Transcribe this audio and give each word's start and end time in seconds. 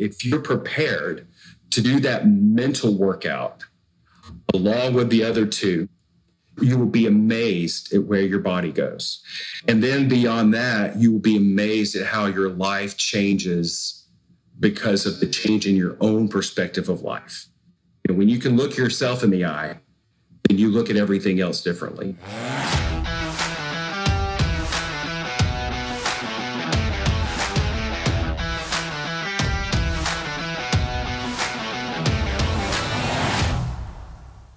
if 0.00 0.24
you're 0.24 0.40
prepared 0.40 1.28
to 1.70 1.80
do 1.80 2.00
that 2.00 2.26
mental 2.26 2.96
workout 2.96 3.62
along 4.54 4.94
with 4.94 5.10
the 5.10 5.22
other 5.22 5.46
two, 5.46 5.88
you 6.60 6.76
will 6.76 6.86
be 6.86 7.06
amazed 7.06 7.92
at 7.94 8.04
where 8.04 8.22
your 8.22 8.40
body 8.40 8.72
goes. 8.72 9.22
And 9.68 9.82
then 9.82 10.08
beyond 10.08 10.52
that, 10.54 10.96
you 10.96 11.12
will 11.12 11.20
be 11.20 11.36
amazed 11.36 11.94
at 11.96 12.06
how 12.06 12.26
your 12.26 12.48
life 12.48 12.96
changes 12.96 14.06
because 14.58 15.06
of 15.06 15.20
the 15.20 15.26
change 15.26 15.66
in 15.66 15.76
your 15.76 15.96
own 16.00 16.28
perspective 16.28 16.88
of 16.88 17.02
life. 17.02 17.46
And 18.08 18.18
when 18.18 18.28
you 18.28 18.38
can 18.38 18.56
look 18.56 18.76
yourself 18.76 19.22
in 19.22 19.30
the 19.30 19.44
eye, 19.44 19.78
then 20.48 20.58
you 20.58 20.70
look 20.70 20.90
at 20.90 20.96
everything 20.96 21.40
else 21.40 21.62
differently. 21.62 22.16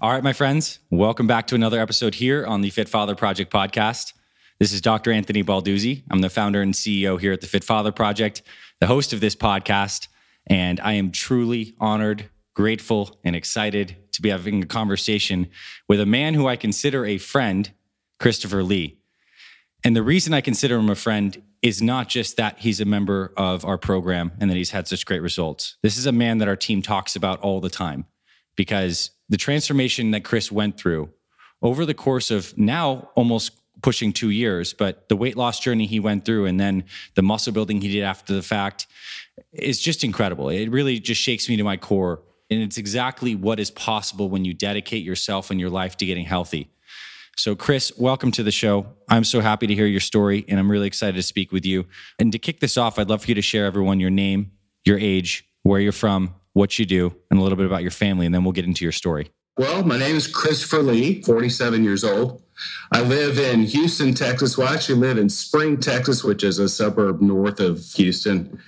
All 0.04 0.12
right, 0.12 0.22
my 0.22 0.34
friends, 0.34 0.80
welcome 0.90 1.28
back 1.28 1.48
to 1.48 1.56
another 1.56 1.80
episode 1.80 2.16
here 2.16 2.46
on 2.46 2.60
the 2.60 2.72
Fit 2.72 2.90
Father 2.90 3.16
Project 3.16 3.54
podcast. 3.54 4.12
This 4.60 4.74
is 4.74 4.82
Dr. 4.82 5.14
Anthony 5.14 5.46
Balduzzi. 5.46 6.04
I'm 6.12 6.20
the 6.20 6.30
founder 6.30 6.62
and 6.62 6.74
CEO 6.74 7.18
here 7.18 7.32
at 7.32 7.40
the 7.40 7.48
Fit 7.48 7.64
Father 7.64 7.94
Project, 7.94 8.42
the 8.82 8.88
host 8.88 9.14
of 9.14 9.22
this 9.22 9.34
podcast, 9.34 10.10
and 10.46 10.82
I 10.82 10.92
am 10.96 11.14
truly 11.14 11.74
honored, 11.80 12.30
grateful, 12.54 13.18
and 13.24 13.34
excited 13.34 13.96
to 14.12 14.22
be 14.22 14.28
having 14.28 14.62
a 14.62 14.66
conversation 14.66 15.48
with 15.88 16.02
a 16.02 16.06
man 16.06 16.34
who 16.34 16.50
I 16.50 16.58
consider 16.58 17.06
a 17.06 17.18
friend, 17.18 17.72
Christopher 18.20 18.62
Lee. 18.62 19.00
And 19.86 19.96
the 19.96 20.04
reason 20.04 20.34
I 20.34 20.42
consider 20.42 20.80
him 20.80 20.90
a 20.90 20.96
friend 20.96 21.42
is 21.62 21.82
not 21.82 22.10
just 22.10 22.36
that 22.36 22.60
he's 22.60 22.82
a 22.82 22.86
member 22.86 23.32
of 23.38 23.64
our 23.64 23.78
program 23.78 24.34
and 24.42 24.50
that 24.50 24.58
he's 24.58 24.72
had 24.72 24.86
such 24.86 25.06
great 25.06 25.22
results. 25.22 25.78
This 25.82 25.96
is 25.96 26.06
a 26.06 26.12
man 26.12 26.40
that 26.40 26.50
our 26.50 26.58
team 26.58 26.82
talks 26.82 27.16
about 27.16 27.40
all 27.40 27.62
the 27.62 27.70
time 27.70 28.04
because 28.56 29.12
the 29.30 29.38
transformation 29.38 30.12
that 30.12 30.24
Chris 30.24 30.52
went 30.52 30.78
through 30.78 31.10
over 31.62 31.86
the 31.86 31.94
course 31.94 32.30
of 32.32 32.58
now 32.58 33.10
almost 33.16 33.52
pushing 33.82 34.14
two 34.14 34.30
years, 34.30 34.74
but 34.74 35.10
the 35.10 35.16
weight 35.16 35.36
loss 35.38 35.60
journey 35.60 35.86
he 35.86 36.00
went 36.00 36.26
through 36.26 36.46
and 36.46 36.60
then 36.60 36.84
the 37.16 37.22
muscle 37.22 37.54
building 37.54 37.82
he 37.82 37.92
did 37.92 38.04
after 38.04 38.34
the 38.34 38.42
fact 38.42 38.88
is 39.52 39.80
just 39.80 40.04
incredible. 40.04 40.50
It 40.50 40.70
really 40.70 41.00
just 41.00 41.22
shakes 41.22 41.50
me 41.50 41.58
to 41.58 41.64
my 41.64 41.78
core. 41.78 42.22
And 42.50 42.62
it's 42.62 42.78
exactly 42.78 43.36
what 43.36 43.60
is 43.60 43.72
possible 43.72 44.30
when 44.30 44.46
you 44.46 44.54
dedicate 44.54 45.04
yourself 45.04 45.50
and 45.50 45.60
your 45.60 45.70
life 45.70 45.98
to 45.98 46.06
getting 46.06 46.26
healthy. 46.26 46.70
So, 47.36 47.56
Chris, 47.56 47.92
welcome 47.98 48.32
to 48.34 48.44
the 48.44 48.52
show. 48.52 48.86
I'm 49.10 49.24
so 49.24 49.42
happy 49.42 49.66
to 49.66 49.74
hear 49.74 49.88
your 49.88 50.00
story, 50.00 50.46
and 50.48 50.60
I'm 50.60 50.70
really 50.70 50.86
excited 50.86 51.16
to 51.16 51.24
speak 51.24 51.52
with 51.52 51.66
you. 51.66 51.88
And 52.20 52.32
to 52.32 52.38
kick 52.38 52.60
this 52.60 52.78
off, 52.78 53.00
I'd 53.00 53.10
love 53.10 53.24
for 53.24 53.30
you 53.30 53.36
to 53.36 53.42
share 53.42 53.66
everyone 53.66 54.00
your 54.00 54.12
name, 54.12 54.52
your 54.86 55.00
age, 55.00 55.50
where 55.64 55.80
you're 55.80 55.92
from, 55.92 56.36
what 56.54 56.80
you 56.80 56.86
do, 56.86 57.16
and 57.30 57.40
a 57.40 57.44
little 57.44 57.58
bit 57.58 57.66
about 57.66 57.82
your 57.82 57.92
family, 57.92 58.26
and 58.26 58.34
then 58.34 58.44
we'll 58.44 58.54
get 58.54 58.66
into 58.66 58.86
your 58.86 58.92
story. 58.92 59.32
Well, 59.58 59.84
my 59.84 60.00
name 60.00 60.16
is 60.16 60.26
Christopher 60.26 60.82
Lee, 60.82 61.22
47 61.22 61.84
years 61.84 62.04
old. 62.04 62.42
I 62.92 63.02
live 63.02 63.38
in 63.38 63.64
Houston, 63.64 64.14
Texas. 64.14 64.58
Well, 64.58 64.68
I 64.68 64.74
actually 64.74 65.00
live 65.00 65.18
in 65.18 65.30
Spring, 65.30 65.80
Texas, 65.80 66.24
which 66.24 66.44
is 66.44 66.58
a 66.58 66.68
suburb 66.68 67.22
north 67.22 67.60
of 67.60 67.84
Houston. 67.96 68.60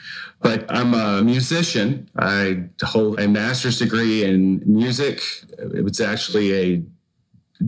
But 0.41 0.65
I'm 0.69 0.93
a 0.93 1.23
musician. 1.23 2.07
I 2.17 2.65
hold 2.83 3.19
a 3.19 3.27
master's 3.27 3.79
degree 3.79 4.25
in 4.25 4.61
music. 4.65 5.21
It 5.57 5.83
was 5.83 5.99
actually 5.99 6.53
a 6.53 6.83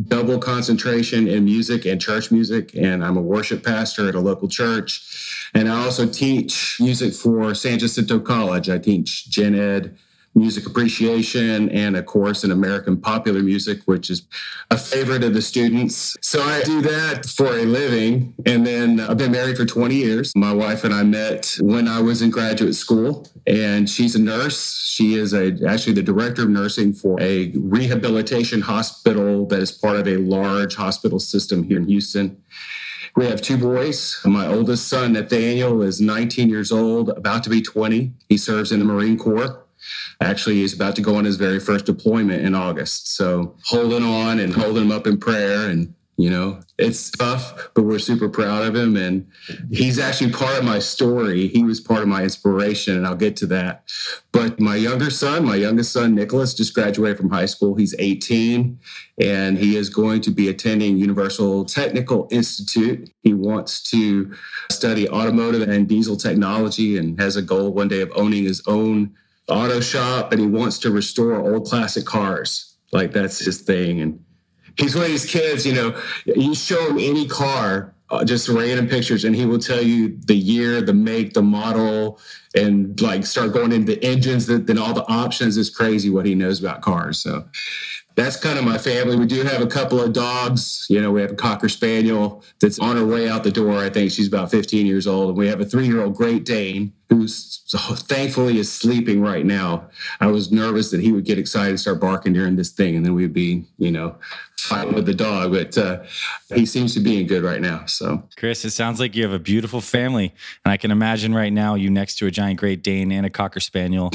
double 0.08 0.38
concentration 0.38 1.28
in 1.28 1.46
music 1.46 1.86
and 1.86 2.00
church 2.00 2.30
music. 2.30 2.76
And 2.76 3.04
I'm 3.04 3.18
a 3.18 3.22
worship 3.22 3.64
pastor 3.64 4.08
at 4.08 4.16
a 4.16 4.20
local 4.20 4.48
church. 4.48 5.50
And 5.56 5.70
I 5.70 5.84
also 5.84 6.06
teach 6.06 6.78
music 6.80 7.14
for 7.14 7.56
San 7.56 7.80
Jacinto 7.80 8.20
College. 8.20 8.70
I 8.70 8.78
teach 8.78 9.30
gen 9.30 9.56
ed 9.56 9.98
music 10.36 10.66
appreciation 10.68 11.70
and 11.70 11.96
a 11.96 12.04
course 12.04 12.44
in 12.44 12.52
American 12.52 12.98
popular 12.98 13.42
music, 13.42 13.80
which 13.86 14.10
is 14.10 14.28
a 14.70 14.78
favorite 14.78 15.24
of 15.24 15.34
the 15.34 15.42
students. 15.42 16.16
So 16.22 16.42
I 16.42 16.62
do 16.62 16.82
that 16.82 17.26
for 17.26 17.58
a 17.58 17.66
living. 17.66 18.34
And 18.46 18.66
then 18.66 19.00
I've 19.00 19.18
been 19.18 19.32
married 19.32 19.58
for 19.58 19.66
20 19.66 19.96
years. 19.96 20.32
My 20.36 20.54
wife 20.54 20.84
and 20.84 20.94
I 20.94 21.04
met 21.04 21.58
when 21.60 21.88
I 21.88 22.02
was 22.02 22.22
in 22.22 22.30
graduate 22.30 22.76
school, 22.76 23.28
and 23.48 23.90
she's 23.90 24.16
a 24.16 24.22
nurse. 24.22 24.86
She 24.88 25.16
is 25.16 25.34
a, 25.34 25.58
actually 25.68 25.94
the 25.94 26.04
director 26.04 26.44
of 26.44 26.50
nursing 26.50 26.94
for 26.94 27.20
a 27.22 27.52
rehabilitation 27.56 28.62
hospital 28.62 29.48
that 29.48 29.60
is 29.60 29.72
part 29.72 29.98
of 29.98 30.08
a 30.08 30.18
large 30.18 30.76
hospital 30.76 31.20
system 31.20 31.64
here 31.64 31.78
in 31.78 31.88
Houston. 31.88 32.42
We 33.16 33.26
have 33.26 33.42
two 33.42 33.58
boys. 33.58 34.20
My 34.26 34.46
oldest 34.46 34.88
son, 34.88 35.14
Nathaniel, 35.14 35.82
is 35.82 36.00
19 36.00 36.50
years 36.50 36.72
old, 36.72 37.10
about 37.10 37.44
to 37.46 37.50
be 37.50 37.64
20. 37.64 38.14
He 38.30 38.38
serves 38.38 38.72
in 38.72 38.78
the 38.78 38.86
Marine 38.86 39.18
Corps. 39.18 39.67
Actually, 40.22 40.56
he's 40.56 40.74
about 40.74 40.96
to 40.96 41.02
go 41.02 41.16
on 41.16 41.26
his 41.26 41.38
very 41.38 41.60
first 41.60 41.86
deployment 41.86 42.44
in 42.44 42.56
August. 42.56 43.16
So 43.16 43.56
holding 43.64 44.04
on 44.04 44.40
and 44.40 44.54
holding 44.54 44.84
him 44.84 44.92
up 44.92 45.08
in 45.08 45.18
prayer. 45.18 45.70
And, 45.70 45.94
you 46.18 46.30
know, 46.30 46.60
it's 46.78 47.12
tough, 47.12 47.70
but 47.74 47.84
we're 47.84 48.00
super 48.00 48.30
proud 48.30 48.64
of 48.64 48.76
him. 48.76 48.96
And 48.96 49.28
he's 49.72 50.00
actually 50.00 50.32
part 50.32 50.58
of 50.58 50.64
my 50.64 50.80
story. 50.80 51.48
He 51.48 51.64
was 51.64 51.80
part 51.80 52.02
of 52.02 52.08
my 52.08 52.24
inspiration, 52.24 52.98
and 52.98 53.06
I'll 53.06 53.16
get 53.16 53.36
to 53.38 53.46
that. 53.48 53.84
But 54.32 54.60
my 54.60 54.76
younger 54.76 55.10
son, 55.10 55.46
my 55.46 55.56
youngest 55.56 55.92
son, 55.92 56.14
Nicholas, 56.14 56.54
just 56.54 56.74
graduated 56.76 57.18
from 57.18 57.30
high 57.30 57.48
school. 57.48 57.74
He's 57.74 57.96
18 57.98 58.80
and 59.20 59.58
he 59.58 59.76
is 59.76 59.90
going 59.90 60.22
to 60.22 60.30
be 60.30 60.50
attending 60.50 60.98
Universal 60.98 61.66
Technical 61.66 62.28
Institute. 62.30 63.10
He 63.24 63.34
wants 63.34 63.82
to 63.90 64.32
study 64.72 65.10
automotive 65.10 65.68
and 65.68 65.88
diesel 65.88 66.18
technology 66.18 66.98
and 66.98 67.20
has 67.20 67.36
a 67.36 67.42
goal 67.42 67.74
one 67.74 67.88
day 67.88 68.02
of 68.02 68.12
owning 68.16 68.44
his 68.44 68.62
own 68.68 69.16
auto 69.48 69.80
shop 69.80 70.32
and 70.32 70.42
he 70.42 70.48
wants 70.48 70.80
to 70.80 70.92
restore 70.92 71.40
old 71.40 71.68
classic 71.68 72.06
cars. 72.06 72.76
Like 72.92 73.12
that's 73.12 73.40
his 73.40 73.62
thing. 73.62 74.02
And 74.02 74.24
he's 74.78 74.96
one 74.96 75.06
of 75.06 75.12
these 75.12 75.26
kids, 75.26 75.66
you 75.66 75.74
know, 75.74 76.00
you 76.26 76.54
show 76.56 76.90
him 76.90 77.00
any 77.00 77.28
car, 77.28 77.94
uh, 78.10 78.24
just 78.24 78.48
random 78.48 78.88
pictures, 78.88 79.26
and 79.26 79.36
he 79.36 79.46
will 79.46 79.60
tell 79.60 79.82
you 79.82 80.18
the 80.26 80.36
year, 80.36 80.82
the 80.82 80.94
make, 80.94 81.34
the 81.34 81.42
model, 81.42 82.20
and 82.56 83.00
like 83.02 83.26
start 83.26 83.54
going 83.54 83.74
into 83.74 84.02
engines, 84.04 84.46
that, 84.46 84.68
then 84.68 84.78
all 84.78 84.94
the 84.94 85.06
options 85.10 85.58
is 85.58 85.70
crazy 85.70 86.10
what 86.10 86.26
he 86.26 86.34
knows 86.34 86.60
about 86.60 86.82
cars. 86.82 87.20
So 87.20 87.46
that's 88.16 88.36
kind 88.36 88.58
of 88.58 88.66
my 88.66 88.78
family. 88.78 89.18
We 89.18 89.28
do 89.28 89.44
have 89.44 89.62
a 89.62 89.68
couple 89.68 90.00
of 90.02 90.14
dogs. 90.14 90.88
You 90.90 91.02
know, 91.02 91.12
we 91.12 91.22
have 91.22 91.32
a 91.32 91.36
Cocker 91.36 91.70
Spaniel 91.70 92.44
that's 92.60 92.80
on 92.80 92.96
her 92.98 93.06
way 93.06 93.30
out 93.30 93.44
the 93.44 93.52
door. 93.52 93.78
I 93.78 93.90
think 93.90 94.12
she's 94.12 94.28
about 94.28 94.50
15 94.50 94.88
years 94.88 95.06
old. 95.06 95.30
And 95.30 95.38
we 95.38 95.48
have 95.48 95.62
a 95.62 95.66
three 95.66 95.86
year 95.86 96.02
old 96.02 96.16
Great 96.16 96.44
Dane 96.44 96.94
who's 97.10 97.64
thankfully 98.08 98.58
is 98.58 98.72
sleeping 98.72 99.22
right 99.22 99.46
now. 99.46 99.90
I 100.20 100.28
was 100.28 100.52
nervous 100.52 100.92
that 100.92 101.00
he 101.00 101.14
would 101.14 101.24
get 101.24 101.40
excited 101.40 101.70
and 101.70 101.80
start 101.80 102.02
barking 102.02 102.34
during 102.34 102.56
this 102.58 102.72
thing. 102.72 102.96
And 102.98 103.06
then 103.06 103.14
we'd 103.14 103.34
be, 103.34 103.66
you 103.78 103.92
know, 103.92 104.16
fighting 104.58 104.94
with 104.94 105.06
the 105.06 105.14
dog. 105.14 105.54
But 105.54 105.78
uh, 105.78 106.04
he 106.54 106.66
seems 106.66 106.94
to 106.96 107.00
be 107.00 107.22
in 107.22 107.28
good 107.28 107.44
right 107.44 107.62
now. 107.62 107.86
So, 107.86 108.24
Chris, 108.36 108.66
it 108.66 108.72
sounds 108.72 109.00
like 109.00 109.16
you 109.16 109.24
have 109.24 109.32
a 109.32 109.40
beautiful 109.40 109.80
family. 109.80 110.34
And 110.66 110.72
I 110.72 110.76
can 110.76 110.92
imagine 110.92 111.34
right 111.34 111.54
now 111.54 111.76
you 111.76 111.90
next 111.90 112.18
to 112.18 112.28
a 112.28 112.32
giant 112.32 112.60
Great 112.60 112.84
Dane 112.84 113.12
and 113.12 113.26
a 113.26 113.30
Cocker 113.30 113.62
Spaniel 113.62 114.12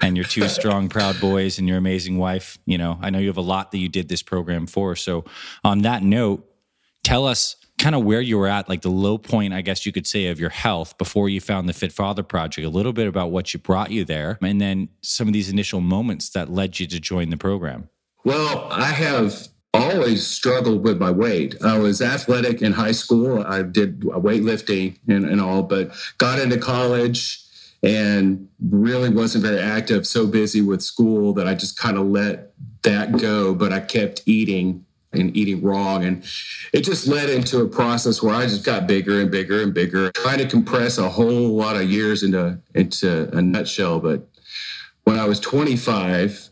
and 0.00 0.16
your 0.16 0.24
two 0.26 0.48
strong, 0.48 0.88
proud 0.88 1.20
boys 1.20 1.58
and 1.58 1.66
your 1.66 1.78
amazing 1.78 2.16
wife. 2.16 2.58
You 2.64 2.78
know, 2.78 2.98
I 3.02 3.10
know 3.10 3.18
you 3.18 3.28
have 3.28 3.36
a 3.36 3.42
lot 3.42 3.72
that 3.72 3.78
you 3.78 3.88
did 3.88 4.08
this 4.08 4.22
program 4.22 4.68
for. 4.68 4.94
So, 4.94 5.24
on 5.64 5.82
that 5.82 6.04
note, 6.04 6.48
tell 7.02 7.26
us 7.26 7.56
kind 7.78 7.94
of 7.94 8.04
where 8.04 8.20
you 8.20 8.38
were 8.38 8.48
at, 8.48 8.68
like 8.68 8.82
the 8.82 8.90
low 8.90 9.18
point, 9.18 9.52
I 9.52 9.60
guess 9.60 9.84
you 9.84 9.92
could 9.92 10.06
say, 10.06 10.26
of 10.26 10.40
your 10.40 10.50
health 10.50 10.96
before 10.98 11.28
you 11.28 11.40
found 11.40 11.68
the 11.68 11.72
Fit 11.72 11.92
Father 11.92 12.22
Project, 12.22 12.66
a 12.66 12.70
little 12.70 12.92
bit 12.92 13.06
about 13.06 13.30
what 13.30 13.52
you 13.52 13.60
brought 13.60 13.90
you 13.90 14.04
there, 14.04 14.38
and 14.42 14.60
then 14.60 14.88
some 15.02 15.26
of 15.28 15.34
these 15.34 15.50
initial 15.50 15.80
moments 15.80 16.30
that 16.30 16.50
led 16.50 16.80
you 16.80 16.86
to 16.86 16.98
join 16.98 17.30
the 17.30 17.36
program. 17.36 17.88
Well, 18.24 18.66
I 18.70 18.86
have 18.86 19.48
always 19.74 20.26
struggled 20.26 20.82
with 20.82 20.98
my 20.98 21.10
weight. 21.10 21.54
I 21.62 21.78
was 21.78 22.00
athletic 22.00 22.62
in 22.62 22.72
high 22.72 22.92
school. 22.92 23.44
I 23.46 23.62
did 23.62 24.00
weightlifting 24.00 24.98
and, 25.06 25.26
and 25.26 25.40
all, 25.40 25.62
but 25.62 25.92
got 26.16 26.38
into 26.38 26.56
college 26.56 27.42
and 27.82 28.48
really 28.70 29.10
wasn't 29.10 29.44
very 29.44 29.60
active, 29.60 30.06
so 30.06 30.26
busy 30.26 30.62
with 30.62 30.82
school 30.82 31.34
that 31.34 31.46
I 31.46 31.54
just 31.54 31.78
kind 31.78 31.98
of 31.98 32.06
let 32.06 32.52
that 32.82 33.18
go. 33.18 33.54
But 33.54 33.72
I 33.72 33.80
kept 33.80 34.22
eating 34.24 34.85
and 35.18 35.36
eating 35.36 35.62
wrong. 35.62 36.04
And 36.04 36.24
it 36.72 36.82
just 36.82 37.06
led 37.06 37.30
into 37.30 37.60
a 37.60 37.68
process 37.68 38.22
where 38.22 38.34
I 38.34 38.44
just 38.44 38.64
got 38.64 38.86
bigger 38.86 39.20
and 39.20 39.30
bigger 39.30 39.62
and 39.62 39.72
bigger, 39.72 40.10
trying 40.12 40.38
to 40.38 40.46
compress 40.46 40.98
a 40.98 41.08
whole 41.08 41.48
lot 41.48 41.76
of 41.76 41.90
years 41.90 42.22
into, 42.22 42.58
into 42.74 43.28
a 43.36 43.42
nutshell. 43.42 44.00
But 44.00 44.28
when 45.04 45.18
I 45.18 45.26
was 45.26 45.40
25, 45.40 46.48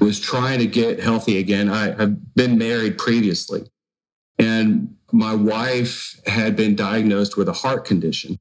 I 0.00 0.04
was 0.04 0.20
trying 0.20 0.58
to 0.60 0.66
get 0.66 1.00
healthy 1.00 1.38
again. 1.38 1.68
I 1.68 1.92
have 1.92 2.34
been 2.34 2.56
married 2.56 2.98
previously, 2.98 3.70
and 4.38 4.96
my 5.12 5.34
wife 5.34 6.18
had 6.26 6.56
been 6.56 6.74
diagnosed 6.74 7.36
with 7.36 7.48
a 7.48 7.52
heart 7.52 7.84
condition 7.84 8.38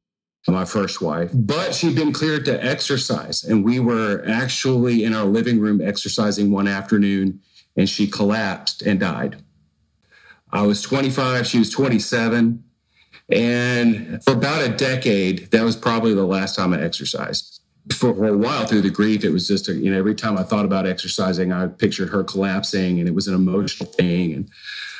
my 0.52 0.66
first 0.66 1.02
wife, 1.02 1.30
but 1.34 1.74
she'd 1.74 1.96
been 1.96 2.14
cleared 2.14 2.46
to 2.46 2.64
exercise. 2.64 3.44
And 3.44 3.64
we 3.64 3.80
were 3.80 4.24
actually 4.28 5.04
in 5.04 5.14
our 5.14 5.26
living 5.26 5.60
room 5.60 5.82
exercising 5.82 6.52
one 6.52 6.68
afternoon, 6.68 7.40
and 7.76 7.90
she 7.90 8.08
collapsed 8.08 8.82
and 8.82 9.00
died. 9.00 9.44
I 10.52 10.64
was 10.64 10.82
25, 10.82 11.46
she 11.48 11.60
was 11.60 11.70
27. 11.70 12.64
And 13.32 14.24
for 14.24 14.34
about 14.34 14.64
a 14.64 14.70
decade, 14.70 15.52
that 15.52 15.64
was 15.64 15.76
probably 15.76 16.14
the 16.14 16.26
last 16.26 16.56
time 16.56 16.74
I 16.74 16.82
exercised. 16.82 17.62
for 17.94 18.28
a 18.28 18.38
while 18.38 18.66
through 18.66 18.82
the 18.82 18.90
grief, 18.90 19.24
it 19.24 19.30
was 19.30 19.48
just, 19.48 19.70
a, 19.70 19.74
you 19.74 19.92
know, 19.92 19.98
every 19.98 20.16
time 20.16 20.38
I 20.38 20.44
thought 20.44 20.66
about 20.66 20.88
exercising, 20.88 21.52
I 21.52 21.68
pictured 21.68 22.10
her 22.10 22.24
collapsing 22.24 23.00
and 23.00 23.08
it 23.08 23.14
was 23.14 23.28
an 23.28 23.36
emotional 23.36 23.90
thing. 23.90 24.34
And 24.34 24.50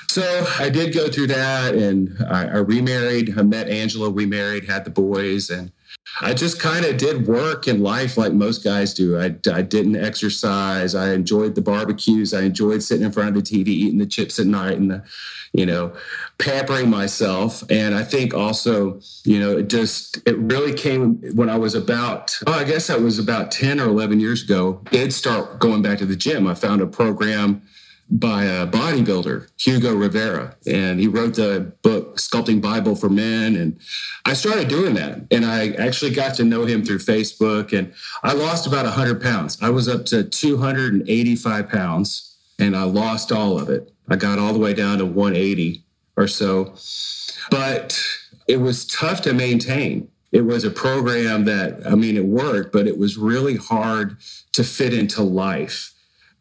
so 0.10 0.46
I 0.60 0.70
did 0.70 0.94
go 0.94 1.08
through 1.08 1.28
that 1.28 1.76
and 1.76 2.16
I, 2.30 2.46
I 2.46 2.58
remarried. 2.58 3.38
I 3.38 3.44
met 3.44 3.70
Angela, 3.70 4.10
remarried, 4.10 4.66
had 4.66 4.86
the 4.86 4.92
boys. 4.92 5.50
And 5.50 5.72
I 6.22 6.34
just 6.34 6.60
kind 6.60 6.86
of 6.86 6.98
did 6.98 7.28
work 7.28 7.68
in 7.68 7.82
life 7.82 8.18
like 8.18 8.34
most 8.34 8.64
guys 8.64 8.94
do. 8.94 9.18
I, 9.18 9.36
I 9.52 9.62
didn't 9.62 9.96
exercise. 9.96 10.96
I 10.96 11.14
enjoyed 11.14 11.56
the 11.56 11.62
barbecues. 11.62 12.34
I 12.34 12.42
enjoyed 12.42 12.84
sitting 12.84 13.06
in 13.06 13.12
front 13.12 13.30
of 13.30 13.36
the 13.36 13.42
TV, 13.42 13.68
eating 13.70 14.00
the 14.00 14.06
chips 14.06 14.38
at 14.40 14.48
night 14.48 14.78
and 14.78 14.92
the, 14.92 15.04
you 15.54 15.66
know, 15.66 15.94
pampering 16.38 16.90
myself. 16.90 17.64
And 17.70 17.96
I 17.96 18.04
think 18.04 18.34
also, 18.34 19.00
you 19.24 19.40
know, 19.40 19.58
it 19.60 19.70
just, 19.70 20.18
it 20.28 20.38
really 20.38 20.74
came 20.74 21.22
when 21.36 21.50
I 21.50 21.58
was 21.58 21.76
about, 21.76 22.38
oh, 22.48 22.54
I 22.54 22.64
guess 22.64 22.88
that 22.88 23.02
was 23.02 23.18
about 23.18 23.52
10 23.52 23.80
or 23.80 23.86
11 23.86 24.20
years 24.20 24.44
ago, 24.44 24.82
did 24.92 25.14
start 25.14 25.60
going 25.60 25.82
back 25.82 26.00
to 26.00 26.06
the 26.06 26.16
gym. 26.16 26.48
I 26.48 26.54
found 26.54 26.82
a 26.82 26.88
program 26.88 27.62
by 28.12 28.44
a 28.44 28.66
bodybuilder, 28.66 29.50
Hugo 29.58 29.94
Rivera, 29.94 30.56
and 30.66 31.00
he 31.00 31.08
wrote 31.08 31.36
the 31.36 31.72
book 31.84 32.18
Sculpting 32.18 32.60
Bible 32.62 32.96
for 32.96 33.10
Men. 33.10 33.56
And 33.56 33.80
I 34.26 34.34
started 34.34 34.68
doing 34.68 34.96
that, 34.96 35.22
and 35.30 35.46
I 35.46 35.70
actually 35.74 36.12
got 36.12 36.34
to 36.36 36.44
know 36.44 36.66
him 36.66 36.84
through 36.84 37.00
Facebook. 37.00 37.78
And 37.78 37.94
I 38.24 38.34
lost 38.34 38.66
about 38.66 38.86
100 38.86 39.22
pounds. 39.22 39.58
I 39.62 39.70
was 39.70 39.88
up 39.88 40.06
to 40.08 40.24
285 40.24 41.70
pounds, 41.70 42.36
and 42.58 42.76
I 42.76 42.84
lost 42.84 43.32
all 43.32 43.60
of 43.60 43.70
it. 43.70 43.92
I 44.10 44.16
got 44.16 44.40
all 44.40 44.54
the 44.54 44.60
way 44.60 44.74
down 44.74 44.98
to 44.98 45.06
180 45.06 45.84
or 46.18 46.28
so, 46.28 46.74
but 47.52 48.02
it 48.48 48.58
was 48.58 48.88
tough 48.88 49.22
to 49.22 49.34
maintain. 49.34 50.10
It 50.32 50.42
was 50.42 50.64
a 50.64 50.72
program 50.72 51.46
that, 51.46 51.86
I 51.86 51.96
mean, 51.96 52.18
it 52.18 52.26
worked, 52.26 52.74
but 52.74 52.88
it 52.88 52.98
was 52.98 53.18
really 53.18 53.56
hard 53.56 54.18
to 54.54 54.64
fit 54.64 54.94
into 54.94 55.22
life 55.22 55.94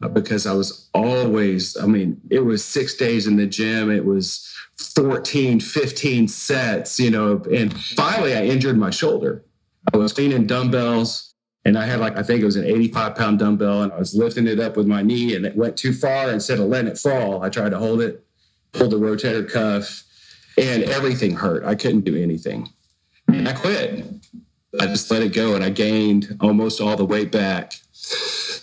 because 0.07 0.47
I 0.47 0.53
was 0.53 0.89
always, 0.93 1.75
I 1.77 1.85
mean, 1.85 2.21
it 2.29 2.39
was 2.39 2.63
six 2.63 2.93
days 2.95 3.27
in 3.27 3.35
the 3.35 3.45
gym. 3.45 3.91
It 3.91 4.05
was 4.05 4.49
14, 4.95 5.59
15 5.59 6.27
sets, 6.27 6.99
you 6.99 7.11
know, 7.11 7.43
and 7.53 7.73
finally 7.73 8.33
I 8.35 8.45
injured 8.45 8.77
my 8.77 8.89
shoulder. 8.89 9.43
I 9.93 9.97
was 9.97 10.13
cleaning 10.13 10.47
dumbbells 10.47 11.33
and 11.65 11.77
I 11.77 11.85
had 11.85 11.99
like, 11.99 12.15
I 12.15 12.23
think 12.23 12.41
it 12.41 12.45
was 12.45 12.55
an 12.55 12.65
85 12.65 13.15
pound 13.15 13.39
dumbbell 13.39 13.83
and 13.83 13.91
I 13.91 13.97
was 13.97 14.15
lifting 14.15 14.47
it 14.47 14.59
up 14.59 14.77
with 14.77 14.87
my 14.87 15.01
knee 15.01 15.35
and 15.35 15.45
it 15.45 15.55
went 15.55 15.75
too 15.75 15.93
far. 15.93 16.31
Instead 16.31 16.59
of 16.59 16.67
letting 16.67 16.91
it 16.91 16.97
fall, 16.97 17.43
I 17.43 17.49
tried 17.49 17.71
to 17.71 17.77
hold 17.77 18.01
it, 18.01 18.25
pulled 18.71 18.91
the 18.91 18.97
rotator 18.97 19.49
cuff 19.49 20.03
and 20.57 20.83
everything 20.83 21.35
hurt. 21.35 21.65
I 21.65 21.75
couldn't 21.75 22.01
do 22.01 22.15
anything. 22.15 22.69
And 23.27 23.47
I 23.47 23.53
quit. 23.53 24.05
I 24.79 24.85
just 24.85 25.11
let 25.11 25.23
it 25.23 25.33
go 25.33 25.55
and 25.55 25.63
I 25.63 25.69
gained 25.69 26.37
almost 26.39 26.79
all 26.79 26.95
the 26.95 27.05
weight 27.05 27.31
back 27.31 27.73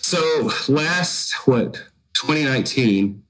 so 0.07 0.49
last 0.69 1.33
what 1.47 1.73
2019 2.13 3.21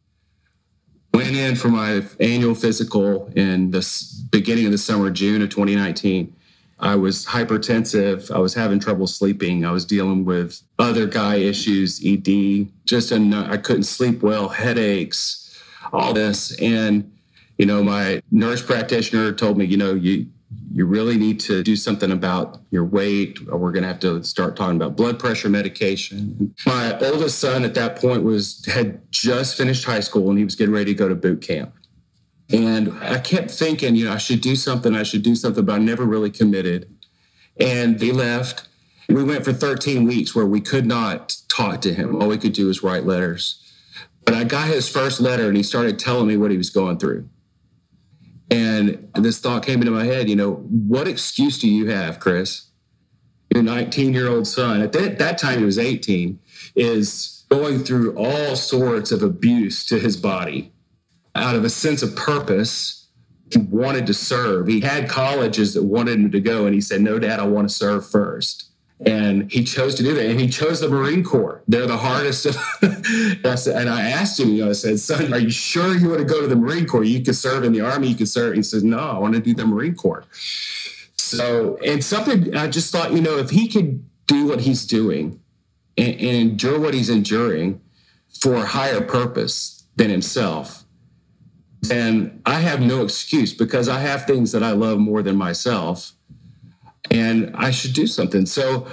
went 1.11 1.35
in 1.35 1.55
for 1.55 1.69
my 1.69 2.03
annual 2.19 2.53
physical 2.53 3.31
in 3.35 3.71
the 3.71 3.83
beginning 4.29 4.67
of 4.67 4.71
the 4.71 4.77
summer, 4.77 5.09
June 5.09 5.41
of 5.41 5.49
2019. 5.49 6.35
I 6.79 6.93
was 6.93 7.25
hypertensive. 7.25 8.29
I 8.29 8.37
was 8.37 8.53
having 8.53 8.79
trouble 8.79 9.07
sleeping. 9.07 9.65
I 9.65 9.71
was 9.71 9.85
dealing 9.85 10.23
with 10.23 10.61
other 10.77 11.07
guy 11.07 11.37
issues, 11.37 11.99
ED, 12.05 12.69
just 12.85 13.11
I 13.11 13.51
I 13.51 13.57
couldn't 13.57 13.85
sleep 13.85 14.21
well, 14.21 14.47
headaches, 14.47 15.59
all 15.91 16.13
this. 16.13 16.55
And, 16.61 17.11
you 17.57 17.65
know, 17.65 17.81
my 17.81 18.21
nurse 18.29 18.61
practitioner 18.61 19.31
told 19.31 19.57
me, 19.57 19.65
you 19.65 19.77
know, 19.77 19.95
you, 19.95 20.27
you 20.71 20.85
really 20.85 21.17
need 21.17 21.39
to 21.41 21.63
do 21.63 21.75
something 21.75 22.11
about 22.11 22.59
your 22.71 22.85
weight. 22.85 23.39
Or 23.49 23.57
we're 23.57 23.71
going 23.71 23.83
to 23.83 23.89
have 23.89 23.99
to 24.01 24.23
start 24.23 24.55
talking 24.55 24.75
about 24.75 24.95
blood 24.95 25.19
pressure 25.19 25.49
medication. 25.49 26.53
My 26.65 26.97
oldest 26.99 27.39
son 27.39 27.65
at 27.65 27.73
that 27.73 27.97
point 27.97 28.23
was 28.23 28.65
had 28.65 29.01
just 29.11 29.57
finished 29.57 29.83
high 29.83 29.99
school 29.99 30.29
and 30.29 30.37
he 30.37 30.43
was 30.43 30.55
getting 30.55 30.73
ready 30.73 30.93
to 30.93 30.97
go 30.97 31.09
to 31.09 31.15
boot 31.15 31.41
camp. 31.41 31.73
And 32.49 32.93
i 33.01 33.19
kept 33.19 33.51
thinking 33.51 33.93
you 33.97 34.05
know 34.05 34.13
i 34.13 34.17
should 34.17 34.39
do 34.39 34.55
something 34.55 34.95
i 34.95 35.03
should 35.03 35.21
do 35.21 35.35
something 35.35 35.65
but 35.65 35.73
i 35.73 35.77
never 35.79 36.05
really 36.05 36.29
committed. 36.29 36.89
And 37.59 37.99
they 37.99 38.11
left. 38.11 38.69
We 39.09 39.23
went 39.23 39.43
for 39.43 39.51
13 39.51 40.05
weeks 40.05 40.35
where 40.35 40.45
we 40.45 40.61
could 40.61 40.85
not 40.85 41.35
talk 41.49 41.81
to 41.81 41.93
him. 41.93 42.21
All 42.21 42.27
we 42.27 42.37
could 42.37 42.53
do 42.53 42.67
was 42.67 42.83
write 42.83 43.05
letters. 43.05 43.63
But 44.23 44.35
i 44.35 44.45
got 44.45 44.67
his 44.67 44.87
first 44.87 45.19
letter 45.19 45.47
and 45.47 45.57
he 45.57 45.63
started 45.63 45.99
telling 45.99 46.27
me 46.27 46.37
what 46.37 46.51
he 46.51 46.57
was 46.57 46.69
going 46.69 46.99
through 46.99 47.27
and 48.49 49.09
this 49.15 49.39
thought 49.39 49.65
came 49.65 49.79
into 49.81 49.91
my 49.91 50.05
head, 50.05 50.29
you 50.29 50.35
know, 50.35 50.55
what 50.55 51.07
excuse 51.07 51.59
do 51.59 51.69
you 51.69 51.89
have, 51.89 52.19
Chris? 52.19 52.67
Your 53.53 53.63
19 53.63 54.13
year 54.13 54.29
old 54.29 54.47
son, 54.47 54.81
at 54.81 54.91
that, 54.93 55.19
that 55.19 55.37
time 55.37 55.59
he 55.59 55.65
was 55.65 55.79
18, 55.79 56.39
is 56.75 57.45
going 57.49 57.83
through 57.83 58.15
all 58.15 58.55
sorts 58.55 59.11
of 59.11 59.23
abuse 59.23 59.85
to 59.85 59.99
his 59.99 60.17
body 60.17 60.71
out 61.35 61.55
of 61.55 61.63
a 61.63 61.69
sense 61.69 62.03
of 62.03 62.15
purpose. 62.15 63.07
He 63.51 63.59
wanted 63.59 64.07
to 64.07 64.13
serve. 64.13 64.67
He 64.67 64.81
had 64.81 65.09
colleges 65.09 65.73
that 65.73 65.83
wanted 65.83 66.19
him 66.19 66.31
to 66.31 66.41
go, 66.41 66.65
and 66.65 66.73
he 66.73 66.81
said, 66.81 67.01
No, 67.01 67.19
dad, 67.19 67.39
I 67.39 67.47
want 67.47 67.69
to 67.69 67.73
serve 67.73 68.09
first. 68.09 68.66
And 69.05 69.51
he 69.51 69.63
chose 69.63 69.93
to 69.95 70.03
do 70.03 70.15
that. 70.15 70.25
And 70.25 70.39
he 70.39 70.49
chose 70.49 70.79
the 70.79 70.89
Marine 70.89 71.23
Corps. 71.23 71.61
They're 71.67 71.85
the 71.85 71.97
hardest. 71.97 72.45
and 72.81 73.89
I 73.89 74.09
asked 74.09 74.39
him, 74.39 74.49
you 74.49 74.63
know, 74.63 74.71
I 74.71 74.73
said, 74.73 74.99
son, 74.99 75.31
are 75.33 75.39
you 75.39 75.51
sure 75.51 75.95
you 75.95 76.09
want 76.09 76.19
to 76.19 76.25
go 76.25 76.41
to 76.41 76.47
the 76.47 76.55
Marine 76.55 76.87
Corps? 76.87 77.03
You 77.03 77.23
could 77.23 77.35
serve 77.35 77.63
in 77.63 77.73
the 77.73 77.81
Army, 77.81 78.07
you 78.07 78.15
could 78.15 78.29
serve. 78.29 78.55
He 78.55 78.63
says, 78.63 78.83
no, 78.83 78.97
I 78.97 79.19
want 79.19 79.35
to 79.35 79.39
do 79.39 79.53
the 79.53 79.65
Marine 79.65 79.93
Corps. 79.93 80.25
So, 81.15 81.77
and 81.85 82.03
something 82.03 82.55
I 82.55 82.67
just 82.67 82.91
thought, 82.91 83.11
you 83.11 83.21
know, 83.21 83.37
if 83.37 83.49
he 83.49 83.67
could 83.67 84.03
do 84.25 84.47
what 84.47 84.61
he's 84.61 84.85
doing 84.85 85.39
and, 85.97 86.13
and 86.13 86.21
endure 86.21 86.79
what 86.79 86.93
he's 86.93 87.09
enduring 87.09 87.81
for 88.41 88.55
a 88.55 88.65
higher 88.65 89.01
purpose 89.01 89.85
than 89.95 90.09
himself, 90.09 90.85
then 91.81 92.41
I 92.45 92.59
have 92.59 92.81
no 92.81 93.03
excuse 93.03 93.53
because 93.53 93.89
I 93.89 93.99
have 93.99 94.25
things 94.25 94.51
that 94.53 94.63
I 94.63 94.71
love 94.71 94.99
more 94.99 95.21
than 95.21 95.35
myself 95.35 96.13
and 97.11 97.55
I 97.55 97.71
should 97.71 97.93
do 97.93 98.07
something. 98.07 98.45
So 98.45 98.87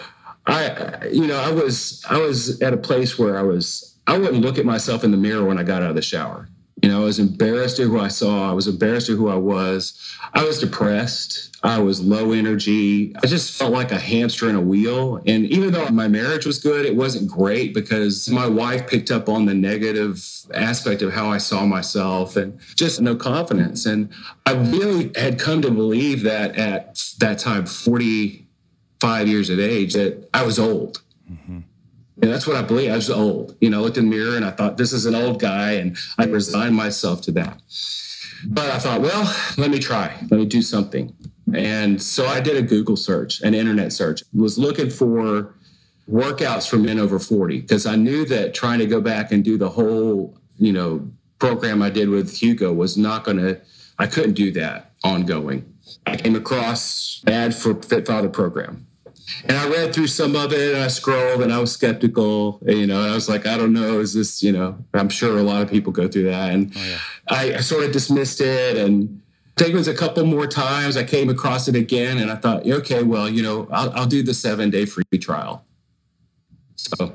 I, 0.46 1.06
you 1.12 1.26
know, 1.26 1.38
I 1.38 1.50
was 1.50 2.04
I 2.08 2.18
was 2.18 2.60
at 2.60 2.72
a 2.72 2.76
place 2.76 3.18
where 3.18 3.38
I 3.38 3.42
was 3.42 3.96
I 4.06 4.18
wouldn't 4.18 4.42
look 4.42 4.58
at 4.58 4.64
myself 4.64 5.04
in 5.04 5.10
the 5.10 5.16
mirror 5.16 5.44
when 5.44 5.58
I 5.58 5.62
got 5.62 5.82
out 5.82 5.90
of 5.90 5.96
the 5.96 6.02
shower. 6.02 6.48
You 6.84 6.90
know, 6.90 7.00
I 7.00 7.04
was 7.04 7.18
embarrassed 7.18 7.78
at 7.78 7.86
who 7.86 7.98
I 7.98 8.08
saw. 8.08 8.50
I 8.50 8.52
was 8.52 8.66
embarrassed 8.66 9.08
at 9.08 9.16
who 9.16 9.30
I 9.30 9.36
was. 9.36 9.98
I 10.34 10.44
was 10.44 10.58
depressed. 10.58 11.56
I 11.62 11.78
was 11.78 12.02
low 12.02 12.32
energy. 12.32 13.16
I 13.22 13.26
just 13.26 13.58
felt 13.58 13.72
like 13.72 13.90
a 13.90 13.98
hamster 13.98 14.50
in 14.50 14.54
a 14.54 14.60
wheel. 14.60 15.16
And 15.26 15.46
even 15.46 15.72
though 15.72 15.88
my 15.88 16.08
marriage 16.08 16.44
was 16.44 16.58
good, 16.58 16.84
it 16.84 16.94
wasn't 16.94 17.30
great 17.30 17.72
because 17.72 18.28
my 18.28 18.46
wife 18.46 18.86
picked 18.86 19.10
up 19.10 19.30
on 19.30 19.46
the 19.46 19.54
negative 19.54 20.22
aspect 20.52 21.00
of 21.00 21.10
how 21.10 21.30
I 21.30 21.38
saw 21.38 21.64
myself 21.64 22.36
and 22.36 22.60
just 22.74 23.00
no 23.00 23.16
confidence. 23.16 23.86
And 23.86 24.10
I 24.44 24.52
really 24.52 25.10
had 25.16 25.38
come 25.38 25.62
to 25.62 25.70
believe 25.70 26.22
that 26.24 26.58
at 26.58 27.02
that 27.18 27.38
time, 27.38 27.64
45 27.64 29.26
years 29.26 29.48
of 29.48 29.58
age, 29.58 29.94
that 29.94 30.28
I 30.34 30.44
was 30.44 30.58
old. 30.58 31.00
Mm-hmm. 31.32 31.60
And 32.24 32.32
that's 32.32 32.46
what 32.46 32.56
I 32.56 32.62
believe. 32.62 32.90
I 32.90 32.96
was 32.96 33.10
old. 33.10 33.54
You 33.60 33.68
know, 33.68 33.80
I 33.80 33.82
looked 33.82 33.98
in 33.98 34.08
the 34.08 34.16
mirror 34.16 34.34
and 34.34 34.46
I 34.46 34.50
thought, 34.50 34.78
this 34.78 34.94
is 34.94 35.04
an 35.04 35.14
old 35.14 35.38
guy. 35.38 35.72
And 35.72 35.94
I 36.16 36.24
resigned 36.24 36.74
myself 36.74 37.20
to 37.22 37.32
that. 37.32 37.60
But 38.46 38.70
I 38.70 38.78
thought, 38.78 39.02
well, 39.02 39.30
let 39.58 39.70
me 39.70 39.78
try. 39.78 40.16
Let 40.30 40.40
me 40.40 40.46
do 40.46 40.62
something. 40.62 41.14
And 41.52 42.00
so 42.00 42.24
I 42.26 42.40
did 42.40 42.56
a 42.56 42.62
Google 42.62 42.96
search, 42.96 43.42
an 43.42 43.52
internet 43.52 43.92
search, 43.92 44.22
was 44.32 44.58
looking 44.58 44.88
for 44.88 45.54
workouts 46.10 46.66
for 46.66 46.78
men 46.78 46.98
over 46.98 47.18
40 47.18 47.60
because 47.60 47.84
I 47.84 47.94
knew 47.94 48.24
that 48.24 48.54
trying 48.54 48.78
to 48.78 48.86
go 48.86 49.02
back 49.02 49.30
and 49.30 49.44
do 49.44 49.58
the 49.58 49.68
whole, 49.68 50.38
you 50.56 50.72
know, 50.72 51.06
program 51.38 51.82
I 51.82 51.90
did 51.90 52.08
with 52.08 52.34
Hugo 52.34 52.72
was 52.72 52.96
not 52.96 53.24
going 53.24 53.36
to, 53.36 53.60
I 53.98 54.06
couldn't 54.06 54.32
do 54.32 54.50
that 54.52 54.92
ongoing. 55.04 55.70
I 56.06 56.16
came 56.16 56.36
across 56.36 57.22
ad 57.26 57.54
for 57.54 57.74
Fit 57.82 58.06
Father 58.06 58.30
program. 58.30 58.86
And 59.46 59.56
I 59.56 59.68
read 59.68 59.94
through 59.94 60.08
some 60.08 60.36
of 60.36 60.52
it 60.52 60.74
and 60.74 60.84
I 60.84 60.88
scrolled 60.88 61.42
and 61.42 61.52
I 61.52 61.58
was 61.58 61.72
skeptical, 61.72 62.60
you 62.66 62.86
know, 62.86 63.02
and 63.02 63.10
I 63.10 63.14
was 63.14 63.28
like, 63.28 63.46
I 63.46 63.56
don't 63.56 63.72
know, 63.72 64.00
is 64.00 64.14
this, 64.14 64.42
you 64.42 64.52
know, 64.52 64.76
I'm 64.92 65.08
sure 65.08 65.38
a 65.38 65.42
lot 65.42 65.62
of 65.62 65.70
people 65.70 65.92
go 65.92 66.08
through 66.08 66.24
that. 66.24 66.52
And 66.52 66.72
oh, 66.76 66.84
yeah. 66.84 66.98
I, 67.28 67.54
I 67.54 67.60
sort 67.60 67.84
of 67.84 67.92
dismissed 67.92 68.40
it 68.40 68.76
and 68.76 69.20
taken 69.56 69.78
it 69.78 69.88
a 69.88 69.94
couple 69.94 70.24
more 70.24 70.46
times. 70.46 70.96
I 70.96 71.04
came 71.04 71.30
across 71.30 71.68
it 71.68 71.76
again 71.76 72.18
and 72.18 72.30
I 72.30 72.36
thought, 72.36 72.66
okay, 72.66 73.02
well, 73.02 73.28
you 73.28 73.42
know, 73.42 73.68
I'll, 73.70 73.90
I'll 73.92 74.06
do 74.06 74.22
the 74.22 74.34
seven 74.34 74.70
day 74.70 74.84
free 74.84 75.04
trial. 75.18 75.64
So 76.84 77.12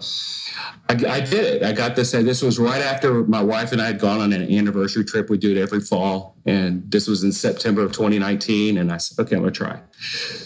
I, 0.89 0.93
I, 0.93 1.19
did 1.19 1.45
it. 1.45 1.63
I 1.63 1.71
got 1.71 1.95
this. 1.95 2.11
This 2.11 2.41
was 2.41 2.57
right 2.57 2.81
after 2.81 3.23
my 3.25 3.41
wife 3.41 3.71
and 3.71 3.81
I 3.81 3.87
had 3.87 3.99
gone 3.99 4.19
on 4.21 4.33
an 4.33 4.51
anniversary 4.51 5.05
trip. 5.05 5.29
We 5.29 5.37
do 5.37 5.51
it 5.51 5.57
every 5.57 5.79
fall. 5.79 6.35
And 6.45 6.89
this 6.91 7.07
was 7.07 7.23
in 7.23 7.31
September 7.31 7.83
of 7.83 7.91
2019. 7.91 8.77
And 8.77 8.91
I 8.91 8.97
said, 8.97 9.21
okay, 9.23 9.35
I'm 9.35 9.43
going 9.43 9.53
to 9.53 9.57
try. 9.57 9.79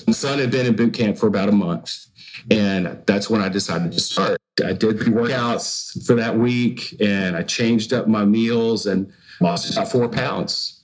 My 0.05 0.13
son 0.13 0.39
had 0.39 0.51
been 0.51 0.65
in 0.65 0.75
boot 0.75 0.93
camp 0.93 1.17
for 1.17 1.27
about 1.27 1.47
a 1.47 1.53
month. 1.53 2.07
And 2.51 3.01
that's 3.05 3.29
when 3.29 3.41
I 3.41 3.47
decided 3.47 3.93
to 3.93 3.99
start. 4.01 4.37
I 4.63 4.73
did 4.73 4.99
the 4.99 5.05
workouts 5.05 6.05
for 6.05 6.15
that 6.15 6.37
week 6.37 6.95
and 7.01 7.35
I 7.35 7.43
changed 7.43 7.93
up 7.93 8.07
my 8.07 8.25
meals 8.25 8.85
and 8.85 9.11
lost 9.39 9.71
about 9.71 9.89
four 9.89 10.09
pounds. 10.09 10.83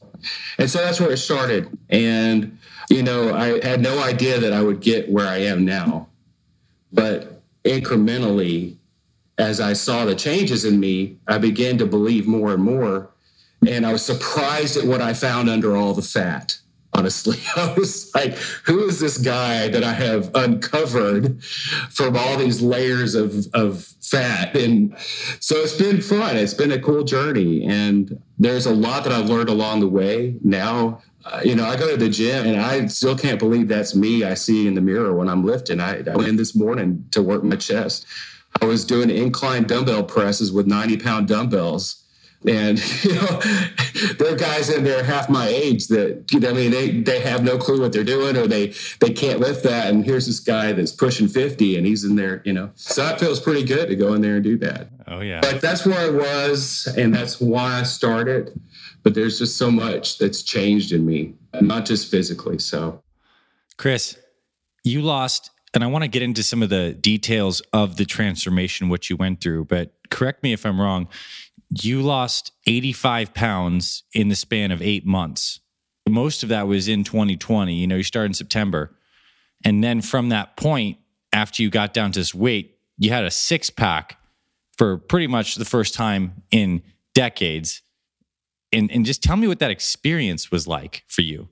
And 0.57 0.69
so 0.69 0.79
that's 0.79 0.99
where 0.99 1.11
it 1.11 1.17
started. 1.17 1.77
And, 1.89 2.57
you 2.89 3.03
know, 3.03 3.33
I 3.35 3.63
had 3.65 3.81
no 3.81 4.01
idea 4.01 4.39
that 4.39 4.53
I 4.53 4.61
would 4.61 4.79
get 4.79 5.09
where 5.09 5.27
I 5.27 5.37
am 5.37 5.65
now 5.65 6.07
But 6.91 7.38
incrementally, 7.63 8.77
as 9.37 9.59
I 9.59 9.73
saw 9.73 10.05
the 10.05 10.15
changes 10.15 10.65
in 10.65 10.79
me, 10.79 11.17
I 11.27 11.37
began 11.37 11.77
to 11.77 11.85
believe 11.85 12.27
more 12.27 12.53
and 12.53 12.63
more. 12.63 13.11
And 13.67 13.85
I 13.85 13.91
was 13.91 14.05
surprised 14.05 14.77
at 14.77 14.85
what 14.85 15.01
I 15.01 15.13
found 15.13 15.49
under 15.49 15.75
all 15.75 15.93
the 15.93 16.01
fat. 16.01 16.57
Honestly, 16.99 17.37
I 17.55 17.73
was 17.77 18.13
like, 18.13 18.33
who 18.65 18.85
is 18.87 18.99
this 18.99 19.17
guy 19.17 19.69
that 19.69 19.85
I 19.85 19.93
have 19.93 20.31
uncovered 20.35 21.41
from 21.43 22.17
all 22.17 22.35
these 22.35 22.61
layers 22.61 23.15
of, 23.15 23.47
of 23.53 23.85
fat? 24.01 24.53
And 24.55 24.97
so 25.39 25.55
it's 25.55 25.77
been 25.77 26.01
fun. 26.01 26.35
It's 26.35 26.53
been 26.53 26.73
a 26.73 26.79
cool 26.79 27.05
journey. 27.05 27.63
And 27.65 28.21
there's 28.37 28.65
a 28.65 28.73
lot 28.73 29.05
that 29.05 29.13
I've 29.13 29.29
learned 29.29 29.47
along 29.47 29.79
the 29.79 29.87
way. 29.87 30.35
Now, 30.43 31.01
uh, 31.23 31.39
you 31.41 31.55
know, 31.55 31.65
I 31.65 31.77
go 31.77 31.89
to 31.89 31.95
the 31.95 32.09
gym 32.09 32.45
and 32.45 32.59
I 32.59 32.85
still 32.87 33.17
can't 33.17 33.39
believe 33.39 33.69
that's 33.69 33.95
me 33.95 34.25
I 34.25 34.33
see 34.33 34.67
in 34.67 34.73
the 34.73 34.81
mirror 34.81 35.13
when 35.15 35.29
I'm 35.29 35.45
lifting. 35.45 35.79
I, 35.79 35.99
I 35.99 36.15
went 36.17 36.27
in 36.27 36.35
this 36.35 36.53
morning 36.53 37.05
to 37.11 37.21
work 37.21 37.43
my 37.45 37.55
chest. 37.55 38.05
I 38.61 38.65
was 38.65 38.83
doing 38.83 39.09
incline 39.09 39.63
dumbbell 39.63 40.03
presses 40.03 40.51
with 40.51 40.67
90 40.67 40.97
pound 40.97 41.29
dumbbells. 41.29 41.98
And, 42.47 42.79
you 43.03 43.15
know, 43.15 43.41
there 44.17 44.33
are 44.33 44.37
guys 44.37 44.69
in 44.69 44.83
there 44.83 45.03
half 45.03 45.29
my 45.29 45.47
age 45.47 45.87
that, 45.87 46.25
you 46.31 46.39
know, 46.39 46.49
I 46.49 46.53
mean, 46.53 46.71
they, 46.71 46.91
they 47.01 47.19
have 47.19 47.43
no 47.43 47.57
clue 47.57 47.81
what 47.81 47.91
they're 47.91 48.03
doing 48.03 48.37
or 48.37 48.47
they, 48.47 48.73
they 48.99 49.11
can't 49.11 49.39
lift 49.39 49.63
that. 49.63 49.89
And 49.89 50.05
here's 50.05 50.25
this 50.25 50.39
guy 50.39 50.71
that's 50.71 50.91
pushing 50.91 51.27
50 51.27 51.77
and 51.77 51.85
he's 51.85 52.03
in 52.03 52.15
there, 52.15 52.41
you 52.45 52.53
know. 52.53 52.71
So 52.75 53.03
that 53.03 53.19
feels 53.19 53.39
pretty 53.39 53.63
good 53.63 53.89
to 53.89 53.95
go 53.95 54.13
in 54.13 54.21
there 54.21 54.35
and 54.35 54.43
do 54.43 54.57
that. 54.59 54.87
Oh, 55.07 55.19
yeah. 55.19 55.41
But 55.41 55.61
that's 55.61 55.85
where 55.85 55.99
I 55.99 56.09
was. 56.09 56.87
And 56.97 57.13
that's 57.13 57.41
why 57.41 57.79
I 57.79 57.83
started. 57.83 58.59
But 59.03 59.15
there's 59.15 59.39
just 59.39 59.57
so 59.57 59.71
much 59.71 60.17
that's 60.17 60.43
changed 60.43 60.91
in 60.91 61.05
me, 61.05 61.33
not 61.61 61.85
just 61.85 62.11
physically. 62.11 62.59
So, 62.59 63.01
Chris, 63.77 64.17
you 64.83 65.01
lost 65.01 65.51
and 65.73 65.83
I 65.83 65.87
want 65.87 66.03
to 66.03 66.07
get 66.07 66.21
into 66.21 66.43
some 66.43 66.63
of 66.63 66.69
the 66.69 66.93
details 66.93 67.61
of 67.73 67.97
the 67.97 68.05
transformation, 68.05 68.89
what 68.89 69.09
you 69.09 69.15
went 69.15 69.41
through, 69.41 69.65
but 69.65 69.93
correct 70.09 70.43
me 70.43 70.53
if 70.53 70.65
I'm 70.65 70.81
wrong. 70.81 71.07
You 71.69 72.01
lost 72.01 72.51
85 72.65 73.33
pounds 73.33 74.03
in 74.13 74.29
the 74.29 74.35
span 74.35 74.71
of 74.71 74.81
eight 74.81 75.05
months. 75.05 75.59
Most 76.07 76.41
of 76.41 76.49
that 76.49 76.67
was 76.67 76.87
in 76.87 77.03
2020. 77.03 77.73
You 77.73 77.87
know, 77.87 77.97
you 77.97 78.03
started 78.03 78.31
in 78.31 78.33
September. 78.33 78.95
And 79.63 79.83
then 79.83 80.01
from 80.01 80.29
that 80.29 80.57
point, 80.57 80.97
after 81.31 81.61
you 81.61 81.69
got 81.69 81.93
down 81.93 82.11
to 82.13 82.19
this 82.19 82.33
weight, 82.33 82.77
you 82.97 83.11
had 83.11 83.23
a 83.23 83.31
six 83.31 83.69
pack 83.69 84.17
for 84.77 84.97
pretty 84.97 85.27
much 85.27 85.55
the 85.55 85.65
first 85.65 85.93
time 85.93 86.43
in 86.51 86.81
decades. 87.13 87.81
And, 88.71 88.91
and 88.91 89.05
just 89.05 89.21
tell 89.21 89.35
me 89.35 89.47
what 89.47 89.59
that 89.59 89.71
experience 89.71 90.51
was 90.51 90.67
like 90.67 91.03
for 91.07 91.21
you. 91.21 91.49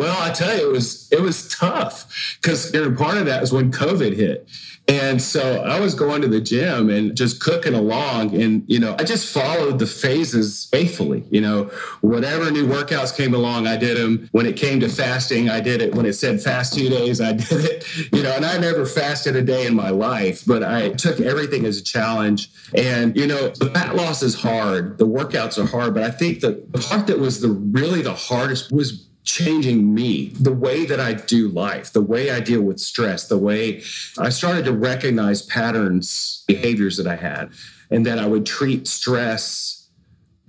Well, 0.00 0.16
I 0.18 0.30
tell 0.30 0.56
you, 0.56 0.66
it 0.66 0.72
was 0.72 1.12
it 1.12 1.20
was 1.20 1.46
tough 1.48 2.38
because 2.40 2.70
part 2.96 3.18
of 3.18 3.26
that 3.26 3.42
was 3.42 3.52
when 3.52 3.70
COVID 3.70 4.16
hit, 4.16 4.48
and 4.88 5.20
so 5.20 5.62
I 5.62 5.78
was 5.78 5.94
going 5.94 6.22
to 6.22 6.26
the 6.26 6.40
gym 6.40 6.88
and 6.88 7.14
just 7.14 7.38
cooking 7.38 7.74
along, 7.74 8.34
and 8.34 8.64
you 8.66 8.78
know, 8.78 8.96
I 8.98 9.04
just 9.04 9.30
followed 9.30 9.78
the 9.78 9.86
phases 9.86 10.68
faithfully. 10.72 11.22
You 11.30 11.42
know, 11.42 11.64
whatever 12.00 12.50
new 12.50 12.66
workouts 12.66 13.14
came 13.14 13.34
along, 13.34 13.66
I 13.66 13.76
did 13.76 13.98
them. 13.98 14.26
When 14.32 14.46
it 14.46 14.56
came 14.56 14.80
to 14.80 14.88
fasting, 14.88 15.50
I 15.50 15.60
did 15.60 15.82
it. 15.82 15.94
When 15.94 16.06
it 16.06 16.14
said 16.14 16.40
fast 16.40 16.72
two 16.72 16.88
days, 16.88 17.20
I 17.20 17.32
did 17.50 17.66
it. 17.66 17.84
You 18.10 18.22
know, 18.22 18.32
and 18.34 18.46
I 18.46 18.56
never 18.56 18.86
fasted 18.86 19.36
a 19.36 19.42
day 19.42 19.66
in 19.66 19.74
my 19.74 19.90
life, 19.90 20.46
but 20.46 20.62
I 20.62 20.88
took 20.94 21.20
everything 21.20 21.66
as 21.66 21.76
a 21.76 21.84
challenge. 21.84 22.50
And 22.74 23.14
you 23.14 23.26
know, 23.26 23.50
the 23.50 23.66
fat 23.66 23.96
loss 23.96 24.22
is 24.22 24.34
hard, 24.34 24.96
the 24.96 25.06
workouts 25.06 25.62
are 25.62 25.66
hard, 25.66 25.92
but 25.92 26.04
I 26.04 26.10
think 26.10 26.40
the 26.40 26.54
part 26.88 27.06
that 27.08 27.18
was 27.18 27.42
the 27.42 27.50
really 27.50 28.00
the 28.00 28.14
hardest 28.14 28.72
was 28.72 29.09
changing 29.24 29.92
me, 29.94 30.28
the 30.40 30.52
way 30.52 30.86
that 30.86 30.98
I 30.98 31.12
do 31.12 31.48
life, 31.48 31.92
the 31.92 32.00
way 32.00 32.30
I 32.30 32.40
deal 32.40 32.62
with 32.62 32.80
stress, 32.80 33.28
the 33.28 33.38
way 33.38 33.82
I 34.18 34.30
started 34.30 34.64
to 34.64 34.72
recognize 34.72 35.42
patterns, 35.42 36.44
behaviors 36.48 36.96
that 36.96 37.06
I 37.06 37.16
had, 37.16 37.50
and 37.90 38.06
that 38.06 38.18
I 38.18 38.26
would 38.26 38.46
treat 38.46 38.86
stress 38.86 39.88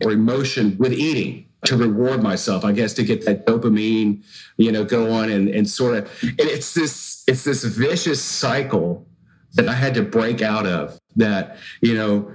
or 0.03 0.11
emotion 0.11 0.77
with 0.77 0.93
eating 0.93 1.47
to 1.65 1.77
reward 1.77 2.23
myself, 2.23 2.65
I 2.65 2.71
guess, 2.71 2.93
to 2.93 3.03
get 3.03 3.25
that 3.25 3.45
dopamine, 3.45 4.23
you 4.57 4.71
know, 4.71 4.83
go 4.83 5.11
on 5.11 5.29
and, 5.29 5.47
and 5.49 5.69
sort 5.69 5.97
of, 5.97 6.23
and 6.23 6.39
it's 6.39 6.73
this, 6.73 7.23
it's 7.27 7.43
this 7.43 7.63
vicious 7.63 8.21
cycle 8.21 9.05
that 9.53 9.67
I 9.67 9.73
had 9.73 9.93
to 9.95 10.01
break 10.01 10.41
out 10.41 10.65
of 10.65 10.99
that, 11.17 11.57
you 11.81 11.93
know, 11.93 12.33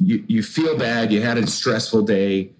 you, 0.00 0.24
you 0.26 0.42
feel 0.42 0.76
bad, 0.76 1.12
you 1.12 1.22
had 1.22 1.38
a 1.38 1.46
stressful 1.46 2.02
day, 2.02 2.52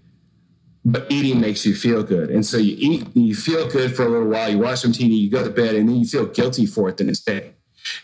but 0.84 1.06
eating 1.10 1.40
makes 1.40 1.64
you 1.64 1.74
feel 1.74 2.02
good. 2.02 2.30
And 2.30 2.44
so 2.44 2.58
you 2.58 2.76
eat, 2.78 3.06
you 3.14 3.34
feel 3.34 3.68
good 3.70 3.96
for 3.96 4.04
a 4.04 4.08
little 4.08 4.28
while, 4.28 4.50
you 4.50 4.58
watch 4.58 4.80
some 4.80 4.92
TV, 4.92 5.18
you 5.18 5.30
go 5.30 5.42
to 5.42 5.50
bed, 5.50 5.74
and 5.74 5.88
then 5.88 5.96
you 5.96 6.04
feel 6.04 6.26
guilty 6.26 6.66
for 6.66 6.88
it 6.88 6.98
the 6.98 7.04
next 7.04 7.24
day. 7.24 7.52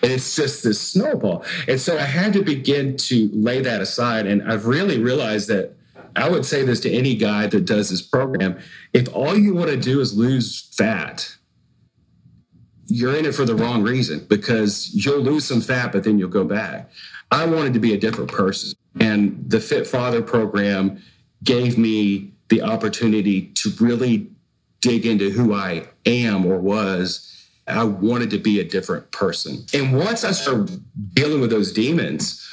And 0.02 0.10
it's 0.12 0.34
just 0.34 0.62
this 0.62 0.80
snowball. 0.80 1.44
And 1.68 1.80
so 1.80 1.98
I 1.98 2.02
had 2.02 2.32
to 2.34 2.42
begin 2.42 2.96
to 2.98 3.30
lay 3.32 3.60
that 3.62 3.80
aside. 3.80 4.26
And 4.26 4.50
I've 4.50 4.66
really 4.66 4.98
realized 4.98 5.48
that 5.48 5.74
I 6.16 6.28
would 6.28 6.44
say 6.44 6.64
this 6.64 6.80
to 6.80 6.90
any 6.90 7.14
guy 7.14 7.46
that 7.46 7.64
does 7.64 7.90
this 7.90 8.02
program 8.02 8.58
if 8.92 9.14
all 9.14 9.36
you 9.36 9.54
want 9.54 9.70
to 9.70 9.76
do 9.76 10.00
is 10.00 10.16
lose 10.16 10.72
fat, 10.76 11.36
you're 12.86 13.16
in 13.16 13.24
it 13.24 13.34
for 13.34 13.44
the 13.44 13.54
wrong 13.54 13.82
reason 13.82 14.26
because 14.28 14.90
you'll 14.92 15.20
lose 15.20 15.44
some 15.44 15.60
fat, 15.60 15.92
but 15.92 16.02
then 16.02 16.18
you'll 16.18 16.28
go 16.28 16.44
back. 16.44 16.90
I 17.30 17.46
wanted 17.46 17.74
to 17.74 17.78
be 17.78 17.94
a 17.94 17.98
different 17.98 18.32
person. 18.32 18.72
And 18.98 19.48
the 19.48 19.60
Fit 19.60 19.86
Father 19.86 20.20
program 20.20 21.00
gave 21.44 21.78
me 21.78 22.32
the 22.50 22.62
opportunity 22.62 23.46
to 23.54 23.70
really 23.80 24.28
dig 24.80 25.06
into 25.06 25.30
who 25.30 25.54
I 25.54 25.88
am 26.04 26.44
or 26.44 26.58
was. 26.58 27.26
I 27.66 27.84
wanted 27.84 28.30
to 28.30 28.38
be 28.38 28.60
a 28.60 28.64
different 28.64 29.10
person. 29.12 29.64
And 29.72 29.96
once 29.96 30.24
I 30.24 30.32
started 30.32 30.82
dealing 31.14 31.40
with 31.40 31.50
those 31.50 31.72
demons, 31.72 32.44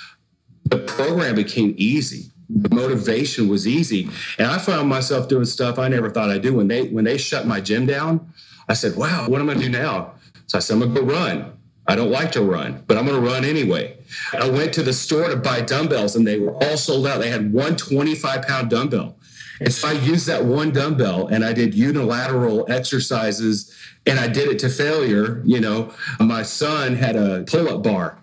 the 0.66 0.77
program 0.77 1.36
became 1.36 1.74
easy. 1.77 2.32
The 2.50 2.74
motivation 2.74 3.48
was 3.48 3.68
easy. 3.68 4.10
And 4.38 4.48
I 4.48 4.60
found 4.60 4.88
myself 4.88 5.27
doing 5.27 5.46
stuff 5.46 5.80
I 5.80 5.88
never 5.88 6.10
thought 6.10 6.30
I'd 6.30 6.44
do. 6.44 6.54
When 6.54 6.68
they 6.68 6.88
when 6.89 7.04
they 7.04 7.18
shut 7.18 7.48
my 7.48 7.60
gym 7.60 7.86
down, 7.88 8.32
I 8.70 8.74
said, 8.74 8.96
wow, 8.96 9.27
what 9.27 9.42
am 9.42 9.50
I 9.50 9.56
gonna 9.56 9.66
do 9.66 9.72
now? 9.72 10.13
So 10.46 10.58
I 10.58 10.62
said, 10.62 10.75
I'm 10.75 10.80
gonna 10.82 10.94
go 10.94 11.01
run. 11.01 11.58
I 11.88 11.96
don't 11.96 12.12
like 12.12 12.32
to 12.34 12.42
run, 12.42 12.84
but 12.86 12.98
I'm 12.98 13.06
going 13.06 13.22
to 13.22 13.25
run 13.25 13.46
anyway. 13.46 13.98
I 14.34 14.50
went 14.50 14.74
to 14.74 14.84
the 14.84 14.92
store 14.92 15.30
to 15.30 15.38
buy 15.38 15.62
dumbbells 15.62 16.18
and 16.18 16.27
they 16.27 16.38
were 16.38 16.51
all 16.51 16.75
sold 16.75 17.08
out. 17.08 17.22
They 17.22 17.30
had 17.30 17.54
one 17.54 17.77
25 17.77 18.42
pound 18.42 18.70
dumbbell. 18.70 19.18
And 19.60 19.74
so 19.74 19.88
I 19.88 19.94
used 19.94 20.28
that 20.28 20.46
one 20.46 20.72
dumbbell 20.72 21.28
and 21.28 21.44
I 21.44 21.54
did 21.54 21.74
unilateral 21.74 22.70
exercises 22.72 23.74
and 24.06 24.20
I 24.20 24.28
did 24.28 24.50
it 24.50 24.60
to 24.60 24.70
failure. 24.70 25.42
You 25.46 25.60
know, 25.60 25.94
my 26.20 26.44
son 26.44 26.96
had 26.96 27.16
a 27.16 27.44
pull 27.44 27.70
up 27.70 27.84
bar 27.84 28.18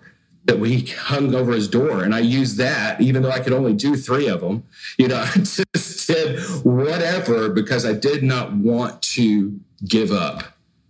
that 0.45 0.59
we 0.59 0.81
hung 0.85 1.33
over 1.33 1.53
his 1.53 1.67
door 1.67 2.03
and 2.03 2.13
I 2.13 2.19
used 2.19 2.57
that 2.57 3.01
even 3.01 3.23
though 3.23 3.31
I 3.31 3.39
could 3.39 3.53
only 3.53 3.73
do 3.73 3.95
three 3.95 4.27
of 4.27 4.41
them. 4.41 4.63
You 4.97 5.09
know, 5.09 5.17
I 5.35 5.39
just 5.39 6.07
did 6.07 6.39
whatever 6.63 7.49
because 7.49 7.85
I 7.85 7.93
did 7.93 8.23
not 8.23 8.53
want 8.53 9.01
to 9.13 9.59
give 9.87 10.11
up. 10.11 10.43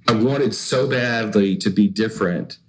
I 0.07 0.13
wanted 0.13 0.53
so 0.53 0.87
badly 0.87 1.57
to 1.57 1.69
be 1.69 1.87
different 1.87 2.59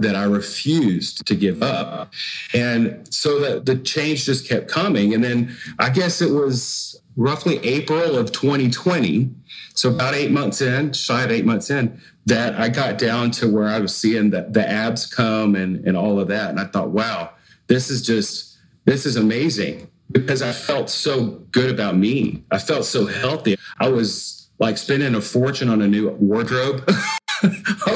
that 0.00 0.16
I 0.16 0.24
refused 0.24 1.26
to 1.26 1.34
give 1.34 1.62
up. 1.62 2.12
And 2.54 3.06
so 3.12 3.40
that 3.40 3.66
the 3.66 3.76
change 3.76 4.24
just 4.24 4.48
kept 4.48 4.68
coming. 4.68 5.14
And 5.14 5.22
then 5.22 5.56
I 5.78 5.90
guess 5.90 6.20
it 6.20 6.30
was 6.30 7.00
roughly 7.16 7.58
April 7.58 8.16
of 8.16 8.32
2020. 8.32 9.30
So 9.74 9.90
about 9.90 10.14
eight 10.14 10.30
months 10.30 10.60
in, 10.60 10.92
shy 10.92 11.22
of 11.22 11.30
eight 11.30 11.44
months 11.44 11.70
in, 11.70 12.00
that 12.26 12.54
I 12.54 12.68
got 12.68 12.98
down 12.98 13.30
to 13.32 13.50
where 13.50 13.68
I 13.68 13.78
was 13.78 13.96
seeing 13.96 14.30
the, 14.30 14.46
the 14.50 14.68
abs 14.68 15.06
come 15.06 15.54
and, 15.54 15.86
and 15.86 15.96
all 15.96 16.20
of 16.20 16.28
that. 16.28 16.50
And 16.50 16.60
I 16.60 16.64
thought, 16.64 16.90
wow, 16.90 17.30
this 17.66 17.90
is 17.90 18.02
just, 18.02 18.58
this 18.84 19.06
is 19.06 19.16
amazing 19.16 19.88
because 20.12 20.42
I 20.42 20.52
felt 20.52 20.90
so 20.90 21.42
good 21.52 21.70
about 21.70 21.96
me. 21.96 22.44
I 22.50 22.58
felt 22.58 22.84
so 22.84 23.06
healthy. 23.06 23.56
I 23.78 23.88
was 23.88 24.48
like 24.58 24.78
spending 24.78 25.14
a 25.14 25.20
fortune 25.20 25.68
on 25.68 25.82
a 25.82 25.88
new 25.88 26.10
wardrobe. 26.10 26.88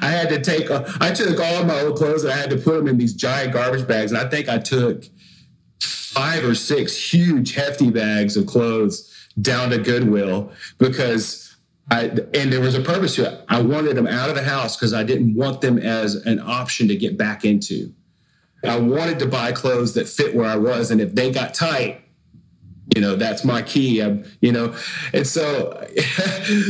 I 0.00 0.08
had 0.08 0.28
to 0.30 0.40
take, 0.40 0.70
uh, 0.70 0.84
I 1.00 1.12
took 1.12 1.40
all 1.40 1.64
my 1.64 1.80
old 1.80 1.96
clothes 1.96 2.24
and 2.24 2.32
I 2.32 2.36
had 2.36 2.50
to 2.50 2.56
put 2.56 2.76
them 2.76 2.88
in 2.88 2.98
these 2.98 3.14
giant 3.14 3.52
garbage 3.52 3.86
bags. 3.86 4.12
And 4.12 4.20
I 4.20 4.28
think 4.28 4.48
I 4.48 4.58
took 4.58 5.04
five 5.80 6.44
or 6.44 6.54
six 6.54 6.96
huge, 6.96 7.54
hefty 7.54 7.90
bags 7.90 8.36
of 8.36 8.46
clothes 8.46 9.12
down 9.40 9.70
to 9.70 9.78
Goodwill 9.78 10.50
because 10.78 11.56
I, 11.90 12.04
and 12.34 12.52
there 12.52 12.60
was 12.60 12.74
a 12.74 12.80
purpose 12.80 13.14
to 13.16 13.32
it. 13.32 13.44
I 13.48 13.60
wanted 13.60 13.96
them 13.96 14.06
out 14.06 14.28
of 14.28 14.34
the 14.34 14.42
house 14.42 14.76
because 14.76 14.92
I 14.92 15.04
didn't 15.04 15.34
want 15.34 15.60
them 15.60 15.78
as 15.78 16.14
an 16.14 16.40
option 16.40 16.88
to 16.88 16.96
get 16.96 17.16
back 17.16 17.44
into. 17.44 17.92
I 18.64 18.78
wanted 18.78 19.18
to 19.20 19.26
buy 19.26 19.52
clothes 19.52 19.94
that 19.94 20.08
fit 20.08 20.34
where 20.34 20.46
I 20.46 20.56
was. 20.56 20.90
And 20.90 21.00
if 21.00 21.14
they 21.14 21.30
got 21.30 21.54
tight, 21.54 22.00
you 22.94 23.00
know 23.00 23.16
that's 23.16 23.44
my 23.44 23.62
key 23.62 24.00
I'm, 24.00 24.24
you 24.40 24.52
know. 24.52 24.74
And 25.12 25.26
so 25.26 25.70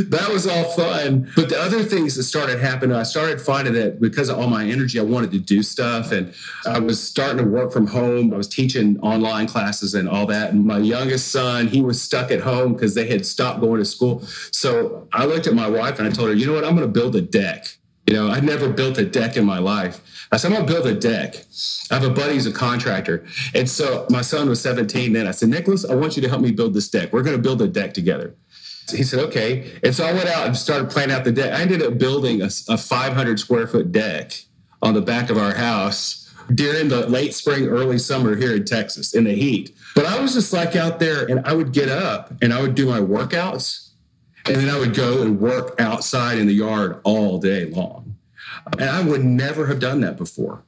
that 0.09 0.29
was 0.33 0.47
all 0.47 0.65
fun. 0.73 1.31
But 1.37 1.49
the 1.49 1.61
other 1.61 1.83
things 1.83 2.15
that 2.17 2.23
started 2.23 2.59
happening 2.59 2.97
i 2.97 3.03
started 3.03 3.41
finding 3.41 3.75
that 3.75 4.01
because 4.01 4.29
of 4.29 4.39
all 4.39 4.49
my 4.49 4.65
energy 4.65 4.99
i 4.99 5.03
wanted 5.03 5.31
to 5.33 5.39
do 5.39 5.63
stuff. 5.63 6.13
And 6.13 6.35
i 6.67 6.79
was 6.79 7.03
starting 7.03 7.39
to 7.39 7.45
work 7.45 7.73
from 7.73 7.87
home. 7.87 8.33
I 8.33 8.37
was 8.37 8.49
teaching 8.49 8.99
online 9.01 9.47
classes 9.47 9.95
and 9.95 10.09
all 10.09 10.27
that. 10.27 10.53
And 10.53 10.65
my 10.65 10.79
youngest 10.79 11.33
son 11.33 11.69
he 11.69 11.83
was 11.83 12.01
stuck 12.01 12.31
at 12.31 12.41
home 12.41 12.73
because 12.73 12.95
they 12.95 13.07
had 13.07 13.27
stopped 13.27 13.61
going 13.61 13.79
to 13.79 13.85
school. 13.85 14.23
So 14.53 15.09
i 15.13 15.27
looked 15.27 15.47
at 15.47 15.55
my 15.55 15.69
wife 15.69 15.99
and 15.99 16.09
i 16.09 16.11
told 16.11 16.29
her 16.29 16.35
you 16.35 16.47
know 16.47 16.55
what? 16.55 16.65
I'm 16.65 16.75
going 16.77 16.87
to 16.87 17.01
build 17.01 17.15
a 17.17 17.23
deck 17.23 17.77
You 18.07 18.15
know, 18.15 18.29
I'd 18.29 18.45
never 18.45 18.69
built 18.69 18.99
a 18.99 19.05
deck 19.05 19.37
in 19.37 19.45
my 19.45 19.59
life. 19.59 20.01
I 20.31 20.37
said, 20.37 20.53
I'm 20.53 20.59
gonna 20.59 20.73
build 20.73 20.87
a 20.87 20.95
deck. 20.95 21.37
I 21.91 21.95
have 21.95 22.05
a 22.05 22.11
buddy 22.11 22.35
who's 22.35 22.47
a 22.47 22.53
contractor. 22.53 23.27
And 23.55 23.69
so 23.69 24.07
my 24.11 24.23
son 24.23 24.49
was 24.49 24.61
17 24.61 25.13
then. 25.13 25.27
I 25.27 25.33
said, 25.33 25.49
Nicholas, 25.49 25.85
I 25.85 25.95
want 25.95 26.17
you 26.17 26.23
to 26.23 26.29
help 26.29 26.41
me 26.41 26.53
build 26.53 26.75
this 26.75 26.89
deck. 26.89 27.13
We're 27.13 27.23
gonna 27.23 27.39
build 27.39 27.63
a 27.63 27.69
deck 27.69 27.95
together. 27.95 28.35
He 28.91 29.03
said, 29.03 29.19
okay. 29.21 29.73
And 29.83 29.95
so 29.95 30.05
I 30.05 30.13
went 30.13 30.29
out 30.29 30.47
and 30.47 30.57
started 30.57 30.91
planning 30.91 31.15
out 31.15 31.25
the 31.25 31.33
deck. 31.33 31.53
I 31.53 31.61
ended 31.61 31.83
up 31.83 31.99
building 31.99 32.43
a, 32.43 32.51
a 32.69 32.79
500 32.79 33.41
square 33.41 33.67
foot 33.67 33.91
deck 33.91 34.33
on 34.83 34.95
the 34.95 35.01
back 35.01 35.29
of 35.29 35.39
our 35.39 35.55
house 35.55 36.33
during 36.55 36.89
the 36.89 37.09
late 37.09 37.35
spring, 37.35 37.67
early 37.67 37.99
summer 37.99 38.37
here 38.37 38.55
in 38.55 38.65
Texas 38.65 39.15
in 39.15 39.25
the 39.25 39.35
heat. 39.35 39.75
But 39.97 40.07
I 40.07 40.21
was 40.21 40.35
just 40.35 40.53
like 40.53 40.77
out 40.77 41.01
there 41.01 41.29
and 41.29 41.45
I 41.45 41.53
would 41.53 41.73
get 41.73 41.89
up 41.89 42.33
and 42.41 42.53
I 42.53 42.61
would 42.61 42.77
do 42.77 42.87
my 42.87 43.01
workouts 43.01 43.86
and 44.49 44.57
then 44.57 44.69
I 44.69 44.79
would 44.79 44.95
go 44.95 45.23
and 45.23 45.41
work 45.41 45.81
outside 45.81 46.39
in 46.39 46.47
the 46.47 46.55
yard 46.55 47.01
all 47.05 47.39
day 47.39 47.67
long. 47.67 48.17
And 48.79 48.89
I 48.89 49.03
would 49.03 49.25
never 49.25 49.67
have 49.67 49.81
done 49.81 50.01
that 50.01 50.17
before. 50.17 50.63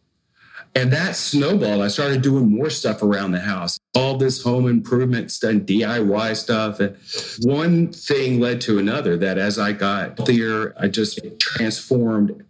And 0.75 0.93
that 0.93 1.17
snowballed. 1.17 1.83
I 1.83 1.89
started 1.89 2.23
doing 2.23 2.51
more 2.51 2.71
stuff 2.71 3.03
around 3.03 3.33
the 3.33 3.41
house, 3.41 3.79
all 3.95 4.17
this 4.17 4.43
home 4.43 4.69
improvement 4.69 5.31
stuff, 5.31 5.55
DIY 5.55 6.37
stuff. 6.37 6.79
And 6.81 6.97
one 7.43 7.93
thing 7.93 8.39
led 8.39 8.61
to 8.63 8.79
another 8.79 9.17
that 9.17 9.39
as 9.39 9.59
I 9.59 9.73
got 9.73 10.25
there, 10.27 10.81
I 10.81 10.89
just 10.89 11.21
transformed 11.41 12.45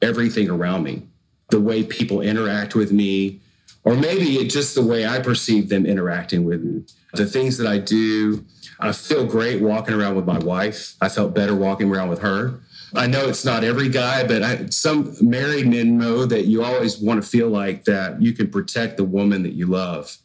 everything 0.00 0.48
around 0.48 0.82
me 0.84 1.02
the 1.50 1.60
way 1.60 1.82
people 1.82 2.20
interact 2.20 2.74
with 2.74 2.92
me, 2.92 3.40
or 3.84 3.94
maybe 3.94 4.36
it's 4.36 4.52
just 4.52 4.74
the 4.74 4.82
way 4.82 5.06
I 5.06 5.20
perceive 5.20 5.68
them 5.68 5.86
interacting 5.86 6.44
with 6.44 6.62
me. 6.62 6.84
The 7.14 7.26
things 7.26 7.56
that 7.58 7.66
I 7.66 7.78
do, 7.78 8.44
I 8.80 8.92
feel 8.92 9.24
great 9.24 9.62
walking 9.62 9.94
around 9.94 10.16
with 10.16 10.26
my 10.26 10.38
wife. 10.38 10.94
I 11.00 11.08
felt 11.08 11.34
better 11.34 11.54
walking 11.54 11.90
around 11.90 12.08
with 12.08 12.20
her. 12.20 12.60
I 12.94 13.06
know 13.06 13.28
it's 13.28 13.44
not 13.44 13.64
every 13.64 13.88
guy, 13.88 14.26
but 14.26 14.42
I, 14.42 14.66
some 14.66 15.14
married 15.20 15.66
men 15.66 15.98
know 15.98 16.24
that 16.24 16.46
you 16.46 16.62
always 16.62 16.98
want 16.98 17.22
to 17.22 17.28
feel 17.28 17.48
like 17.48 17.84
that 17.84 18.20
you 18.20 18.32
can 18.32 18.50
protect 18.50 18.96
the 18.96 19.04
woman 19.04 19.42
that 19.42 19.52
you 19.52 19.66
love. 19.66 20.16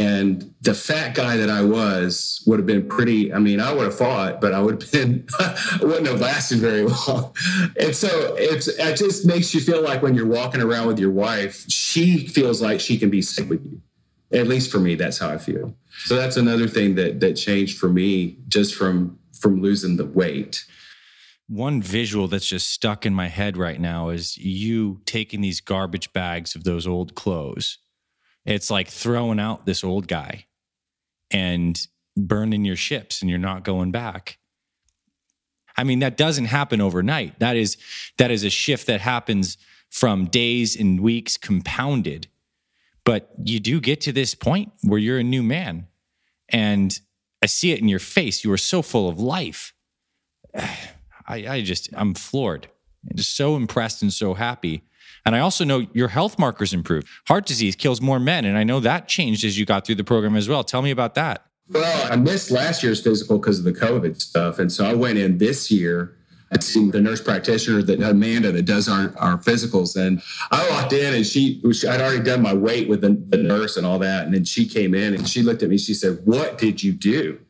And 0.00 0.54
the 0.62 0.74
fat 0.74 1.14
guy 1.14 1.36
that 1.36 1.50
I 1.50 1.62
was 1.62 2.42
would 2.46 2.58
have 2.58 2.66
been 2.66 2.88
pretty. 2.88 3.32
I 3.32 3.38
mean, 3.38 3.60
I 3.60 3.72
would 3.72 3.84
have 3.84 3.96
fought, 3.96 4.40
but 4.40 4.54
I 4.54 4.60
would 4.60 4.82
have 4.82 4.92
been, 4.92 5.26
wouldn't 5.80 6.06
have 6.06 6.20
lasted 6.20 6.58
very 6.58 6.82
long. 6.84 7.34
And 7.78 7.94
so 7.94 8.34
it's, 8.36 8.66
it 8.66 8.96
just 8.96 9.26
makes 9.26 9.54
you 9.54 9.60
feel 9.60 9.82
like 9.82 10.02
when 10.02 10.14
you're 10.14 10.26
walking 10.26 10.62
around 10.62 10.86
with 10.86 10.98
your 10.98 11.10
wife, 11.10 11.64
she 11.68 12.26
feels 12.26 12.62
like 12.62 12.80
she 12.80 12.96
can 12.96 13.10
be 13.10 13.20
safe 13.20 13.48
with 13.48 13.64
you. 13.64 13.80
At 14.32 14.48
least 14.48 14.72
for 14.72 14.80
me, 14.80 14.94
that's 14.94 15.18
how 15.18 15.28
I 15.28 15.38
feel. 15.38 15.76
So 16.06 16.16
that's 16.16 16.36
another 16.36 16.66
thing 16.66 16.96
that 16.96 17.20
that 17.20 17.34
changed 17.34 17.78
for 17.78 17.88
me 17.88 18.38
just 18.48 18.74
from 18.74 19.18
from 19.38 19.60
losing 19.60 19.96
the 19.96 20.06
weight. 20.06 20.64
One 21.46 21.82
visual 21.82 22.26
that's 22.26 22.46
just 22.46 22.70
stuck 22.70 23.04
in 23.04 23.14
my 23.14 23.28
head 23.28 23.56
right 23.56 23.78
now 23.78 24.08
is 24.08 24.36
you 24.38 25.02
taking 25.04 25.42
these 25.42 25.60
garbage 25.60 26.12
bags 26.12 26.54
of 26.54 26.64
those 26.64 26.86
old 26.86 27.14
clothes. 27.14 27.78
It's 28.44 28.70
like 28.70 28.88
throwing 28.88 29.40
out 29.40 29.66
this 29.66 29.84
old 29.84 30.06
guy 30.06 30.46
and 31.30 31.80
burning 32.16 32.64
your 32.64 32.76
ships 32.76 33.20
and 33.20 33.30
you're 33.30 33.38
not 33.38 33.64
going 33.64 33.90
back. 33.90 34.38
I 35.76 35.84
mean 35.84 36.00
that 36.00 36.16
doesn't 36.16 36.44
happen 36.46 36.80
overnight. 36.80 37.40
That 37.40 37.56
is 37.56 37.76
that 38.18 38.30
is 38.30 38.44
a 38.44 38.50
shift 38.50 38.86
that 38.86 39.00
happens 39.00 39.56
from 39.90 40.26
days 40.26 40.76
and 40.76 41.00
weeks 41.00 41.36
compounded 41.36 42.28
but 43.04 43.30
you 43.44 43.60
do 43.60 43.80
get 43.80 44.00
to 44.02 44.12
this 44.12 44.34
point 44.34 44.72
where 44.82 44.98
you're 44.98 45.18
a 45.18 45.24
new 45.24 45.42
man. 45.42 45.86
And 46.48 46.98
I 47.42 47.46
see 47.46 47.72
it 47.72 47.80
in 47.80 47.88
your 47.88 47.98
face. 47.98 48.44
You 48.44 48.52
are 48.52 48.58
so 48.58 48.82
full 48.82 49.08
of 49.08 49.20
life. 49.20 49.74
I, 51.26 51.46
I 51.46 51.62
just, 51.62 51.88
I'm 51.94 52.14
floored. 52.14 52.68
Just 53.14 53.36
so 53.36 53.56
impressed 53.56 54.02
and 54.02 54.12
so 54.12 54.34
happy. 54.34 54.82
And 55.26 55.34
I 55.34 55.40
also 55.40 55.64
know 55.64 55.86
your 55.92 56.08
health 56.08 56.38
markers 56.38 56.74
improved. 56.74 57.08
Heart 57.26 57.46
disease 57.46 57.76
kills 57.76 58.00
more 58.00 58.20
men. 58.20 58.44
And 58.44 58.58
I 58.58 58.64
know 58.64 58.80
that 58.80 59.08
changed 59.08 59.44
as 59.44 59.58
you 59.58 59.64
got 59.64 59.86
through 59.86 59.94
the 59.96 60.04
program 60.04 60.36
as 60.36 60.48
well. 60.48 60.64
Tell 60.64 60.82
me 60.82 60.90
about 60.90 61.14
that. 61.14 61.46
Well, 61.70 62.12
I 62.12 62.16
missed 62.16 62.50
last 62.50 62.82
year's 62.82 63.02
physical 63.02 63.38
because 63.38 63.58
of 63.58 63.64
the 63.64 63.72
COVID 63.72 64.20
stuff. 64.20 64.58
And 64.58 64.70
so 64.70 64.84
I 64.84 64.94
went 64.94 65.18
in 65.18 65.38
this 65.38 65.70
year 65.70 66.16
seen 66.62 66.90
the 66.90 67.00
nurse 67.00 67.20
practitioner 67.20 67.82
that 67.82 68.00
Amanda 68.00 68.52
that 68.52 68.64
does 68.64 68.88
our, 68.88 69.12
our 69.18 69.38
physicals. 69.38 69.96
And 69.96 70.22
I 70.50 70.68
walked 70.70 70.92
in 70.92 71.14
and 71.14 71.26
she, 71.26 71.60
I'd 71.88 72.00
already 72.00 72.22
done 72.22 72.42
my 72.42 72.54
weight 72.54 72.88
with 72.88 73.00
the, 73.00 73.20
the 73.28 73.38
nurse 73.38 73.76
and 73.76 73.86
all 73.86 73.98
that. 74.00 74.24
And 74.24 74.34
then 74.34 74.44
she 74.44 74.66
came 74.66 74.94
in 74.94 75.14
and 75.14 75.28
she 75.28 75.42
looked 75.42 75.62
at 75.62 75.68
me. 75.68 75.78
She 75.78 75.94
said, 75.94 76.20
What 76.24 76.58
did 76.58 76.82
you 76.82 76.92
do? 76.92 77.40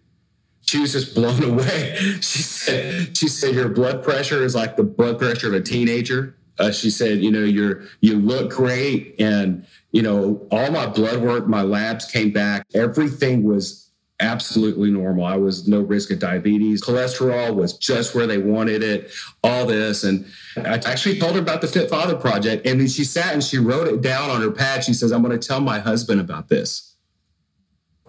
She 0.63 0.79
was 0.79 0.93
just 0.93 1.15
blown 1.15 1.43
away. 1.51 1.97
She 2.21 2.43
said, 2.43 3.17
she 3.17 3.29
said, 3.29 3.55
your 3.55 3.69
blood 3.69 4.03
pressure 4.03 4.43
is 4.43 4.55
like 4.55 4.77
the 4.77 4.83
blood 4.83 5.19
pressure 5.19 5.49
of 5.49 5.55
a 5.55 5.61
teenager. 5.61 6.37
Uh, 6.59 6.71
she 6.71 6.91
said, 6.91 7.19
you 7.19 7.31
know, 7.31 7.45
you're 7.45 7.83
you 8.01 8.19
look 8.19 8.51
great, 8.51 9.15
and 9.19 9.67
you 9.93 10.03
know, 10.03 10.47
all 10.51 10.71
my 10.71 10.87
blood 10.87 11.23
work, 11.23 11.47
my 11.47 11.63
labs 11.63 12.05
came 12.05 12.33
back. 12.33 12.67
Everything 12.75 13.43
was 13.43 13.85
absolutely 14.21 14.91
normal. 14.91 15.25
I 15.25 15.37
was 15.37 15.67
no 15.67 15.81
risk 15.81 16.11
of 16.11 16.19
diabetes. 16.19 16.83
Cholesterol 16.83 17.55
was 17.55 17.77
just 17.77 18.15
where 18.15 18.27
they 18.27 18.39
wanted 18.39 18.83
it, 18.83 19.11
all 19.43 19.67
this. 19.67 20.05
And 20.05 20.25
I 20.57 20.75
actually 20.87 21.19
told 21.19 21.35
her 21.35 21.41
about 21.41 21.61
the 21.61 21.67
Fit 21.69 21.91
Father 21.91 22.17
Project. 22.17 22.67
And 22.67 22.81
then 22.81 22.89
she 22.89 23.05
sat 23.05 23.35
and 23.35 23.43
she 23.43 23.59
wrote 23.59 23.89
it 23.89 24.01
down 24.01 24.31
on 24.31 24.41
her 24.41 24.51
pad. 24.51 24.85
She 24.85 24.95
says, 24.95 25.13
I'm 25.13 25.23
going 25.23 25.39
to 25.39 25.47
tell 25.47 25.61
my 25.61 25.79
husband 25.79 26.21
about 26.21 26.49
this, 26.49 26.94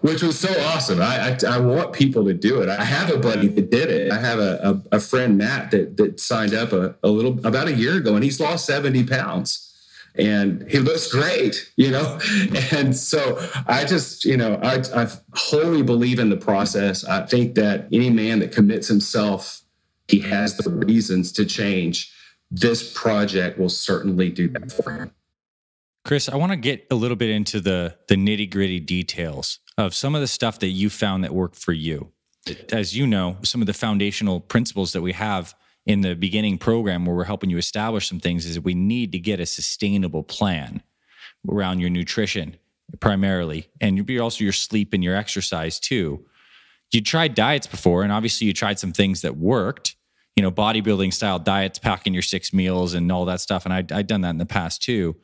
which 0.00 0.22
was 0.22 0.38
so 0.38 0.52
awesome. 0.66 1.00
I, 1.00 1.30
I, 1.30 1.38
I, 1.48 1.58
want 1.58 1.92
people 1.92 2.24
to 2.26 2.34
do 2.34 2.60
it. 2.60 2.68
I 2.68 2.84
have 2.84 3.10
a 3.10 3.18
buddy 3.18 3.48
that 3.48 3.70
did 3.70 3.90
it. 3.90 4.12
I 4.12 4.18
have 4.18 4.38
a, 4.38 4.82
a, 4.92 4.96
a 4.96 5.00
friend, 5.00 5.38
Matt, 5.38 5.70
that, 5.70 5.96
that 5.96 6.20
signed 6.20 6.54
up 6.54 6.72
a, 6.72 6.94
a 7.02 7.08
little 7.08 7.44
about 7.46 7.68
a 7.68 7.72
year 7.72 7.96
ago 7.96 8.14
and 8.14 8.22
he's 8.22 8.38
lost 8.38 8.66
70 8.66 9.04
pounds 9.04 9.66
and 10.18 10.68
he 10.70 10.78
looks 10.78 11.10
great, 11.10 11.72
you 11.76 11.90
know? 11.90 12.18
And 12.72 12.96
so 12.96 13.38
I 13.66 13.84
just, 13.84 14.24
you 14.24 14.36
know, 14.36 14.58
I, 14.62 14.82
I 14.94 15.08
wholly 15.34 15.82
believe 15.82 16.18
in 16.18 16.30
the 16.30 16.36
process. 16.36 17.04
I 17.04 17.24
think 17.24 17.54
that 17.54 17.88
any 17.92 18.10
man 18.10 18.40
that 18.40 18.52
commits 18.52 18.88
himself, 18.88 19.62
he 20.08 20.20
has 20.20 20.56
the 20.56 20.70
reasons 20.70 21.32
to 21.32 21.44
change. 21.44 22.12
This 22.50 22.92
project 22.92 23.58
will 23.58 23.68
certainly 23.68 24.30
do 24.30 24.48
that 24.48 24.72
for 24.72 24.92
him. 24.92 25.10
Chris, 26.06 26.28
I 26.28 26.36
want 26.36 26.52
to 26.52 26.56
get 26.56 26.86
a 26.92 26.94
little 26.94 27.16
bit 27.16 27.30
into 27.30 27.60
the 27.60 27.96
the 28.06 28.14
nitty 28.14 28.48
gritty 28.48 28.78
details 28.78 29.58
of 29.76 29.92
some 29.92 30.14
of 30.14 30.20
the 30.20 30.28
stuff 30.28 30.60
that 30.60 30.68
you 30.68 30.88
found 30.88 31.24
that 31.24 31.34
worked 31.34 31.56
for 31.56 31.72
you. 31.72 32.12
As 32.70 32.96
you 32.96 33.08
know, 33.08 33.38
some 33.42 33.60
of 33.60 33.66
the 33.66 33.74
foundational 33.74 34.38
principles 34.38 34.92
that 34.92 35.02
we 35.02 35.12
have 35.14 35.52
in 35.84 36.02
the 36.02 36.14
beginning 36.14 36.58
program 36.58 37.06
where 37.06 37.16
we're 37.16 37.24
helping 37.24 37.50
you 37.50 37.58
establish 37.58 38.08
some 38.08 38.20
things 38.20 38.46
is 38.46 38.54
that 38.54 38.62
we 38.62 38.74
need 38.74 39.10
to 39.12 39.18
get 39.18 39.40
a 39.40 39.46
sustainable 39.46 40.22
plan 40.22 40.80
around 41.50 41.80
your 41.80 41.90
nutrition 41.90 42.56
primarily 43.00 43.68
and 43.80 44.08
also 44.20 44.44
your 44.44 44.52
sleep 44.52 44.92
and 44.92 45.02
your 45.02 45.16
exercise 45.16 45.80
too 45.80 46.24
you 46.92 47.00
tried 47.00 47.34
diets 47.34 47.66
before 47.66 48.04
and 48.04 48.12
obviously 48.12 48.46
you 48.46 48.52
tried 48.52 48.78
some 48.78 48.92
things 48.92 49.22
that 49.22 49.36
worked 49.36 49.95
you 50.36 50.42
know 50.42 50.50
bodybuilding 50.50 51.12
style 51.12 51.38
diets 51.38 51.78
packing 51.78 52.12
your 52.12 52.22
six 52.22 52.52
meals 52.52 52.94
and 52.94 53.10
all 53.10 53.24
that 53.24 53.40
stuff 53.40 53.64
and 53.64 53.72
I, 53.72 53.78
i've 53.96 54.06
done 54.06 54.20
that 54.20 54.30
in 54.30 54.38
the 54.38 54.46
past 54.46 54.82
too 54.82 55.16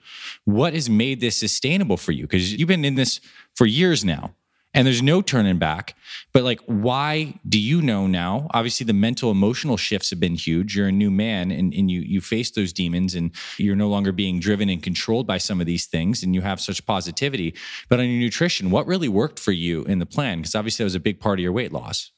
what 0.45 0.73
has 0.73 0.89
made 0.91 1.21
this 1.21 1.37
sustainable 1.37 1.97
for 1.97 2.13
you 2.13 2.25
because 2.25 2.53
you've 2.55 2.69
been 2.69 2.85
in 2.85 2.95
this 2.95 3.21
for 3.55 3.67
years 3.67 4.05
now 4.05 4.35
and 4.75 4.87
there's 4.87 5.03
no 5.03 5.21
turning 5.21 5.59
back. 5.59 5.95
But 6.33 6.45
like, 6.45 6.61
why 6.67 7.35
do 7.47 7.61
you 7.61 7.83
know 7.83 8.07
now? 8.07 8.49
Obviously, 8.53 8.85
the 8.85 8.93
mental 8.93 9.31
emotional 9.31 9.77
shifts 9.77 10.11
have 10.11 10.21
been 10.21 10.35
huge. 10.35 10.77
You're 10.77 10.89
a 10.89 10.93
new 10.93 11.11
man 11.11 11.51
and, 11.51 11.75
and 11.75 11.91
you 11.91 12.01
you 12.01 12.21
face 12.21 12.51
those 12.51 12.73
demons 12.73 13.15
and 13.15 13.33
you're 13.59 13.77
no 13.77 13.89
longer 13.89 14.13
being 14.13 14.41
driven 14.41 14.69
and 14.69 14.83
controlled 14.83 15.27
by 15.27 15.39
some 15.39 15.61
of 15.61 15.67
these 15.67 15.87
things 15.87 16.23
and 16.23 16.35
you 16.35 16.41
have 16.41 16.61
such 16.61 16.85
positivity. 16.87 17.55
But 17.89 18.01
on 18.01 18.07
your 18.09 18.21
nutrition, 18.21 18.71
what 18.71 18.87
really 18.87 19.09
worked 19.09 19.39
for 19.39 19.53
you 19.53 19.85
in 19.85 19.99
the 19.99 20.07
plan? 20.07 20.39
Because 20.39 20.55
obviously 20.55 20.85
that 20.85 20.87
was 20.87 20.95
a 20.95 21.01
big 21.01 21.21
part 21.21 21.39
of 21.39 21.43
your 21.43 21.53
weight 21.53 21.73
loss. 21.73 22.11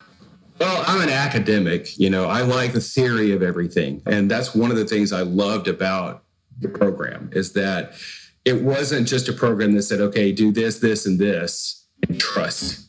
Well, 0.58 0.84
I'm 0.86 1.02
an 1.02 1.08
academic. 1.08 1.98
You 1.98 2.10
know, 2.10 2.26
I 2.26 2.42
like 2.42 2.72
the 2.72 2.80
theory 2.80 3.32
of 3.32 3.42
everything. 3.42 4.02
And 4.06 4.30
that's 4.30 4.54
one 4.54 4.70
of 4.70 4.76
the 4.76 4.84
things 4.84 5.12
I 5.12 5.22
loved 5.22 5.68
about 5.68 6.22
the 6.60 6.68
program 6.68 7.30
is 7.32 7.52
that 7.54 7.94
it 8.44 8.62
wasn't 8.62 9.08
just 9.08 9.28
a 9.28 9.32
program 9.32 9.72
that 9.72 9.82
said, 9.82 10.00
okay, 10.00 10.30
do 10.30 10.52
this, 10.52 10.78
this, 10.78 11.06
and 11.06 11.18
this 11.18 11.86
and 12.08 12.20
trust. 12.20 12.86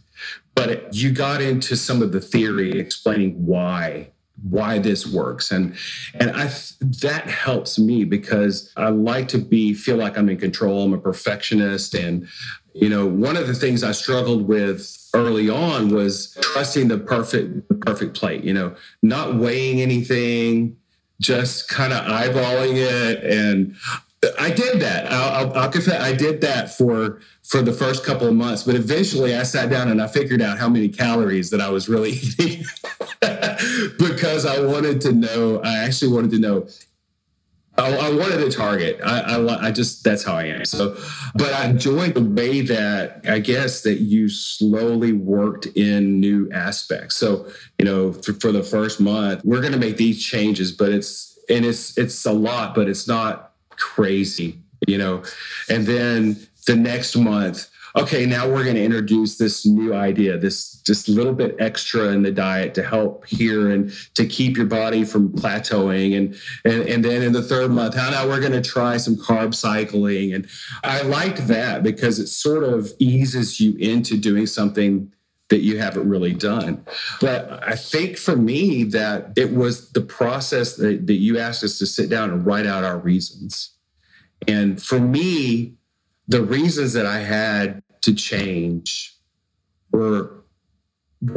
But 0.53 0.93
you 0.93 1.11
got 1.11 1.41
into 1.41 1.75
some 1.75 2.01
of 2.01 2.11
the 2.11 2.21
theory 2.21 2.79
explaining 2.79 3.45
why 3.45 4.11
why 4.49 4.77
this 4.77 5.07
works 5.07 5.51
and 5.51 5.75
and 6.15 6.29
i 6.31 6.45
that 6.81 7.25
helps 7.25 7.79
me 7.79 8.03
because 8.03 8.69
i 8.75 8.89
like 8.89 9.29
to 9.29 9.37
be 9.37 9.73
feel 9.73 9.95
like 9.95 10.17
i'm 10.17 10.27
in 10.27 10.37
control 10.37 10.83
i'm 10.83 10.93
a 10.93 10.97
perfectionist 10.97 11.95
and 11.95 12.27
you 12.73 12.89
know 12.89 13.05
one 13.05 13.37
of 13.37 13.47
the 13.47 13.53
things 13.53 13.81
i 13.81 13.93
struggled 13.93 14.45
with 14.45 15.04
early 15.15 15.49
on 15.49 15.93
was 15.93 16.37
trusting 16.41 16.87
the 16.87 16.97
perfect 16.97 17.67
the 17.69 17.75
perfect 17.75 18.15
plate 18.15 18.43
you 18.43 18.53
know 18.53 18.75
not 19.01 19.35
weighing 19.35 19.81
anything 19.81 20.75
just 21.21 21.69
kind 21.69 21.93
of 21.93 22.05
eyeballing 22.05 22.75
it 22.75 23.23
and 23.23 23.75
I 24.39 24.49
did 24.51 24.81
that. 24.81 25.11
I'll, 25.11 25.47
I'll, 25.47 25.57
I'll, 25.57 25.71
confess. 25.71 26.01
I 26.01 26.13
did 26.13 26.41
that 26.41 26.75
for 26.75 27.21
for 27.43 27.61
the 27.61 27.71
first 27.71 28.05
couple 28.05 28.27
of 28.27 28.33
months, 28.33 28.63
but 28.63 28.75
eventually 28.75 29.35
I 29.35 29.43
sat 29.43 29.69
down 29.69 29.89
and 29.89 30.01
I 30.01 30.07
figured 30.07 30.41
out 30.41 30.57
how 30.57 30.69
many 30.69 30.89
calories 30.89 31.49
that 31.51 31.61
I 31.61 31.69
was 31.69 31.87
really 31.87 32.11
eating 32.39 32.65
because 33.99 34.45
I 34.45 34.65
wanted 34.65 35.01
to 35.01 35.13
know. 35.13 35.61
I 35.63 35.77
actually 35.77 36.11
wanted 36.11 36.31
to 36.31 36.39
know 36.39 36.67
I, 37.77 37.93
I 37.93 38.11
wanted 38.11 38.37
to 38.37 38.51
target. 38.51 38.99
I, 39.03 39.19
I, 39.19 39.67
I 39.67 39.71
just 39.71 40.03
that's 40.03 40.23
how 40.23 40.35
I 40.35 40.45
am. 40.45 40.65
So, 40.65 40.97
but 41.35 41.53
I 41.53 41.67
enjoyed 41.67 42.13
the 42.13 42.23
way 42.23 42.61
that 42.61 43.21
I 43.27 43.39
guess 43.39 43.81
that 43.81 43.99
you 43.99 44.29
slowly 44.29 45.11
worked 45.11 45.65
in 45.67 46.19
new 46.19 46.49
aspects. 46.51 47.17
So, 47.17 47.47
you 47.77 47.85
know, 47.85 48.13
for, 48.13 48.33
for 48.33 48.51
the 48.51 48.63
first 48.63 49.01
month, 49.01 49.43
we're 49.43 49.61
going 49.61 49.73
to 49.73 49.79
make 49.79 49.97
these 49.97 50.23
changes, 50.23 50.71
but 50.71 50.91
it's 50.91 51.37
and 51.49 51.65
it's 51.65 51.97
it's 51.97 52.25
a 52.25 52.33
lot, 52.33 52.75
but 52.75 52.87
it's 52.87 53.07
not 53.07 53.51
crazy, 53.71 54.59
you 54.87 54.97
know. 54.97 55.23
And 55.69 55.85
then 55.85 56.37
the 56.67 56.75
next 56.75 57.15
month 57.15 57.69
okay, 57.95 58.25
now 58.25 58.47
we're 58.47 58.63
going 58.63 58.75
to 58.75 58.83
introduce 58.83 59.37
this 59.37 59.65
new 59.65 59.93
idea, 59.93 60.37
this 60.37 60.75
just 60.85 61.07
little 61.07 61.33
bit 61.33 61.55
extra 61.59 62.09
in 62.09 62.23
the 62.23 62.31
diet 62.31 62.73
to 62.75 62.83
help 62.83 63.25
here 63.25 63.71
and 63.71 63.91
to 64.15 64.25
keep 64.25 64.57
your 64.57 64.65
body 64.65 65.05
from 65.05 65.29
plateauing. 65.29 66.17
And 66.17 66.35
and, 66.65 66.87
and 66.89 67.05
then 67.05 67.21
in 67.21 67.31
the 67.31 67.41
third 67.41 67.71
month, 67.71 67.95
how 67.95 68.09
now 68.09 68.27
we're 68.27 68.39
going 68.41 68.51
to 68.51 68.61
try 68.61 68.97
some 68.97 69.15
carb 69.15 69.53
cycling. 69.53 70.33
And 70.33 70.47
I 70.83 71.01
liked 71.03 71.47
that 71.47 71.83
because 71.83 72.19
it 72.19 72.27
sort 72.27 72.63
of 72.63 72.91
eases 72.99 73.59
you 73.59 73.75
into 73.77 74.17
doing 74.17 74.45
something 74.45 75.11
that 75.49 75.59
you 75.59 75.77
haven't 75.77 76.09
really 76.09 76.33
done. 76.33 76.83
But 77.21 77.63
I 77.63 77.75
think 77.75 78.17
for 78.17 78.35
me 78.35 78.83
that 78.85 79.33
it 79.37 79.53
was 79.53 79.91
the 79.91 80.01
process 80.01 80.75
that, 80.77 81.05
that 81.05 81.13
you 81.13 81.37
asked 81.37 81.63
us 81.63 81.77
to 81.79 81.85
sit 81.85 82.09
down 82.09 82.31
and 82.31 82.45
write 82.45 82.65
out 82.65 82.83
our 82.83 82.97
reasons. 82.97 83.71
And 84.47 84.81
for 84.81 84.99
me, 84.99 85.75
the 86.27 86.43
reasons 86.43 86.93
that 86.93 87.05
I 87.05 87.19
had 87.19 87.83
to 88.05 88.13
change 88.13 89.17
were 89.91 90.43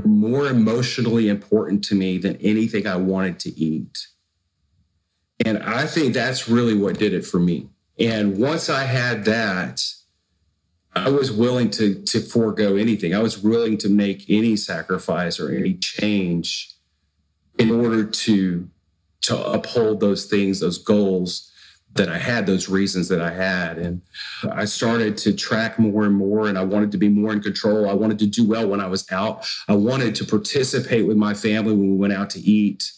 more 0.04 0.46
emotionally 0.46 1.28
important 1.28 1.82
to 1.84 1.94
me 1.94 2.18
than 2.18 2.36
anything 2.36 2.86
I 2.86 2.96
wanted 2.96 3.38
to 3.40 3.58
eat. 3.58 4.06
And 5.44 5.58
I 5.58 5.86
think 5.86 6.12
that's 6.12 6.48
really 6.48 6.74
what 6.74 6.98
did 6.98 7.14
it 7.14 7.24
for 7.24 7.38
me. 7.38 7.68
And 7.98 8.38
once 8.38 8.68
I 8.68 8.84
had 8.84 9.24
that, 9.24 9.82
I 10.94 11.08
was 11.08 11.32
willing 11.32 11.70
to 11.70 12.02
to 12.02 12.20
forego 12.20 12.76
anything. 12.76 13.14
I 13.14 13.20
was 13.20 13.38
willing 13.38 13.78
to 13.78 13.88
make 13.88 14.24
any 14.28 14.56
sacrifice 14.56 15.40
or 15.40 15.50
any 15.50 15.74
change 15.74 16.74
in 17.58 17.70
order 17.70 18.04
to 18.04 18.68
to 19.22 19.52
uphold 19.52 20.00
those 20.00 20.26
things, 20.26 20.60
those 20.60 20.78
goals 20.78 21.50
that 21.98 22.08
I 22.08 22.16
had, 22.18 22.46
those 22.46 22.68
reasons 22.68 23.08
that 23.08 23.20
I 23.20 23.30
had. 23.30 23.76
And 23.78 24.00
I 24.50 24.64
started 24.64 25.16
to 25.18 25.34
track 25.34 25.78
more 25.78 26.04
and 26.04 26.14
more, 26.14 26.48
and 26.48 26.56
I 26.56 26.64
wanted 26.64 26.90
to 26.92 26.98
be 26.98 27.08
more 27.08 27.32
in 27.32 27.42
control. 27.42 27.88
I 27.88 27.92
wanted 27.92 28.18
to 28.20 28.26
do 28.26 28.48
well 28.48 28.66
when 28.66 28.80
I 28.80 28.86
was 28.86 29.04
out. 29.12 29.46
I 29.68 29.74
wanted 29.74 30.14
to 30.16 30.24
participate 30.24 31.06
with 31.06 31.16
my 31.16 31.34
family 31.34 31.74
when 31.74 31.90
we 31.90 31.96
went 31.96 32.14
out 32.14 32.30
to 32.30 32.40
eat. 32.40 32.90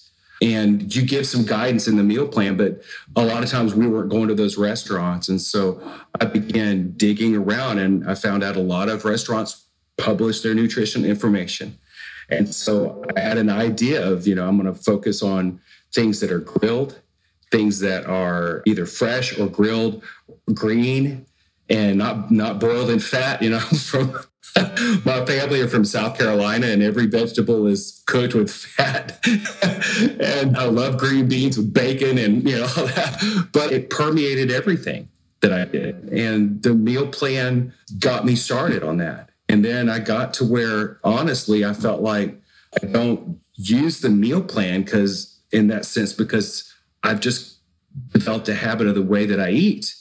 And 0.43 0.95
you 0.95 1.03
give 1.03 1.27
some 1.27 1.45
guidance 1.45 1.87
in 1.87 1.97
the 1.97 2.03
meal 2.03 2.27
plan, 2.27 2.57
but 2.57 2.83
a 3.15 3.23
lot 3.23 3.43
of 3.43 3.51
times 3.51 3.75
we 3.75 3.87
weren't 3.87 4.09
going 4.09 4.29
to 4.29 4.35
those 4.35 4.57
restaurants. 4.57 5.29
And 5.29 5.39
so 5.39 5.83
I 6.19 6.25
began 6.25 6.93
digging 6.97 7.37
around 7.37 7.79
and 7.79 8.09
I 8.09 8.15
found 8.15 8.43
out 8.43 8.57
a 8.57 8.63
lot 8.63 8.89
of 8.89 9.05
restaurants 9.05 9.67
publish 9.99 10.41
their 10.41 10.55
nutrition 10.55 11.05
information. 11.05 11.77
And 12.31 12.55
so 12.55 13.05
I 13.15 13.21
had 13.21 13.37
an 13.37 13.51
idea 13.51 14.07
of, 14.09 14.27
you 14.27 14.35
know, 14.35 14.49
I'm 14.49 14.59
going 14.59 14.73
to 14.73 14.83
focus 14.83 15.23
on 15.23 15.61
things 15.93 16.21
that 16.21 16.31
are 16.33 16.39
grilled 16.39 16.99
things 17.51 17.81
that 17.81 18.07
are 18.07 18.63
either 18.67 18.87
fresh 18.87 19.39
or 19.39 19.47
grilled 19.49 20.03
green 20.55 21.27
and 21.69 21.99
not 21.99 22.31
not 22.31 22.61
boiled 22.61 22.91
in 22.91 23.01
fat 23.01 23.43
you 23.43 23.51
know 23.51 23.59
from 23.91 24.19
my 25.05 25.25
family 25.27 25.61
are 25.61 25.69
from 25.69 25.85
south 25.85 26.19
carolina 26.19 26.67
and 26.67 26.83
every 26.83 27.07
vegetable 27.07 27.67
is 27.67 28.03
cooked 28.07 28.35
with 28.35 28.51
fat. 28.51 29.25
And 30.21 30.57
i 30.57 30.65
love 30.65 30.99
green 30.99 31.29
beans 31.29 31.57
with 31.57 31.73
bacon 31.73 32.19
and 32.19 32.49
you 32.49 32.57
know 32.57 32.69
all 32.77 32.87
that. 32.87 33.49
But 33.53 33.73
it 33.73 33.91
permeated 33.91 34.51
everything 34.51 35.09
that 35.41 35.53
i 35.53 35.65
did. 35.65 36.09
And 36.11 36.63
the 36.63 36.75
meal 36.75 37.07
plan 37.07 37.73
got 37.99 38.25
me 38.25 38.35
started 38.35 38.83
on 38.83 38.99
that. 38.99 39.31
And 39.49 39.65
then 39.65 39.89
i 39.89 39.99
got 39.99 40.35
to 40.35 40.45
where 40.45 40.99
honestly 41.05 41.65
i 41.65 41.73
felt 41.73 42.01
like 42.01 42.41
i 42.83 42.87
don't 42.87 43.41
use 43.55 44.01
the 44.01 44.11
meal 44.11 44.43
plan 44.43 44.83
because 44.83 45.39
in 45.53 45.69
that 45.69 45.85
sense 45.85 46.13
because 46.13 46.70
I've 47.03 47.21
just 47.21 47.59
developed 48.13 48.49
a 48.49 48.55
habit 48.55 48.87
of 48.87 48.95
the 48.95 49.03
way 49.03 49.27
that 49.27 49.41
I 49.41 49.51
eat. 49.51 49.95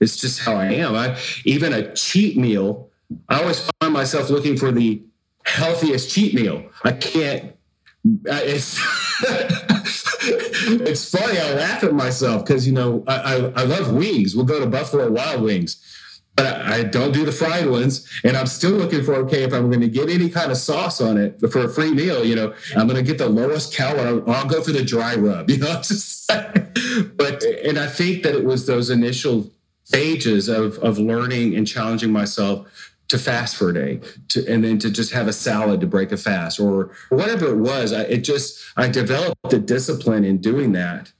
It's 0.00 0.16
just 0.16 0.40
how 0.40 0.54
I 0.54 0.66
am. 0.66 0.94
I 0.94 1.18
even 1.44 1.72
a 1.72 1.92
cheat 1.94 2.36
meal, 2.36 2.90
I 3.28 3.40
always 3.40 3.68
find 3.80 3.92
myself 3.92 4.30
looking 4.30 4.56
for 4.56 4.72
the 4.72 5.02
healthiest 5.44 6.10
cheat 6.10 6.34
meal. 6.34 6.70
I 6.84 6.92
can't. 6.92 7.54
It's 8.24 8.78
it's 10.22 11.10
funny. 11.10 11.38
I 11.38 11.52
laugh 11.52 11.84
at 11.84 11.92
myself 11.92 12.44
because 12.44 12.66
you 12.66 12.72
know 12.72 13.04
I, 13.06 13.16
I, 13.16 13.34
I 13.56 13.64
love 13.64 13.92
wings. 13.92 14.34
We'll 14.34 14.46
go 14.46 14.60
to 14.60 14.66
Buffalo 14.66 15.10
Wild 15.10 15.42
Wings, 15.42 15.84
I 16.46 16.84
don't 16.84 17.12
do 17.12 17.24
the 17.24 17.32
fried 17.32 17.68
ones. 17.68 18.08
And 18.24 18.36
I'm 18.36 18.46
still 18.46 18.72
looking 18.72 19.02
for 19.02 19.14
okay, 19.16 19.42
if 19.42 19.52
I'm 19.52 19.68
going 19.68 19.80
to 19.80 19.88
get 19.88 20.08
any 20.08 20.28
kind 20.28 20.50
of 20.50 20.56
sauce 20.56 21.00
on 21.00 21.18
it 21.18 21.40
for 21.50 21.64
a 21.64 21.68
free 21.68 21.92
meal, 21.92 22.24
you 22.24 22.36
know, 22.36 22.54
I'm 22.76 22.86
going 22.86 22.96
to 22.96 23.02
get 23.02 23.18
the 23.18 23.28
lowest 23.28 23.74
calorie. 23.74 24.22
I'll, 24.26 24.46
go 24.46 24.62
for 24.62 24.72
the 24.72 24.84
dry 24.84 25.14
rub, 25.14 25.50
you 25.50 25.58
know. 25.58 25.82
But 27.16 27.42
and 27.42 27.78
I 27.78 27.86
think 27.86 28.22
that 28.24 28.34
it 28.34 28.44
was 28.44 28.66
those 28.66 28.90
initial 28.90 29.50
stages 29.84 30.48
of 30.48 30.78
of 30.78 30.98
learning 30.98 31.56
and 31.56 31.66
challenging 31.66 32.12
myself 32.12 32.66
to 33.10 33.18
fast 33.18 33.56
for 33.56 33.70
a 33.70 33.74
day 33.74 34.00
to, 34.28 34.46
and 34.46 34.62
then 34.64 34.78
to 34.78 34.88
just 34.88 35.12
have 35.12 35.26
a 35.26 35.32
salad 35.32 35.80
to 35.80 35.86
break 35.86 36.12
a 36.12 36.16
fast 36.16 36.60
or 36.60 36.92
whatever 37.08 37.48
it 37.48 37.56
was 37.56 37.92
I, 37.92 38.02
it 38.02 38.18
just 38.18 38.62
i 38.76 38.86
developed 38.86 39.50
the 39.50 39.58
discipline 39.58 40.24
in 40.24 40.38
doing 40.38 40.70
that 40.72 41.12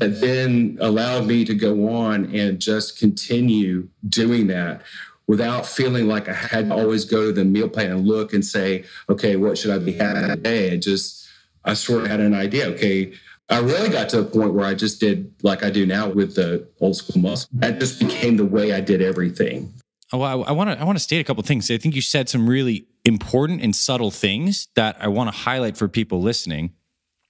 that 0.00 0.20
then 0.20 0.78
allowed 0.80 1.26
me 1.26 1.44
to 1.44 1.54
go 1.54 1.88
on 1.88 2.34
and 2.34 2.60
just 2.60 2.98
continue 2.98 3.88
doing 4.08 4.46
that 4.48 4.82
without 5.26 5.64
feeling 5.64 6.08
like 6.08 6.28
I 6.28 6.32
had 6.32 6.68
to 6.68 6.74
always 6.74 7.04
go 7.04 7.26
to 7.26 7.32
the 7.32 7.44
meal 7.44 7.68
plan 7.68 7.92
and 7.92 8.06
look 8.06 8.32
and 8.32 8.44
say, 8.44 8.84
okay, 9.08 9.36
what 9.36 9.56
should 9.56 9.70
I 9.70 9.78
be 9.78 9.92
having 9.92 10.26
today? 10.28 10.72
I 10.72 10.76
just, 10.76 11.28
I 11.64 11.74
sort 11.74 12.02
of 12.02 12.10
had 12.10 12.20
an 12.20 12.34
idea. 12.34 12.66
Okay, 12.70 13.12
I 13.48 13.58
really 13.58 13.88
got 13.88 14.08
to 14.10 14.20
a 14.20 14.24
point 14.24 14.54
where 14.54 14.66
I 14.66 14.74
just 14.74 15.00
did 15.00 15.32
like 15.42 15.62
I 15.62 15.70
do 15.70 15.86
now 15.86 16.08
with 16.08 16.34
the 16.34 16.66
old 16.80 16.96
school 16.96 17.20
muscle. 17.20 17.48
That 17.52 17.78
just 17.78 18.00
became 18.00 18.36
the 18.36 18.44
way 18.44 18.72
I 18.72 18.80
did 18.80 19.02
everything. 19.02 19.72
Oh, 20.12 20.22
I 20.22 20.34
want 20.50 20.70
to 20.70 20.80
I 20.80 20.84
want 20.84 20.98
to 20.98 21.02
state 21.02 21.20
a 21.20 21.24
couple 21.24 21.42
things. 21.44 21.70
I 21.70 21.78
think 21.78 21.94
you 21.94 22.02
said 22.02 22.28
some 22.28 22.48
really 22.48 22.86
important 23.04 23.62
and 23.62 23.74
subtle 23.74 24.10
things 24.10 24.68
that 24.74 24.96
I 25.00 25.08
want 25.08 25.32
to 25.32 25.36
highlight 25.36 25.76
for 25.76 25.86
people 25.86 26.20
listening. 26.20 26.72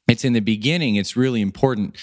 It's 0.08 0.24
in 0.24 0.32
the 0.32 0.40
beginning. 0.40 0.96
It's 0.96 1.16
really 1.16 1.42
important 1.42 1.96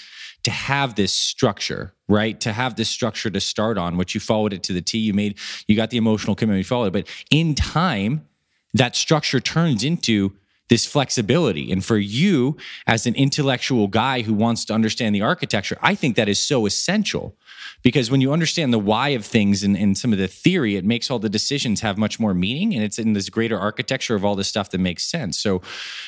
to 0.48 0.54
have 0.54 0.94
this 0.94 1.12
structure, 1.12 1.92
right? 2.08 2.40
To 2.40 2.54
have 2.54 2.76
this 2.76 2.88
structure 2.88 3.28
to 3.28 3.38
start 3.38 3.76
on, 3.76 3.98
which 3.98 4.14
you 4.14 4.20
followed 4.20 4.54
it 4.54 4.62
to 4.64 4.72
the 4.72 4.80
T. 4.80 4.96
You 4.96 5.12
made, 5.12 5.38
you 5.66 5.76
got 5.76 5.90
the 5.90 5.98
emotional 5.98 6.34
commitment, 6.34 6.58
you 6.60 6.64
followed 6.64 6.86
it. 6.86 6.92
But 6.92 7.06
in 7.30 7.54
time, 7.54 8.26
that 8.72 8.96
structure 8.96 9.40
turns 9.40 9.84
into 9.84 10.32
this 10.68 10.86
flexibility. 10.86 11.72
And 11.72 11.84
for 11.84 11.96
you, 11.96 12.56
as 12.86 13.06
an 13.06 13.14
intellectual 13.14 13.88
guy 13.88 14.22
who 14.22 14.34
wants 14.34 14.64
to 14.66 14.74
understand 14.74 15.14
the 15.14 15.22
architecture, 15.22 15.78
I 15.82 15.94
think 15.94 16.16
that 16.16 16.28
is 16.28 16.38
so 16.38 16.66
essential 16.66 17.34
because 17.82 18.10
when 18.10 18.20
you 18.20 18.32
understand 18.32 18.72
the 18.72 18.78
why 18.78 19.10
of 19.10 19.24
things 19.24 19.62
and, 19.62 19.76
and, 19.76 19.96
some 19.96 20.12
of 20.12 20.18
the 20.18 20.28
theory, 20.28 20.76
it 20.76 20.84
makes 20.84 21.10
all 21.10 21.18
the 21.18 21.28
decisions 21.28 21.80
have 21.80 21.96
much 21.96 22.20
more 22.20 22.34
meaning. 22.34 22.74
And 22.74 22.82
it's 22.82 22.98
in 22.98 23.12
this 23.12 23.28
greater 23.28 23.58
architecture 23.58 24.14
of 24.14 24.24
all 24.24 24.34
this 24.34 24.48
stuff 24.48 24.70
that 24.70 24.78
makes 24.78 25.04
sense. 25.04 25.38
So, 25.38 25.60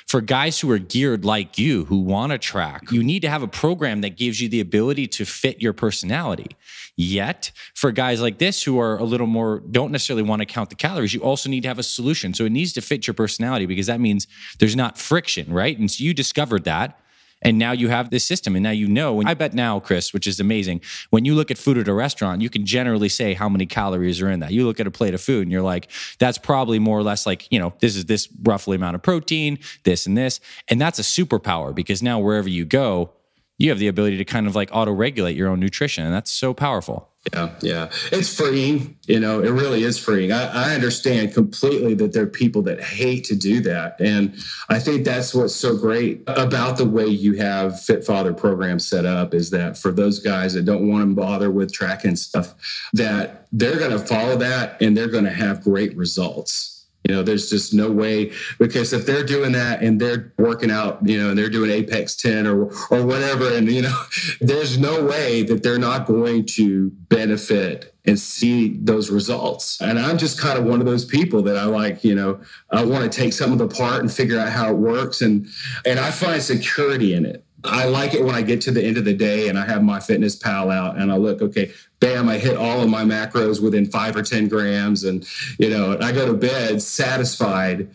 for 0.06 0.20
guys 0.20 0.60
who 0.60 0.70
are 0.70 0.78
geared 0.78 1.24
like 1.24 1.58
you, 1.58 1.84
who 1.86 2.00
want 2.00 2.32
to 2.32 2.38
track, 2.38 2.90
you 2.90 3.02
need 3.02 3.20
to 3.20 3.30
have 3.30 3.42
a 3.42 3.48
program 3.48 4.00
that 4.02 4.16
gives 4.16 4.40
you 4.40 4.48
the 4.48 4.60
ability 4.60 5.06
to 5.08 5.24
fit 5.24 5.60
your 5.60 5.72
personality. 5.72 6.56
Yet, 6.96 7.52
for 7.74 7.92
guys 7.92 8.20
like 8.20 8.38
this 8.38 8.62
who 8.62 8.78
are 8.78 8.98
a 8.98 9.04
little 9.04 9.26
more, 9.26 9.60
don't 9.70 9.92
necessarily 9.92 10.22
want 10.22 10.40
to 10.40 10.46
count 10.46 10.70
the 10.70 10.76
calories, 10.76 11.14
you 11.14 11.20
also 11.20 11.48
need 11.48 11.62
to 11.62 11.68
have 11.68 11.78
a 11.78 11.84
solution. 11.84 12.34
So, 12.34 12.44
it 12.44 12.52
needs 12.52 12.72
to 12.74 12.80
fit 12.80 13.06
your 13.06 13.14
personality 13.14 13.66
because 13.66 13.86
that 13.86 14.00
means 14.00 14.26
there's 14.58 14.76
not 14.76 14.98
friction, 14.98 15.52
right? 15.52 15.78
And 15.78 15.90
so, 15.90 16.04
you 16.04 16.14
discovered 16.14 16.64
that 16.64 17.00
and 17.42 17.58
now 17.58 17.72
you 17.72 17.88
have 17.88 18.10
this 18.10 18.24
system. 18.24 18.54
And 18.54 18.62
now 18.62 18.70
you 18.70 18.86
know. 18.86 19.20
And 19.20 19.28
I 19.28 19.34
bet 19.34 19.54
now, 19.54 19.80
Chris, 19.80 20.12
which 20.12 20.26
is 20.26 20.40
amazing, 20.40 20.82
when 21.10 21.24
you 21.24 21.34
look 21.34 21.50
at 21.50 21.58
food 21.58 21.78
at 21.78 21.88
a 21.88 21.94
restaurant, 21.94 22.42
you 22.42 22.50
can 22.50 22.66
generally 22.66 23.08
say 23.08 23.34
how 23.34 23.48
many 23.48 23.66
calories 23.66 24.20
are 24.20 24.30
in 24.30 24.40
that. 24.40 24.52
You 24.52 24.66
look 24.66 24.80
at 24.80 24.86
a 24.86 24.90
plate 24.90 25.14
of 25.14 25.20
food 25.20 25.42
and 25.42 25.52
you're 25.52 25.62
like, 25.62 25.90
that's 26.18 26.38
probably 26.38 26.78
more 26.78 26.98
or 26.98 27.02
less 27.02 27.26
like, 27.26 27.50
you 27.50 27.58
know, 27.58 27.72
this 27.80 27.96
is 27.96 28.04
this 28.06 28.28
roughly 28.42 28.76
amount 28.76 28.94
of 28.94 29.02
protein, 29.02 29.58
this 29.84 30.06
and 30.06 30.16
this. 30.16 30.40
And 30.68 30.80
that's 30.80 30.98
a 30.98 31.02
superpower 31.02 31.74
because 31.74 32.02
now 32.02 32.18
wherever 32.18 32.48
you 32.48 32.64
go, 32.64 33.10
you 33.58 33.70
have 33.70 33.78
the 33.78 33.88
ability 33.88 34.16
to 34.18 34.24
kind 34.24 34.46
of 34.46 34.54
like 34.54 34.70
auto 34.72 34.92
regulate 34.92 35.36
your 35.36 35.48
own 35.48 35.60
nutrition. 35.60 36.04
And 36.04 36.14
that's 36.14 36.30
so 36.30 36.54
powerful. 36.54 37.09
Yeah, 37.34 37.50
yeah. 37.60 37.90
It's 38.12 38.34
freeing. 38.34 38.96
You 39.06 39.20
know, 39.20 39.42
it 39.42 39.50
really 39.50 39.82
is 39.82 39.98
freeing. 39.98 40.32
I, 40.32 40.70
I, 40.70 40.74
understand 40.74 41.34
completely 41.34 41.92
that 41.94 42.14
there 42.14 42.22
are 42.22 42.26
people 42.26 42.62
that 42.62 42.80
hate 42.80 43.24
to 43.24 43.36
do 43.36 43.60
that. 43.60 44.00
And 44.00 44.34
I 44.70 44.78
think 44.78 45.04
that's 45.04 45.34
what's 45.34 45.54
so 45.54 45.76
great 45.76 46.22
about 46.26 46.78
the 46.78 46.86
way 46.86 47.06
you 47.06 47.34
have 47.34 47.78
Fit 47.78 48.04
Father 48.04 48.32
programs 48.32 48.88
set 48.88 49.04
up 49.04 49.34
is 49.34 49.50
that 49.50 49.76
for 49.76 49.92
those 49.92 50.18
guys 50.18 50.54
that 50.54 50.64
don't 50.64 50.88
want 50.88 51.10
to 51.10 51.14
bother 51.14 51.50
with 51.50 51.72
tracking 51.74 52.16
stuff, 52.16 52.54
that 52.94 53.46
they're 53.52 53.78
going 53.78 53.90
to 53.90 53.98
follow 53.98 54.36
that 54.36 54.80
and 54.80 54.96
they're 54.96 55.08
going 55.08 55.24
to 55.24 55.30
have 55.30 55.62
great 55.62 55.94
results 55.96 56.79
You 57.10 57.16
know, 57.16 57.22
there's 57.24 57.50
just 57.50 57.74
no 57.74 57.90
way 57.90 58.30
because 58.60 58.92
if 58.92 59.04
they're 59.04 59.24
doing 59.24 59.50
that 59.50 59.82
and 59.82 60.00
they're 60.00 60.32
working 60.38 60.70
out, 60.70 61.04
you 61.04 61.20
know, 61.20 61.30
and 61.30 61.36
they're 61.36 61.50
doing 61.50 61.68
Apex 61.68 62.14
10 62.14 62.46
or 62.46 62.66
or 62.92 63.04
whatever, 63.04 63.52
and 63.52 63.68
you 63.68 63.82
know, 63.82 64.02
there's 64.40 64.78
no 64.78 65.04
way 65.04 65.42
that 65.42 65.64
they're 65.64 65.76
not 65.76 66.06
going 66.06 66.46
to 66.46 66.90
benefit 67.08 67.92
and 68.04 68.16
see 68.16 68.78
those 68.78 69.10
results. 69.10 69.80
And 69.80 69.98
I'm 69.98 70.18
just 70.18 70.38
kind 70.38 70.56
of 70.56 70.64
one 70.64 70.78
of 70.78 70.86
those 70.86 71.04
people 71.04 71.42
that 71.42 71.56
I 71.56 71.64
like, 71.64 72.04
you 72.04 72.14
know, 72.14 72.40
I 72.70 72.84
want 72.84 73.10
to 73.10 73.18
take 73.20 73.32
some 73.32 73.50
of 73.50 73.58
the 73.58 73.66
part 73.66 74.02
and 74.02 74.12
figure 74.12 74.38
out 74.38 74.50
how 74.50 74.70
it 74.70 74.76
works. 74.76 75.20
And 75.20 75.48
and 75.84 75.98
I 75.98 76.12
find 76.12 76.40
security 76.40 77.14
in 77.14 77.26
it. 77.26 77.44
I 77.64 77.84
like 77.86 78.14
it 78.14 78.24
when 78.24 78.34
I 78.34 78.42
get 78.42 78.60
to 78.62 78.70
the 78.70 78.82
end 78.82 78.96
of 78.96 79.04
the 79.04 79.14
day 79.14 79.48
and 79.48 79.58
I 79.58 79.66
have 79.66 79.82
MyFitnessPal 79.82 80.72
out 80.72 80.96
and 80.96 81.12
I 81.12 81.16
look, 81.16 81.42
okay, 81.42 81.72
bam, 82.00 82.28
I 82.28 82.38
hit 82.38 82.56
all 82.56 82.80
of 82.80 82.88
my 82.88 83.04
macros 83.04 83.62
within 83.62 83.86
five 83.86 84.16
or 84.16 84.22
10 84.22 84.48
grams. 84.48 85.04
And, 85.04 85.26
you 85.58 85.68
know, 85.68 85.98
I 86.00 86.12
go 86.12 86.26
to 86.26 86.32
bed 86.32 86.80
satisfied 86.80 87.88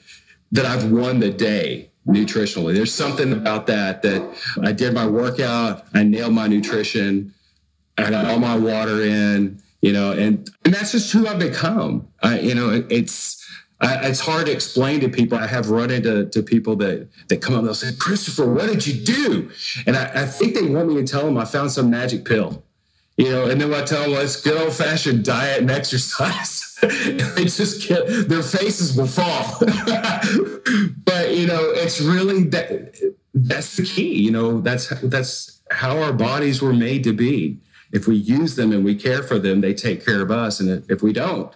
that 0.51 0.65
I've 0.65 0.91
won 0.91 1.19
the 1.19 1.31
day 1.31 1.89
nutritionally. 2.07 2.75
There's 2.75 2.93
something 2.93 3.33
about 3.33 3.65
that 3.67 4.01
that 4.03 4.37
I 4.61 4.71
did 4.71 4.93
my 4.93 5.07
workout, 5.07 5.85
I 5.93 6.03
nailed 6.03 6.33
my 6.33 6.47
nutrition, 6.47 7.33
I 7.97 8.09
got 8.09 8.25
all 8.25 8.39
my 8.39 8.55
water 8.55 9.01
in, 9.01 9.59
you 9.81 9.91
know, 9.91 10.11
and, 10.11 10.49
and 10.63 10.73
that's 10.73 10.91
just 10.91 11.11
who 11.11 11.27
I've 11.27 11.39
become. 11.39 12.07
I, 12.21 12.39
you 12.39 12.53
know, 12.53 12.69
it, 12.69 12.85
it's, 12.89 13.44
I, 13.85 14.07
it's 14.07 14.19
hard 14.19 14.47
to 14.47 14.51
explain 14.51 14.99
to 15.01 15.09
people. 15.09 15.37
I 15.37 15.45
have 15.45 15.69
run 15.69 15.91
into 15.91 16.25
to 16.25 16.41
people 16.41 16.75
that 16.77 17.07
that 17.27 17.37
come 17.41 17.53
up 17.53 17.59
and 17.59 17.67
they'll 17.67 17.75
say, 17.75 17.95
"Christopher, 17.97 18.51
what 18.51 18.67
did 18.67 18.85
you 18.85 19.05
do?" 19.05 19.51
And 19.85 19.95
I, 19.95 20.23
I 20.23 20.25
think 20.25 20.55
they 20.55 20.63
want 20.63 20.89
me 20.89 20.95
to 20.95 21.03
tell 21.03 21.23
them 21.23 21.37
I 21.37 21.45
found 21.45 21.71
some 21.71 21.91
magic 21.91 22.25
pill, 22.25 22.63
you 23.17 23.29
know. 23.29 23.45
And 23.47 23.61
then 23.61 23.71
I 23.73 23.83
tell 23.83 24.01
them, 24.01 24.11
well, 24.11 24.21
it's 24.21 24.41
good 24.41 24.59
old 24.59 24.73
fashioned 24.73 25.23
diet 25.23 25.61
and 25.61 25.69
exercise. 25.79 26.77
they 26.81 27.45
just 27.45 27.87
get 27.87 28.27
their 28.27 28.43
faces 28.43 28.97
will 28.97 29.07
fall. 29.07 29.59
but 31.05 31.35
you 31.35 31.45
know, 31.45 31.69
it's 31.71 32.01
really 32.01 32.43
that 32.45 32.95
that's 33.35 33.77
the 33.77 33.83
key. 33.83 34.15
You 34.15 34.31
know, 34.31 34.61
that's 34.61 34.87
that's 35.01 35.61
how 35.69 36.01
our 36.01 36.13
bodies 36.13 36.61
were 36.61 36.73
made 36.73 37.03
to 37.03 37.13
be. 37.13 37.59
If 37.91 38.07
we 38.07 38.15
use 38.15 38.55
them 38.55 38.71
and 38.71 38.83
we 38.83 38.95
care 38.95 39.21
for 39.21 39.37
them, 39.37 39.61
they 39.61 39.73
take 39.73 40.03
care 40.03 40.21
of 40.21 40.31
us. 40.31 40.59
And 40.59 40.83
if 40.89 41.03
we 41.03 41.13
don't, 41.13 41.55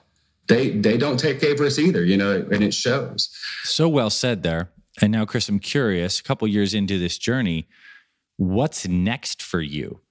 they 0.49 0.71
they 0.71 0.97
don't 0.97 1.17
take 1.17 1.39
care 1.39 1.53
of 1.53 1.61
us 1.61 1.79
either, 1.79 2.03
you 2.03 2.17
know, 2.17 2.45
and 2.51 2.63
it 2.63 2.73
shows. 2.73 3.29
So 3.63 3.87
well 3.87 4.09
said 4.09 4.43
there. 4.43 4.69
And 5.01 5.13
now, 5.13 5.25
Chris, 5.25 5.47
I'm 5.47 5.59
curious. 5.59 6.19
A 6.19 6.23
couple 6.23 6.47
years 6.47 6.73
into 6.73 6.99
this 6.99 7.17
journey, 7.17 7.69
what's 8.35 8.87
next 8.87 9.41
for 9.41 9.61
you? 9.61 10.01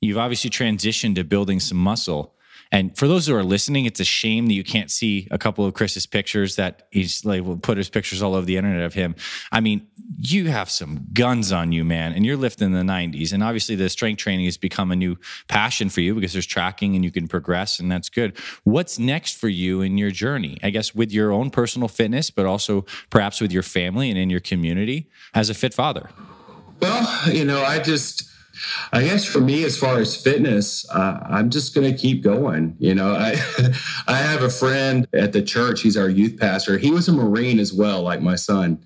You've 0.00 0.18
obviously 0.18 0.50
transitioned 0.50 1.16
to 1.16 1.24
building 1.24 1.58
some 1.58 1.78
muscle. 1.78 2.34
And 2.72 2.96
for 2.96 3.08
those 3.08 3.26
who 3.26 3.34
are 3.34 3.42
listening, 3.42 3.84
it's 3.84 4.00
a 4.00 4.04
shame 4.04 4.46
that 4.46 4.54
you 4.54 4.62
can't 4.62 4.90
see 4.90 5.26
a 5.30 5.38
couple 5.38 5.64
of 5.64 5.74
Chris's 5.74 6.06
pictures 6.06 6.56
that 6.56 6.86
he's 6.90 7.24
like 7.24 7.42
will 7.42 7.56
put 7.56 7.76
his 7.76 7.90
pictures 7.90 8.22
all 8.22 8.34
over 8.34 8.46
the 8.46 8.56
internet 8.56 8.84
of 8.84 8.94
him. 8.94 9.16
I 9.50 9.60
mean, 9.60 9.88
you 10.16 10.48
have 10.48 10.70
some 10.70 11.06
guns 11.12 11.50
on 11.50 11.72
you, 11.72 11.84
man, 11.84 12.12
and 12.12 12.24
you're 12.24 12.36
lifting 12.36 12.72
the 12.72 12.80
90s. 12.80 13.32
And 13.32 13.42
obviously 13.42 13.74
the 13.74 13.88
strength 13.88 14.18
training 14.18 14.44
has 14.44 14.56
become 14.56 14.92
a 14.92 14.96
new 14.96 15.16
passion 15.48 15.88
for 15.88 16.00
you 16.00 16.14
because 16.14 16.32
there's 16.32 16.46
tracking 16.46 16.94
and 16.94 17.04
you 17.04 17.10
can 17.10 17.26
progress 17.26 17.80
and 17.80 17.90
that's 17.90 18.08
good. 18.08 18.38
What's 18.64 18.98
next 18.98 19.36
for 19.36 19.48
you 19.48 19.82
in 19.82 19.98
your 19.98 20.10
journey? 20.10 20.58
I 20.62 20.70
guess 20.70 20.94
with 20.94 21.10
your 21.10 21.32
own 21.32 21.50
personal 21.50 21.88
fitness, 21.88 22.30
but 22.30 22.46
also 22.46 22.84
perhaps 23.10 23.40
with 23.40 23.50
your 23.50 23.62
family 23.62 24.10
and 24.10 24.18
in 24.18 24.30
your 24.30 24.40
community 24.40 25.10
as 25.34 25.50
a 25.50 25.54
fit 25.54 25.74
father. 25.74 26.10
Well, 26.80 27.32
you 27.32 27.44
know, 27.44 27.62
I 27.62 27.78
just 27.80 28.29
I 28.92 29.02
guess 29.02 29.24
for 29.24 29.40
me, 29.40 29.64
as 29.64 29.78
far 29.78 29.98
as 29.98 30.16
fitness, 30.16 30.88
uh, 30.90 31.20
I'm 31.28 31.50
just 31.50 31.74
going 31.74 31.90
to 31.90 31.96
keep 31.96 32.22
going. 32.22 32.76
You 32.78 32.94
know, 32.94 33.14
I 33.14 33.36
I 34.06 34.16
have 34.16 34.42
a 34.42 34.50
friend 34.50 35.06
at 35.12 35.32
the 35.32 35.42
church. 35.42 35.82
He's 35.82 35.96
our 35.96 36.08
youth 36.08 36.38
pastor. 36.38 36.78
He 36.78 36.90
was 36.90 37.08
a 37.08 37.12
Marine 37.12 37.58
as 37.58 37.72
well, 37.72 38.02
like 38.02 38.20
my 38.20 38.36
son. 38.36 38.84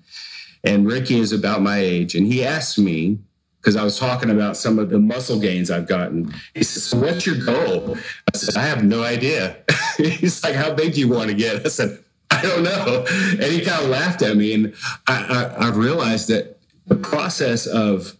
And 0.63 0.87
Ricky 0.87 1.19
is 1.19 1.31
about 1.31 1.61
my 1.61 1.77
age, 1.77 2.15
and 2.15 2.25
he 2.25 2.43
asked 2.43 2.79
me 2.79 3.19
because 3.65 3.75
I 3.75 3.83
was 3.83 3.97
talking 3.97 4.29
about 4.29 4.57
some 4.57 4.77
of 4.77 4.91
the 4.91 4.99
muscle 4.99 5.39
gains 5.39 5.71
I've 5.71 5.87
gotten. 5.87 6.33
He 6.53 6.63
says, 6.63 6.93
"What's 6.93 7.25
your 7.25 7.43
goal?" 7.43 7.97
I 8.33 8.37
said, 8.37 8.55
"I 8.55 8.65
have 8.65 8.83
no 8.83 9.03
idea." 9.03 9.57
He's 9.97 10.43
like, 10.43 10.55
"How 10.55 10.73
big 10.73 10.93
do 10.93 10.99
you 10.99 11.07
want 11.07 11.29
to 11.29 11.35
get?" 11.35 11.65
I 11.65 11.69
said, 11.69 12.03
"I 12.31 12.41
don't 12.41 12.63
know." 12.63 13.05
And 13.09 13.43
he 13.43 13.61
kind 13.61 13.83
of 13.83 13.89
laughed 13.89 14.21
at 14.21 14.37
me, 14.37 14.53
and 14.53 14.73
I, 15.07 15.53
I, 15.59 15.67
I 15.67 15.69
realized 15.71 16.27
that 16.29 16.59
the 16.87 16.95
process 16.95 17.65
of 17.65 18.15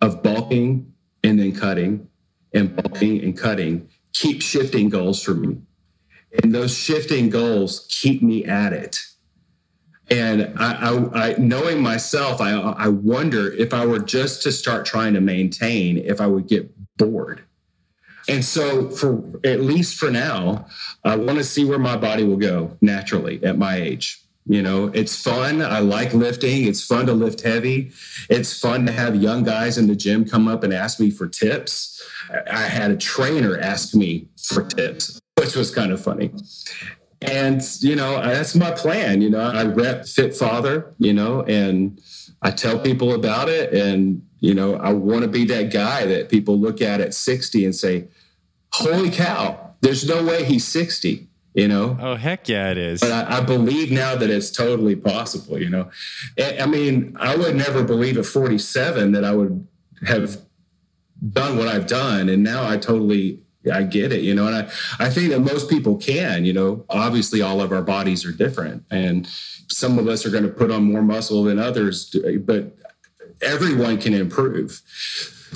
of 0.00 0.22
bulking 0.22 0.89
and 1.22 1.38
then 1.38 1.54
cutting 1.54 2.08
and 2.52 2.74
bulking 2.74 3.22
and 3.22 3.36
cutting 3.36 3.88
keep 4.12 4.42
shifting 4.42 4.88
goals 4.88 5.22
for 5.22 5.34
me. 5.34 5.58
And 6.42 6.54
those 6.54 6.76
shifting 6.76 7.28
goals 7.28 7.86
keep 7.88 8.22
me 8.22 8.44
at 8.44 8.72
it. 8.72 8.98
And 10.10 10.52
I, 10.58 10.72
I, 10.72 11.30
I, 11.30 11.34
knowing 11.38 11.80
myself, 11.80 12.40
I, 12.40 12.52
I 12.52 12.88
wonder 12.88 13.52
if 13.52 13.72
I 13.72 13.86
were 13.86 14.00
just 14.00 14.42
to 14.42 14.52
start 14.52 14.84
trying 14.84 15.14
to 15.14 15.20
maintain, 15.20 15.98
if 15.98 16.20
I 16.20 16.26
would 16.26 16.48
get 16.48 16.72
bored. 16.96 17.44
And 18.28 18.44
so, 18.44 18.90
for 18.90 19.22
at 19.44 19.60
least 19.60 19.96
for 19.96 20.10
now, 20.10 20.66
I 21.04 21.16
want 21.16 21.38
to 21.38 21.44
see 21.44 21.64
where 21.64 21.78
my 21.78 21.96
body 21.96 22.24
will 22.24 22.36
go 22.36 22.76
naturally 22.80 23.42
at 23.44 23.56
my 23.56 23.76
age. 23.76 24.22
You 24.46 24.62
know, 24.62 24.86
it's 24.94 25.14
fun. 25.14 25.62
I 25.62 25.80
like 25.80 26.14
lifting. 26.14 26.64
It's 26.64 26.84
fun 26.84 27.06
to 27.06 27.12
lift 27.12 27.42
heavy. 27.42 27.92
It's 28.28 28.58
fun 28.58 28.86
to 28.86 28.92
have 28.92 29.14
young 29.16 29.44
guys 29.44 29.78
in 29.78 29.86
the 29.86 29.94
gym 29.94 30.24
come 30.24 30.48
up 30.48 30.64
and 30.64 30.72
ask 30.72 30.98
me 30.98 31.10
for 31.10 31.28
tips. 31.28 32.02
I 32.50 32.62
had 32.62 32.90
a 32.90 32.96
trainer 32.96 33.58
ask 33.58 33.94
me 33.94 34.28
for 34.42 34.64
tips, 34.64 35.20
which 35.38 35.54
was 35.54 35.72
kind 35.72 35.92
of 35.92 36.02
funny. 36.02 36.32
And, 37.22 37.62
you 37.80 37.94
know, 37.96 38.20
that's 38.20 38.54
my 38.54 38.70
plan. 38.70 39.20
You 39.20 39.30
know, 39.30 39.40
I 39.40 39.64
rep 39.64 40.06
Fit 40.06 40.34
Father, 40.34 40.94
you 40.98 41.12
know, 41.12 41.42
and 41.42 42.00
I 42.40 42.50
tell 42.50 42.78
people 42.78 43.14
about 43.14 43.50
it. 43.50 43.74
And, 43.74 44.26
you 44.40 44.54
know, 44.54 44.76
I 44.76 44.92
want 44.94 45.22
to 45.22 45.28
be 45.28 45.44
that 45.44 45.70
guy 45.70 46.06
that 46.06 46.30
people 46.30 46.58
look 46.58 46.80
at 46.80 47.00
at 47.00 47.12
60 47.12 47.66
and 47.66 47.76
say, 47.76 48.08
holy 48.72 49.10
cow, 49.10 49.74
there's 49.82 50.08
no 50.08 50.24
way 50.24 50.44
he's 50.44 50.66
60 50.66 51.28
you 51.54 51.68
know? 51.68 51.96
Oh 52.00 52.14
heck 52.14 52.48
yeah 52.48 52.70
it 52.70 52.78
is. 52.78 53.00
But 53.00 53.12
I, 53.12 53.38
I, 53.38 53.40
believe 53.40 53.90
now 53.90 54.14
that 54.14 54.30
it's 54.30 54.50
totally 54.50 54.96
possible 54.96 55.58
you 55.58 55.68
know? 55.68 55.90
I 56.38 56.66
mean 56.66 57.16
i 57.18 57.36
would 57.36 57.56
never 57.56 57.82
believe 57.82 58.18
at 58.18 58.26
47 58.26 59.12
that 59.12 59.24
i 59.24 59.32
would 59.32 59.66
have 60.06 60.40
done 61.32 61.58
what 61.58 61.68
i've 61.68 61.86
done 61.86 62.28
and 62.28 62.42
now 62.42 62.68
i 62.68 62.76
totally 62.76 63.42
i 63.72 63.82
get 63.82 64.12
it 64.12 64.22
you 64.22 64.34
know? 64.34 64.46
And 64.46 64.56
i 64.56 64.60
i 65.04 65.10
think 65.10 65.30
that 65.30 65.40
most 65.40 65.68
people 65.68 65.96
can 65.96 66.44
you 66.44 66.52
know? 66.52 66.84
Obviously 66.88 67.42
all 67.42 67.60
of 67.60 67.72
our 67.72 67.82
bodies 67.82 68.24
are 68.24 68.32
different 68.32 68.84
and 68.90 69.26
some 69.68 69.98
of 69.98 70.08
us 70.08 70.24
are 70.24 70.30
going 70.30 70.44
to 70.44 70.50
put 70.50 70.70
on 70.70 70.84
more 70.84 71.02
muscle 71.02 71.44
than 71.44 71.58
others 71.58 72.14
but 72.44 72.76
everyone 73.42 73.98
can 73.98 74.14
improve 74.14 74.82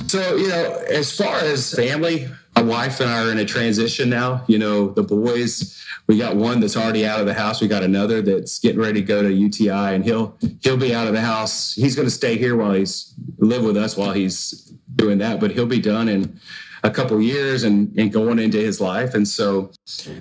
so 0.06 0.36
you 0.36 0.48
know 0.48 0.84
as 0.88 1.16
far 1.16 1.36
as 1.38 1.72
family 1.72 2.28
my 2.56 2.62
wife 2.62 3.00
and 3.00 3.10
I 3.10 3.24
are 3.24 3.32
in 3.32 3.38
a 3.38 3.44
transition 3.44 4.08
now. 4.08 4.44
You 4.46 4.58
know, 4.58 4.88
the 4.88 5.02
boys, 5.02 5.82
we 6.06 6.18
got 6.18 6.36
one 6.36 6.60
that's 6.60 6.76
already 6.76 7.06
out 7.06 7.20
of 7.20 7.26
the 7.26 7.34
house. 7.34 7.60
We 7.60 7.68
got 7.68 7.82
another 7.82 8.22
that's 8.22 8.58
getting 8.58 8.80
ready 8.80 9.00
to 9.00 9.06
go 9.06 9.22
to 9.22 9.32
UTI, 9.32 9.94
and 9.94 10.04
he'll 10.04 10.36
he'll 10.60 10.76
be 10.76 10.94
out 10.94 11.06
of 11.06 11.14
the 11.14 11.20
house. 11.20 11.74
He's 11.74 11.96
going 11.96 12.06
to 12.06 12.14
stay 12.14 12.36
here 12.36 12.56
while 12.56 12.72
he's 12.72 13.14
live 13.38 13.64
with 13.64 13.76
us 13.76 13.96
while 13.96 14.12
he's 14.12 14.72
doing 14.94 15.18
that, 15.18 15.40
but 15.40 15.50
he'll 15.50 15.66
be 15.66 15.80
done 15.80 16.08
in 16.08 16.38
a 16.84 16.90
couple 16.90 17.20
years 17.20 17.64
and 17.64 17.92
and 17.98 18.12
going 18.12 18.38
into 18.38 18.58
his 18.58 18.80
life. 18.80 19.14
And 19.14 19.26
so 19.26 19.72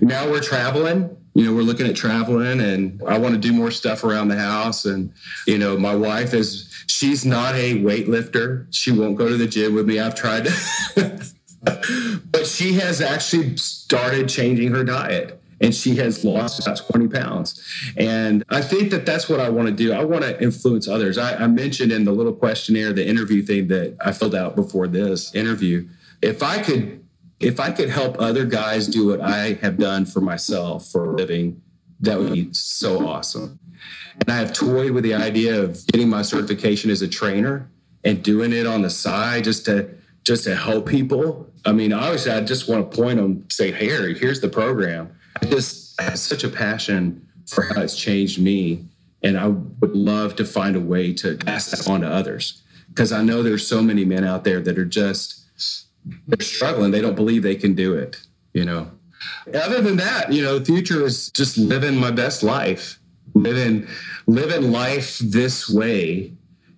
now 0.01 0.29
we're 0.29 0.41
traveling. 0.41 1.15
You 1.33 1.45
know, 1.45 1.53
we're 1.53 1.63
looking 1.63 1.87
at 1.87 1.95
traveling, 1.95 2.59
and 2.59 3.01
I 3.07 3.17
want 3.17 3.33
to 3.33 3.39
do 3.39 3.53
more 3.53 3.71
stuff 3.71 4.03
around 4.03 4.27
the 4.27 4.37
house. 4.37 4.85
And 4.85 5.11
you 5.47 5.57
know, 5.57 5.77
my 5.77 5.95
wife 5.95 6.33
is 6.33 6.69
she's 6.87 7.25
not 7.25 7.55
a 7.55 7.75
weightlifter. 7.75 8.67
She 8.71 8.91
won't 8.91 9.17
go 9.17 9.27
to 9.27 9.37
the 9.37 9.47
gym 9.47 9.73
with 9.73 9.87
me. 9.87 9.99
I've 9.99 10.15
tried 10.15 10.45
to. 10.45 11.33
but 12.31 12.45
she 12.45 12.73
has 12.73 13.01
actually 13.01 13.55
started 13.57 14.29
changing 14.29 14.71
her 14.71 14.83
diet 14.83 15.39
and 15.63 15.73
she 15.73 15.95
has 15.95 16.25
lost 16.25 16.59
about 16.59 16.81
20 16.89 17.07
pounds. 17.07 17.63
And 17.95 18.43
I 18.49 18.61
think 18.61 18.91
that 18.91 19.05
that's 19.05 19.29
what 19.29 19.39
I 19.39 19.49
want 19.49 19.69
to 19.69 19.73
do. 19.73 19.93
I 19.93 20.03
want 20.03 20.23
to 20.23 20.41
influence 20.41 20.87
others. 20.87 21.17
I, 21.17 21.35
I, 21.35 21.47
mentioned 21.47 21.91
in 21.91 22.03
the 22.03 22.11
little 22.11 22.33
questionnaire, 22.33 22.91
the 22.91 23.07
interview 23.07 23.41
thing 23.41 23.69
that 23.69 23.95
I 24.01 24.11
filled 24.11 24.35
out 24.35 24.55
before 24.55 24.87
this 24.87 25.33
interview. 25.33 25.87
If 26.21 26.43
I 26.43 26.61
could, 26.61 27.02
if 27.43 27.59
I 27.59 27.71
could 27.71 27.89
help 27.89 28.19
other 28.19 28.45
guys 28.45 28.87
do 28.87 29.07
what 29.07 29.21
I 29.21 29.53
have 29.61 29.77
done 29.77 30.05
for 30.05 30.21
myself 30.21 30.89
for 30.89 31.05
a 31.05 31.15
living, 31.15 31.61
that 31.99 32.17
would 32.17 32.33
be 32.33 32.53
so 32.53 33.07
awesome. 33.07 33.59
And 34.19 34.29
I 34.29 34.37
have 34.37 34.53
toyed 34.53 34.91
with 34.91 35.03
the 35.03 35.13
idea 35.13 35.61
of 35.61 35.85
getting 35.87 36.09
my 36.09 36.21
certification 36.21 36.89
as 36.89 37.01
a 37.01 37.07
trainer 37.07 37.69
and 38.03 38.23
doing 38.23 38.53
it 38.53 38.67
on 38.67 38.81
the 38.81 38.89
side 38.89 39.43
just 39.43 39.65
to 39.65 39.89
just 40.23 40.45
to 40.45 40.55
help 40.55 40.87
people. 40.87 41.49
I 41.65 41.73
mean, 41.73 41.91
obviously, 41.91 42.31
I 42.31 42.39
just 42.41 42.69
want 42.69 42.89
to 42.89 42.97
point 42.97 43.17
them, 43.17 43.45
say, 43.49 43.71
"Hey, 43.71 44.13
here's 44.13 44.39
the 44.39 44.49
program." 44.49 45.09
I 45.41 45.45
just 45.45 45.99
I 45.99 46.03
have 46.03 46.19
such 46.19 46.43
a 46.43 46.49
passion 46.49 47.27
for 47.47 47.63
how 47.63 47.81
it's 47.81 47.95
changed 47.95 48.41
me, 48.41 48.85
and 49.21 49.37
I 49.37 49.47
would 49.47 49.95
love 49.95 50.35
to 50.37 50.45
find 50.45 50.75
a 50.75 50.79
way 50.79 51.13
to 51.15 51.35
pass 51.35 51.71
that 51.71 51.87
on 51.89 52.01
to 52.01 52.07
others 52.07 52.61
because 52.89 53.11
I 53.11 53.21
know 53.23 53.43
there's 53.43 53.67
so 53.67 53.81
many 53.81 54.05
men 54.05 54.23
out 54.23 54.43
there 54.43 54.61
that 54.61 54.77
are 54.77 54.85
just 54.85 55.43
they're 56.27 56.45
struggling. 56.45 56.91
They 56.91 57.01
don't 57.01 57.15
believe 57.15 57.43
they 57.43 57.55
can 57.55 57.75
do 57.75 57.95
it. 57.95 58.19
You 58.53 58.65
know. 58.65 58.91
Other 59.53 59.81
than 59.81 59.97
that, 59.97 60.33
you 60.33 60.43
know, 60.43 60.59
the 60.59 60.65
future 60.65 61.05
is 61.05 61.29
just 61.31 61.57
living 61.57 61.95
my 61.95 62.11
best 62.11 62.43
life. 62.43 62.99
living 63.33 63.87
living 64.27 64.71
life 64.71 65.19
this 65.19 65.69
way 65.69 66.31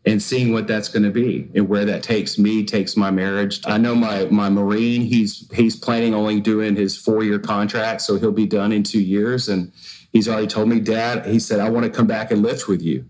and 0.06 0.22
seeing 0.22 0.54
what 0.54 0.68
that's 0.68 0.88
going 0.88 1.04
to 1.04 1.12
be 1.12 1.50
and 1.56 1.68
where 1.68 1.86
that 1.86 2.04
takes 2.04 2.38
me 2.38 2.64
takes 2.64 2.96
my 2.96 3.12
marriage 3.12 3.62
i 3.66 3.78
know 3.78 3.94
my 3.94 4.26
my 4.26 4.50
marine 4.50 5.02
he's 5.02 5.50
he's 5.54 5.76
planning 5.76 6.14
only 6.14 6.40
doing 6.40 6.76
his 6.76 6.96
four 6.98 7.24
year 7.24 7.40
contract 7.40 8.02
so 8.02 8.18
he'll 8.18 8.32
be 8.32 8.46
done 8.48 8.72
in 8.72 8.84
two 8.84 9.02
years 9.02 9.50
and 9.50 9.72
he's 10.14 10.28
already 10.28 10.48
told 10.48 10.70
me 10.70 10.80
dad 10.80 11.26
he 11.26 11.40
said 11.40 11.60
i 11.60 11.70
want 11.70 11.86
to 11.86 11.92
come 11.92 12.08
back 12.08 12.32
and 12.32 12.42
lift 12.42 12.68
with 12.68 12.82
you 12.82 13.06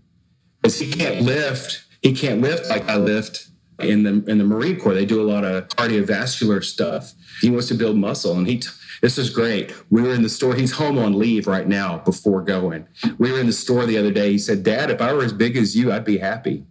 because 0.60 0.78
he 0.78 0.90
can't 0.90 1.22
lift 1.22 1.84
he 2.02 2.12
can't 2.12 2.40
lift 2.40 2.68
like 2.68 2.88
i 2.88 2.96
lift 2.96 3.48
in 3.80 4.02
the 4.02 4.24
in 4.30 4.38
the 4.38 4.44
marine 4.44 4.78
corps 4.78 4.94
they 4.94 5.04
do 5.04 5.20
a 5.20 5.28
lot 5.30 5.44
of 5.44 5.68
cardiovascular 5.68 6.64
stuff 6.64 7.12
he 7.40 7.50
wants 7.50 7.68
to 7.68 7.74
build 7.74 7.96
muscle 7.96 8.36
and 8.36 8.46
he 8.46 8.58
t- 8.58 8.68
this 9.02 9.18
is 9.18 9.28
great. 9.28 9.74
We 9.90 10.00
were 10.00 10.14
in 10.14 10.22
the 10.22 10.28
store. 10.30 10.54
He's 10.54 10.72
home 10.72 10.96
on 10.96 11.18
leave 11.18 11.46
right 11.46 11.68
now 11.68 11.98
before 11.98 12.40
going. 12.40 12.88
We 13.18 13.30
were 13.30 13.38
in 13.38 13.46
the 13.46 13.52
store 13.52 13.84
the 13.84 13.98
other 13.98 14.10
day. 14.10 14.32
He 14.32 14.38
said, 14.38 14.62
Dad, 14.62 14.88
if 14.88 15.02
I 15.02 15.12
were 15.12 15.22
as 15.22 15.34
big 15.34 15.54
as 15.58 15.76
you, 15.76 15.92
I'd 15.92 16.06
be 16.06 16.16
happy 16.16 16.64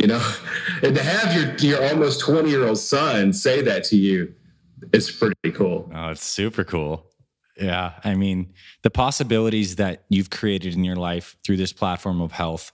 you 0.00 0.06
know 0.06 0.32
and 0.82 0.94
to 0.94 1.02
have 1.02 1.34
your 1.34 1.54
your 1.56 1.88
almost 1.88 2.20
20 2.20 2.50
year 2.50 2.66
old 2.66 2.78
son 2.78 3.32
say 3.32 3.62
that 3.62 3.84
to 3.84 3.96
you 3.96 4.34
it's 4.92 5.10
pretty 5.10 5.52
cool 5.52 5.90
oh 5.94 6.08
it's 6.08 6.24
super 6.24 6.64
cool 6.64 7.06
yeah 7.56 7.92
i 8.04 8.14
mean 8.14 8.52
the 8.82 8.90
possibilities 8.90 9.76
that 9.76 10.04
you've 10.08 10.30
created 10.30 10.74
in 10.74 10.84
your 10.84 10.96
life 10.96 11.36
through 11.44 11.56
this 11.56 11.72
platform 11.72 12.20
of 12.20 12.32
health 12.32 12.72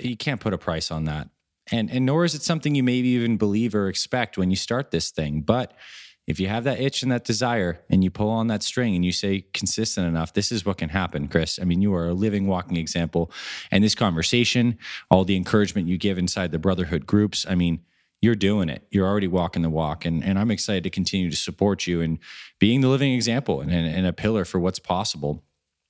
you 0.00 0.16
can't 0.16 0.40
put 0.40 0.52
a 0.52 0.58
price 0.58 0.90
on 0.90 1.04
that 1.04 1.28
and 1.70 1.90
and 1.90 2.06
nor 2.06 2.24
is 2.24 2.34
it 2.34 2.42
something 2.42 2.74
you 2.74 2.82
maybe 2.82 3.08
even 3.08 3.36
believe 3.36 3.74
or 3.74 3.88
expect 3.88 4.38
when 4.38 4.50
you 4.50 4.56
start 4.56 4.90
this 4.90 5.10
thing 5.10 5.40
but 5.40 5.74
if 6.28 6.38
you 6.38 6.46
have 6.46 6.64
that 6.64 6.78
itch 6.78 7.02
and 7.02 7.10
that 7.10 7.24
desire 7.24 7.80
and 7.88 8.04
you 8.04 8.10
pull 8.10 8.28
on 8.28 8.48
that 8.48 8.62
string 8.62 8.94
and 8.94 9.02
you 9.02 9.12
say 9.12 9.46
consistent 9.54 10.06
enough, 10.06 10.34
this 10.34 10.52
is 10.52 10.62
what 10.62 10.76
can 10.76 10.90
happen, 10.90 11.26
Chris. 11.26 11.58
I 11.58 11.64
mean, 11.64 11.80
you 11.80 11.94
are 11.94 12.08
a 12.08 12.12
living, 12.12 12.46
walking 12.46 12.76
example. 12.76 13.30
And 13.70 13.82
this 13.82 13.94
conversation, 13.94 14.76
all 15.10 15.24
the 15.24 15.36
encouragement 15.36 15.88
you 15.88 15.96
give 15.96 16.18
inside 16.18 16.52
the 16.52 16.58
brotherhood 16.58 17.06
groups, 17.06 17.46
I 17.48 17.54
mean, 17.54 17.80
you're 18.20 18.34
doing 18.34 18.68
it. 18.68 18.86
You're 18.90 19.06
already 19.06 19.26
walking 19.26 19.62
the 19.62 19.70
walk. 19.70 20.04
And, 20.04 20.22
and 20.22 20.38
I'm 20.38 20.50
excited 20.50 20.84
to 20.84 20.90
continue 20.90 21.30
to 21.30 21.36
support 21.36 21.86
you 21.86 22.02
and 22.02 22.18
being 22.58 22.82
the 22.82 22.88
living 22.88 23.14
example 23.14 23.62
and, 23.62 23.72
and 23.72 24.06
a 24.06 24.12
pillar 24.12 24.44
for 24.44 24.58
what's 24.58 24.78
possible. 24.78 25.42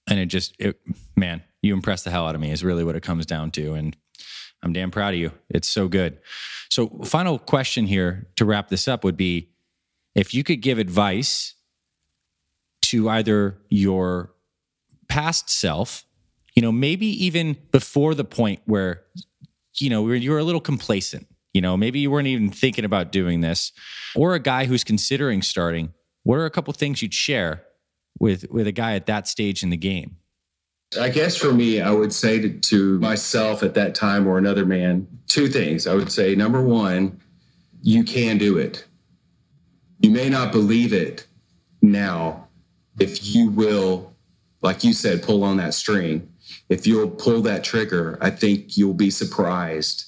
And 0.09 0.21
it 0.21 0.27
just, 0.27 0.55
it, 0.61 0.79
man, 1.17 1.43
you 1.63 1.75
impress 1.75 2.05
the 2.05 2.11
hell 2.11 2.29
out 2.29 2.37
of 2.37 2.41
me 2.41 2.53
is 2.53 2.63
really 2.63 2.85
what 2.85 2.95
it 2.95 3.03
comes 3.03 3.27
down 3.27 3.51
to. 3.53 3.75
And 3.75 3.97
I'm 4.63 4.73
damn 4.73 4.91
proud 4.91 5.15
of 5.15 5.21
you. 5.21 5.33
It's 5.49 5.69
so 5.69 5.89
good. 5.89 6.19
So, 6.69 6.89
final 7.05 7.39
question 7.39 7.87
here 7.87 8.29
to 8.37 8.45
wrap 8.45 8.69
this 8.69 8.89
up 8.89 9.05
would 9.05 9.17
be 9.17 9.51
if 10.15 10.35
you 10.35 10.43
could 10.43 10.61
give 10.61 10.79
advice 10.79 11.55
to 12.83 13.09
either 13.09 13.59
your 13.69 14.33
past 15.09 15.51
self, 15.51 16.05
you 16.55 16.63
know, 16.63 16.73
maybe 16.73 17.07
even 17.25 17.57
before 17.71 18.15
the 18.15 18.25
point 18.25 18.61
where, 18.65 19.03
you 19.79 19.91
know, 19.91 20.11
you 20.11 20.31
were 20.31 20.39
a 20.39 20.45
little 20.45 20.61
complacent, 20.61 21.27
you 21.53 21.61
know, 21.61 21.77
maybe 21.77 22.01
you 22.01 22.11
weren't 22.11 22.27
even 22.27 22.51
thinking 22.51 22.85
about 22.85 23.13
doing 23.13 23.41
this, 23.41 23.73
or 24.15 24.35
a 24.35 24.41
guy 24.41 24.65
who's 24.65 24.85
considering 24.85 25.43
starting, 25.43 25.93
what 26.25 26.37
are 26.37 26.47
a 26.47 26.51
couple 26.51 26.73
things 26.75 27.01
you'd 27.01 27.15
share 27.15 27.63
with 28.19 28.51
with 28.51 28.67
a 28.67 28.73
guy 28.73 28.95
at 28.95 29.07
that 29.07 29.29
stage 29.29 29.63
in 29.63 29.71
the 29.71 29.77
game? 29.77 30.17
I 30.99 31.11
guess 31.11 31.37
for 31.37 31.53
me, 31.53 31.83
I 31.83 31.91
would 31.91 32.13
say 32.13 32.41
to, 32.41 32.49
to 32.49 32.99
myself 32.99 33.63
at 33.63 33.75
that 33.75 33.95
time 33.95 34.27
or 34.27 34.39
another 34.39 34.65
man, 34.65 35.07
two 35.27 35.49
things. 35.49 35.87
I 35.87 35.95
would 35.95 36.11
say 36.11 36.35
number 36.35 36.63
one, 36.63 37.21
you 37.83 38.05
can 38.05 38.39
do 38.39 38.57
it. 38.57 38.87
You 40.01 40.11
may 40.11 40.31
not 40.31 40.51
believe 40.51 40.93
it 40.93 41.27
now. 41.83 42.49
If 42.99 43.35
you 43.35 43.51
will, 43.51 44.15
like 44.63 44.83
you 44.83 44.93
said, 44.95 45.23
pull 45.23 45.45
on 45.45 45.59
that 45.59 45.75
string, 45.75 46.33
if 46.71 46.87
you'll 46.87 47.11
pull 47.11 47.43
that 47.43 47.65
trigger, 47.65 48.17
I 48.21 48.31
think 48.31 48.77
you'll 48.77 48.95
be 48.95 49.11
surprised 49.11 50.07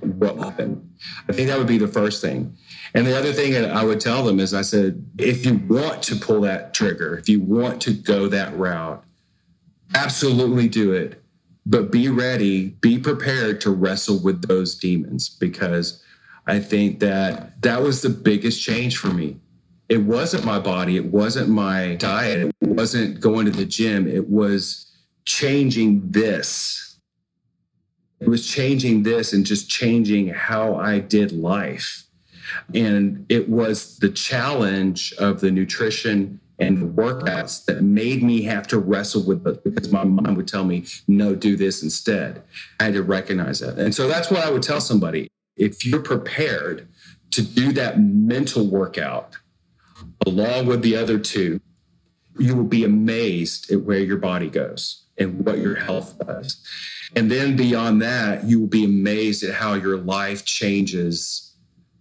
what 0.00 0.36
will 0.36 0.44
happen. 0.44 0.90
I 1.28 1.32
think 1.32 1.48
that 1.48 1.58
would 1.58 1.66
be 1.66 1.78
the 1.78 1.86
first 1.86 2.22
thing. 2.22 2.56
And 2.94 3.06
the 3.06 3.16
other 3.16 3.32
thing 3.32 3.52
that 3.52 3.70
I 3.70 3.84
would 3.84 4.00
tell 4.00 4.24
them 4.24 4.40
is 4.40 4.54
I 4.54 4.62
said, 4.62 5.04
if 5.18 5.44
you 5.44 5.60
want 5.68 6.02
to 6.04 6.16
pull 6.16 6.40
that 6.42 6.72
trigger, 6.72 7.18
if 7.18 7.28
you 7.28 7.40
want 7.40 7.82
to 7.82 7.92
go 7.92 8.26
that 8.28 8.56
route, 8.56 9.04
absolutely 9.94 10.68
do 10.68 10.92
it. 10.92 11.22
But 11.64 11.92
be 11.92 12.08
ready, 12.08 12.70
be 12.80 12.98
prepared 12.98 13.60
to 13.62 13.70
wrestle 13.70 14.18
with 14.18 14.46
those 14.48 14.74
demons 14.74 15.28
because 15.28 16.02
I 16.46 16.58
think 16.58 16.98
that 17.00 17.62
that 17.62 17.82
was 17.82 18.02
the 18.02 18.10
biggest 18.10 18.62
change 18.62 18.96
for 18.96 19.08
me. 19.08 19.38
It 19.88 20.02
wasn't 20.02 20.44
my 20.44 20.58
body, 20.58 20.96
it 20.96 21.04
wasn't 21.04 21.50
my 21.50 21.94
diet, 21.96 22.50
it 22.60 22.68
wasn't 22.68 23.20
going 23.20 23.46
to 23.46 23.52
the 23.52 23.66
gym, 23.66 24.08
it 24.08 24.28
was 24.28 24.90
changing 25.24 26.10
this. 26.10 26.98
It 28.20 28.28
was 28.28 28.48
changing 28.48 29.02
this 29.02 29.32
and 29.32 29.44
just 29.44 29.68
changing 29.68 30.28
how 30.28 30.76
I 30.76 31.00
did 31.00 31.32
life. 31.32 32.04
And 32.74 33.26
it 33.28 33.48
was 33.48 33.98
the 33.98 34.08
challenge 34.10 35.12
of 35.18 35.40
the 35.40 35.50
nutrition 35.50 36.40
and 36.58 36.94
workouts 36.94 37.64
that 37.64 37.82
made 37.82 38.22
me 38.22 38.42
have 38.42 38.66
to 38.68 38.78
wrestle 38.78 39.22
with 39.22 39.46
it 39.46 39.64
because 39.64 39.90
my 39.90 40.04
mind 40.04 40.36
would 40.36 40.48
tell 40.48 40.64
me, 40.64 40.84
no, 41.08 41.34
do 41.34 41.56
this 41.56 41.82
instead. 41.82 42.42
I 42.78 42.84
had 42.84 42.94
to 42.94 43.02
recognize 43.02 43.60
that. 43.60 43.78
And 43.78 43.94
so 43.94 44.06
that's 44.06 44.30
what 44.30 44.44
I 44.44 44.50
would 44.50 44.62
tell 44.62 44.80
somebody 44.80 45.28
if 45.56 45.84
you're 45.84 46.00
prepared 46.00 46.88
to 47.32 47.42
do 47.42 47.72
that 47.72 47.98
mental 47.98 48.66
workout 48.66 49.36
along 50.26 50.66
with 50.66 50.82
the 50.82 50.96
other 50.96 51.18
two, 51.18 51.60
you 52.38 52.54
will 52.54 52.64
be 52.64 52.84
amazed 52.84 53.70
at 53.70 53.82
where 53.82 53.98
your 53.98 54.16
body 54.16 54.48
goes 54.48 55.04
and 55.18 55.44
what 55.44 55.58
your 55.58 55.74
health 55.74 56.18
does. 56.26 56.64
And 57.14 57.30
then 57.30 57.56
beyond 57.56 58.00
that, 58.02 58.44
you 58.44 58.60
will 58.60 58.68
be 58.68 58.84
amazed 58.84 59.42
at 59.44 59.54
how 59.54 59.74
your 59.74 59.98
life 59.98 60.44
changes 60.44 61.54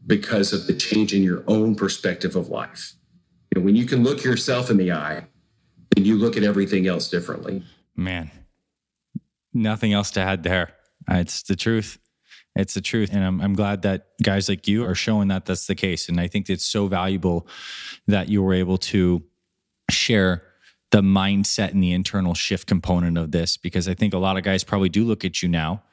because 0.07 0.53
of 0.53 0.67
the 0.67 0.73
change 0.73 1.13
in 1.13 1.21
your 1.21 1.43
own 1.47 1.75
perspective 1.75 2.35
of 2.35 2.49
life. 2.49 2.93
And 3.55 3.65
when 3.65 3.75
you 3.75 3.85
can 3.85 4.03
look 4.03 4.23
yourself 4.23 4.69
in 4.69 4.77
the 4.77 4.91
eye, 4.91 5.25
then 5.95 6.05
you 6.05 6.17
look 6.17 6.37
at 6.37 6.43
everything 6.43 6.87
else 6.87 7.09
differently. 7.09 7.63
Man, 7.95 8.31
nothing 9.53 9.93
else 9.93 10.11
to 10.11 10.21
add 10.21 10.43
there. 10.43 10.73
Uh, 11.09 11.15
it's 11.15 11.43
the 11.43 11.55
truth. 11.55 11.97
It's 12.55 12.73
the 12.73 12.81
truth. 12.81 13.11
And 13.13 13.23
I'm, 13.23 13.41
I'm 13.41 13.53
glad 13.53 13.81
that 13.83 14.07
guys 14.21 14.49
like 14.49 14.67
you 14.67 14.85
are 14.85 14.95
showing 14.95 15.29
that 15.29 15.45
that's 15.45 15.67
the 15.67 15.75
case. 15.75 16.09
And 16.09 16.19
I 16.19 16.27
think 16.27 16.49
it's 16.49 16.65
so 16.65 16.87
valuable 16.87 17.47
that 18.07 18.29
you 18.29 18.43
were 18.43 18.53
able 18.53 18.77
to 18.77 19.23
share 19.89 20.43
the 20.91 21.01
mindset 21.01 21.71
and 21.71 21.81
the 21.81 21.93
internal 21.93 22.33
shift 22.33 22.67
component 22.67 23.17
of 23.17 23.31
this 23.31 23.55
because 23.55 23.87
I 23.87 23.93
think 23.93 24.13
a 24.13 24.17
lot 24.17 24.37
of 24.37 24.43
guys 24.43 24.63
probably 24.63 24.89
do 24.89 25.05
look 25.05 25.23
at 25.23 25.41
you 25.41 25.47
now 25.47 25.83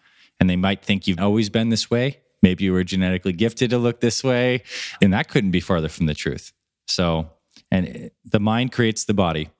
and 0.40 0.50
they 0.50 0.56
might 0.56 0.84
think 0.84 1.06
you've 1.06 1.20
always 1.20 1.48
been 1.48 1.68
this 1.68 1.90
way. 1.90 2.18
Maybe 2.42 2.64
you 2.64 2.72
were 2.72 2.84
genetically 2.84 3.32
gifted 3.32 3.70
to 3.70 3.78
look 3.78 4.00
this 4.00 4.22
way. 4.22 4.62
And 5.02 5.12
that 5.12 5.28
couldn't 5.28 5.50
be 5.50 5.60
farther 5.60 5.88
from 5.88 6.06
the 6.06 6.14
truth. 6.14 6.52
So, 6.86 7.30
and 7.70 8.10
the 8.24 8.40
mind 8.40 8.72
creates 8.72 9.04
the 9.04 9.14
body. 9.14 9.50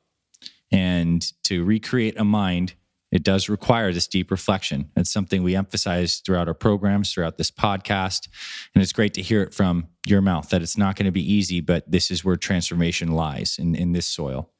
And 0.71 1.27
to 1.45 1.65
recreate 1.65 2.19
a 2.21 2.25
mind 2.25 2.75
it 3.11 3.23
does 3.23 3.49
require 3.49 3.93
this 3.93 4.07
deep 4.07 4.31
reflection. 4.31 4.91
It's 4.97 5.11
something 5.11 5.43
we 5.43 5.57
emphasize 5.57 6.21
throughout 6.25 6.49
our 6.49 6.55
programs, 6.55 7.13
throughout 7.13 7.39
this 7.39 7.51
podcast. 7.51 8.29
And 8.75 8.83
it's 8.83 8.93
great 8.93 9.15
to 9.15 9.23
hear 9.23 9.43
it 9.43 9.55
from 9.55 9.89
your 10.07 10.21
mouth 10.21 10.51
that 10.51 10.63
it's 10.63 10.77
not 10.77 10.97
going 10.97 11.07
to 11.07 11.13
be 11.13 11.33
easy, 11.33 11.61
but 11.61 11.91
this 11.91 12.11
is 12.11 12.25
where 12.25 12.37
transformation 12.37 13.13
lies 13.13 13.57
in, 13.59 13.75
in 13.75 13.93
this 13.93 14.07
soil. 14.07 14.51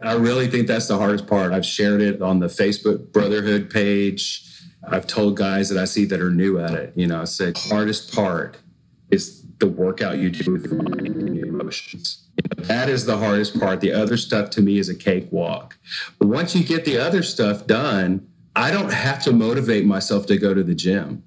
And 0.00 0.08
I 0.08 0.14
really 0.14 0.48
think 0.48 0.66
that's 0.66 0.88
the 0.88 0.98
hardest 0.98 1.28
part. 1.28 1.52
I've 1.52 1.66
shared 1.66 2.00
it 2.00 2.20
on 2.20 2.40
the 2.40 2.48
Facebook 2.48 3.12
Brotherhood 3.12 3.70
page. 3.70 4.48
I've 4.88 5.06
told 5.06 5.36
guys 5.36 5.68
that 5.68 5.78
I 5.78 5.84
see 5.84 6.04
that 6.06 6.20
are 6.20 6.30
new 6.30 6.58
at 6.58 6.72
it, 6.72 6.92
you 6.96 7.06
know, 7.06 7.20
I 7.20 7.24
said, 7.24 7.56
hardest 7.56 8.12
part 8.12 8.58
is 9.12 9.41
the 9.58 9.66
workout 9.66 10.18
you 10.18 10.30
do 10.30 10.52
with 10.52 10.66
your 10.66 10.82
mind 10.82 11.06
and 11.06 11.36
your 11.36 11.48
emotions. 11.48 12.24
That 12.56 12.88
is 12.88 13.06
the 13.06 13.16
hardest 13.16 13.58
part. 13.58 13.80
The 13.80 13.92
other 13.92 14.16
stuff 14.16 14.50
to 14.50 14.62
me 14.62 14.78
is 14.78 14.88
a 14.88 14.94
cakewalk. 14.94 15.78
But 16.18 16.28
once 16.28 16.54
you 16.54 16.64
get 16.64 16.84
the 16.84 16.98
other 16.98 17.22
stuff 17.22 17.66
done, 17.66 18.26
I 18.54 18.70
don't 18.70 18.92
have 18.92 19.22
to 19.24 19.32
motivate 19.32 19.86
myself 19.86 20.26
to 20.26 20.36
go 20.36 20.54
to 20.54 20.62
the 20.62 20.74
gym. 20.74 21.22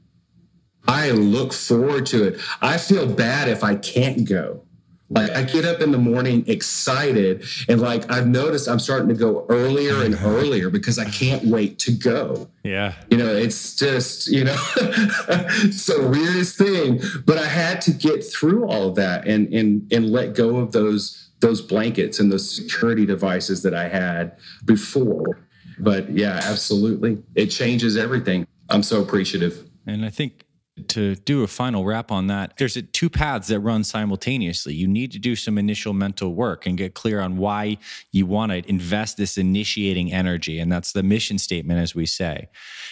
I 0.88 1.12
look 1.12 1.54
forward 1.54 2.06
to 2.08 2.28
it. 2.28 2.42
I 2.62 2.78
feel 2.78 3.08
bad 3.08 3.50
if 3.50 3.64
I 3.64 3.76
can't 3.76 4.28
go. 4.28 4.65
Like 5.10 5.30
I 5.32 5.44
get 5.44 5.66
up 5.66 5.82
in 5.82 5.92
the 5.92 6.00
morning 6.00 6.44
excited 6.48 7.46
and 7.70 7.80
like 7.80 8.10
I've 8.12 8.26
noticed 8.26 8.68
I'm 8.68 8.80
starting 8.80 9.08
to 9.10 9.14
go 9.14 9.46
earlier 9.50 10.04
and 10.04 10.16
mm-hmm. 10.16 10.26
earlier 10.26 10.70
because 10.72 10.98
I 10.98 11.06
can't 11.06 11.44
wait 11.46 11.78
to 11.80 11.92
go. 11.92 12.50
Yeah. 12.64 12.94
You 13.12 13.18
know, 13.18 13.28
it's 13.28 13.76
just, 13.76 14.28
you 14.28 14.46
know, 14.46 14.58
it's 14.78 15.86
the 15.86 16.08
weirdest 16.08 16.58
thing. 16.58 17.02
But 17.26 17.38
I 17.38 17.46
had 17.46 17.82
to 17.82 17.92
get 17.92 18.24
through 18.24 18.66
all 18.68 18.90
of 18.90 18.96
that 18.96 19.28
and 19.28 19.54
and 19.54 19.92
and 19.94 20.12
let 20.12 20.34
go 20.34 20.58
of 20.58 20.72
those 20.72 21.30
those 21.40 21.62
blankets 21.62 22.20
and 22.20 22.32
those 22.32 22.50
security 22.56 23.06
devices 23.06 23.62
that 23.62 23.76
I 23.76 23.88
had 23.88 24.38
before. 24.64 25.46
But 25.78 26.10
yeah, 26.10 26.40
absolutely. 26.44 27.22
It 27.36 27.48
changes 27.48 27.96
everything. 27.96 28.48
I'm 28.70 28.82
so 28.82 29.02
appreciative. 29.02 29.70
And 29.86 30.04
I 30.04 30.10
think 30.10 30.45
to 30.88 31.16
do 31.16 31.44
a 31.44 31.48
final 31.48 31.86
wrap 31.86 32.12
on 32.12 32.28
that, 32.28 32.58
there's 32.58 32.78
two 32.92 33.10
paths 33.10 33.48
that 33.48 33.60
run 33.62 33.84
simultaneously. 33.84 34.74
You 34.74 34.88
need 34.88 35.12
to 35.14 35.20
do 35.20 35.36
some 35.36 35.58
initial 35.58 35.94
mental 35.94 36.34
work 36.34 36.66
and 36.66 36.78
get 36.78 36.94
clear 36.94 37.22
on 37.22 37.38
why 37.38 37.78
you 38.12 38.26
want 38.26 38.52
to 38.52 38.68
invest 38.70 39.18
this 39.18 39.38
initiating 39.38 40.12
energy. 40.12 40.60
And 40.60 40.72
that's 40.72 40.92
the 40.92 41.04
mission 41.04 41.38
statement, 41.38 41.80
as 41.80 41.96
we 41.96 42.06
say. 42.06 42.50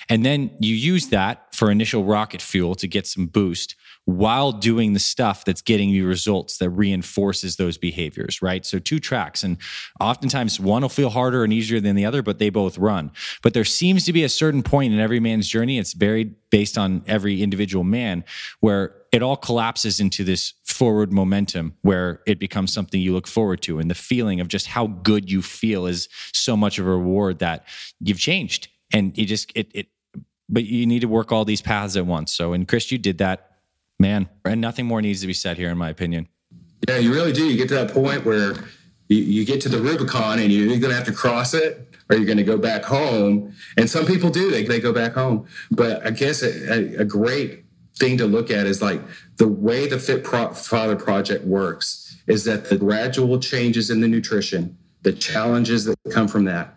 And 0.07 0.25
then 0.25 0.51
you 0.59 0.75
use 0.75 1.07
that 1.07 1.53
for 1.53 1.69
initial 1.69 2.05
rocket 2.05 2.41
fuel 2.41 2.75
to 2.75 2.88
get 2.88 3.05
some 3.05 3.27
boost 3.27 3.75
while 4.06 4.51
doing 4.51 4.93
the 4.93 4.99
stuff 4.99 5.45
that's 5.45 5.62
getting 5.62 5.89
you 5.89 6.06
results 6.06 6.58
that 6.58 6.70
reinforces 6.70 7.56
those 7.56 7.78
behaviors, 7.78 8.41
right? 8.41 8.66
So 8.66 8.78
two 8.80 8.99
tracks. 8.99 9.43
And 9.43 9.58
oftentimes 9.99 10.60
one 10.60 10.82
will 10.82 10.89
feel 10.89 11.10
harder 11.10 11.43
and 11.43 11.54
easier 11.54 11.80
than 11.80 11.95
the 11.95 12.06
other, 12.06 12.22
but 12.22 12.38
they 12.38 12.49
both 12.49 12.78
run. 12.78 13.12
But 13.41 13.54
there 13.54 13.64
seems 13.64 14.04
to 14.06 14.14
be 14.14 14.24
a 14.24 14.30
certain 14.30 14.62
point 14.62 14.93
in 14.93 14.99
every 14.99 15.22
man's 15.22 15.47
journey. 15.47 15.80
It's 15.80 15.93
varied 15.93 16.36
based 16.49 16.78
on 16.78 17.04
every 17.08 17.41
individual 17.41 17.86
man 17.86 18.26
where 18.60 18.93
it 19.14 19.24
all 19.24 19.38
collapses 19.38 19.99
into 19.99 20.24
this 20.26 20.54
forward 20.66 21.14
momentum 21.14 21.76
where 21.82 22.22
it 22.28 22.39
becomes 22.39 22.74
something 22.74 22.99
you 22.99 23.14
look 23.14 23.28
forward 23.28 23.62
to. 23.62 23.80
And 23.80 23.89
the 23.89 23.95
feeling 23.95 24.41
of 24.41 24.49
just 24.49 24.68
how 24.68 24.88
good 24.88 25.32
you 25.32 25.41
feel 25.41 25.86
is 25.86 26.10
so 26.34 26.58
much 26.58 26.78
of 26.78 26.86
a 26.86 26.89
reward 26.89 27.39
that 27.39 27.66
you've 28.01 28.20
changed. 28.20 28.68
And 28.91 29.18
you 29.18 29.26
just, 29.26 29.51
it, 29.56 29.72
it, 29.74 29.88
but 30.49 30.66
you 30.66 30.86
need 30.86 30.99
to 30.99 31.08
work 31.08 31.32
all 31.32 31.45
these 31.45 31.62
paths 31.62 31.95
at 31.95 32.06
once. 32.06 32.34
So, 32.34 32.51
and 32.51 32.68
Chris, 32.68 32.91
you 32.91 32.97
did 32.97 33.20
that 33.20 33.53
man. 34.04 34.30
And 34.45 34.62
nothing 34.62 34.86
more 34.86 35.01
needs 35.01 35.22
to 35.22 35.28
be 35.28 35.34
said 35.34 35.58
here, 35.58 35.70
in 35.70 35.78
my 35.78 35.89
opinion. 35.89 36.28
Yeah, 36.88 36.97
you 36.97 37.12
really 37.14 37.32
do. 37.32 37.45
You 37.45 37.58
get 37.58 37.70
to 37.70 37.76
that 37.76 37.91
point 37.91 38.26
where 38.26 38.54
you, 39.08 39.18
you 39.18 39.45
get 39.45 39.62
to 39.62 39.70
the 39.70 39.80
Rubicon 39.80 40.39
and 40.39 40.51
you're 40.51 40.68
going 40.68 40.91
to 40.91 40.95
have 40.95 41.06
to 41.06 41.14
cross 41.14 41.54
it 41.54 41.95
or 42.10 42.18
you're 42.18 42.26
going 42.26 42.38
to 42.38 42.43
go 42.43 42.58
back 42.58 42.84
home. 42.84 43.54
And 43.78 43.89
some 43.89 44.06
people 44.06 44.30
do, 44.30 44.51
they, 44.51 44.64
they 44.64 44.80
go 44.80 44.93
back 44.93 45.14
home. 45.14 45.47
But 45.72 46.06
I 46.06 46.12
guess 46.12 46.43
a, 46.43 46.97
a 46.97 47.06
great 47.06 47.64
thing 47.97 48.18
to 48.18 48.26
look 48.26 48.51
at 48.51 48.68
is 48.68 48.82
like 48.82 49.01
the 49.38 49.47
way 49.47 49.88
the 49.88 49.97
Fit 49.97 50.24
Pro- 50.24 50.54
Father 50.54 50.95
Project 50.95 51.45
works 51.45 52.18
is 52.28 52.43
that 52.43 52.70
the 52.70 52.78
gradual 52.78 53.39
changes 53.39 53.89
in 53.89 54.01
the 54.01 54.08
nutrition, 54.08 54.78
the 55.04 55.14
challenges 55.14 55.86
that 55.86 55.97
come 56.12 56.28
from 56.28 56.45
that, 56.45 56.76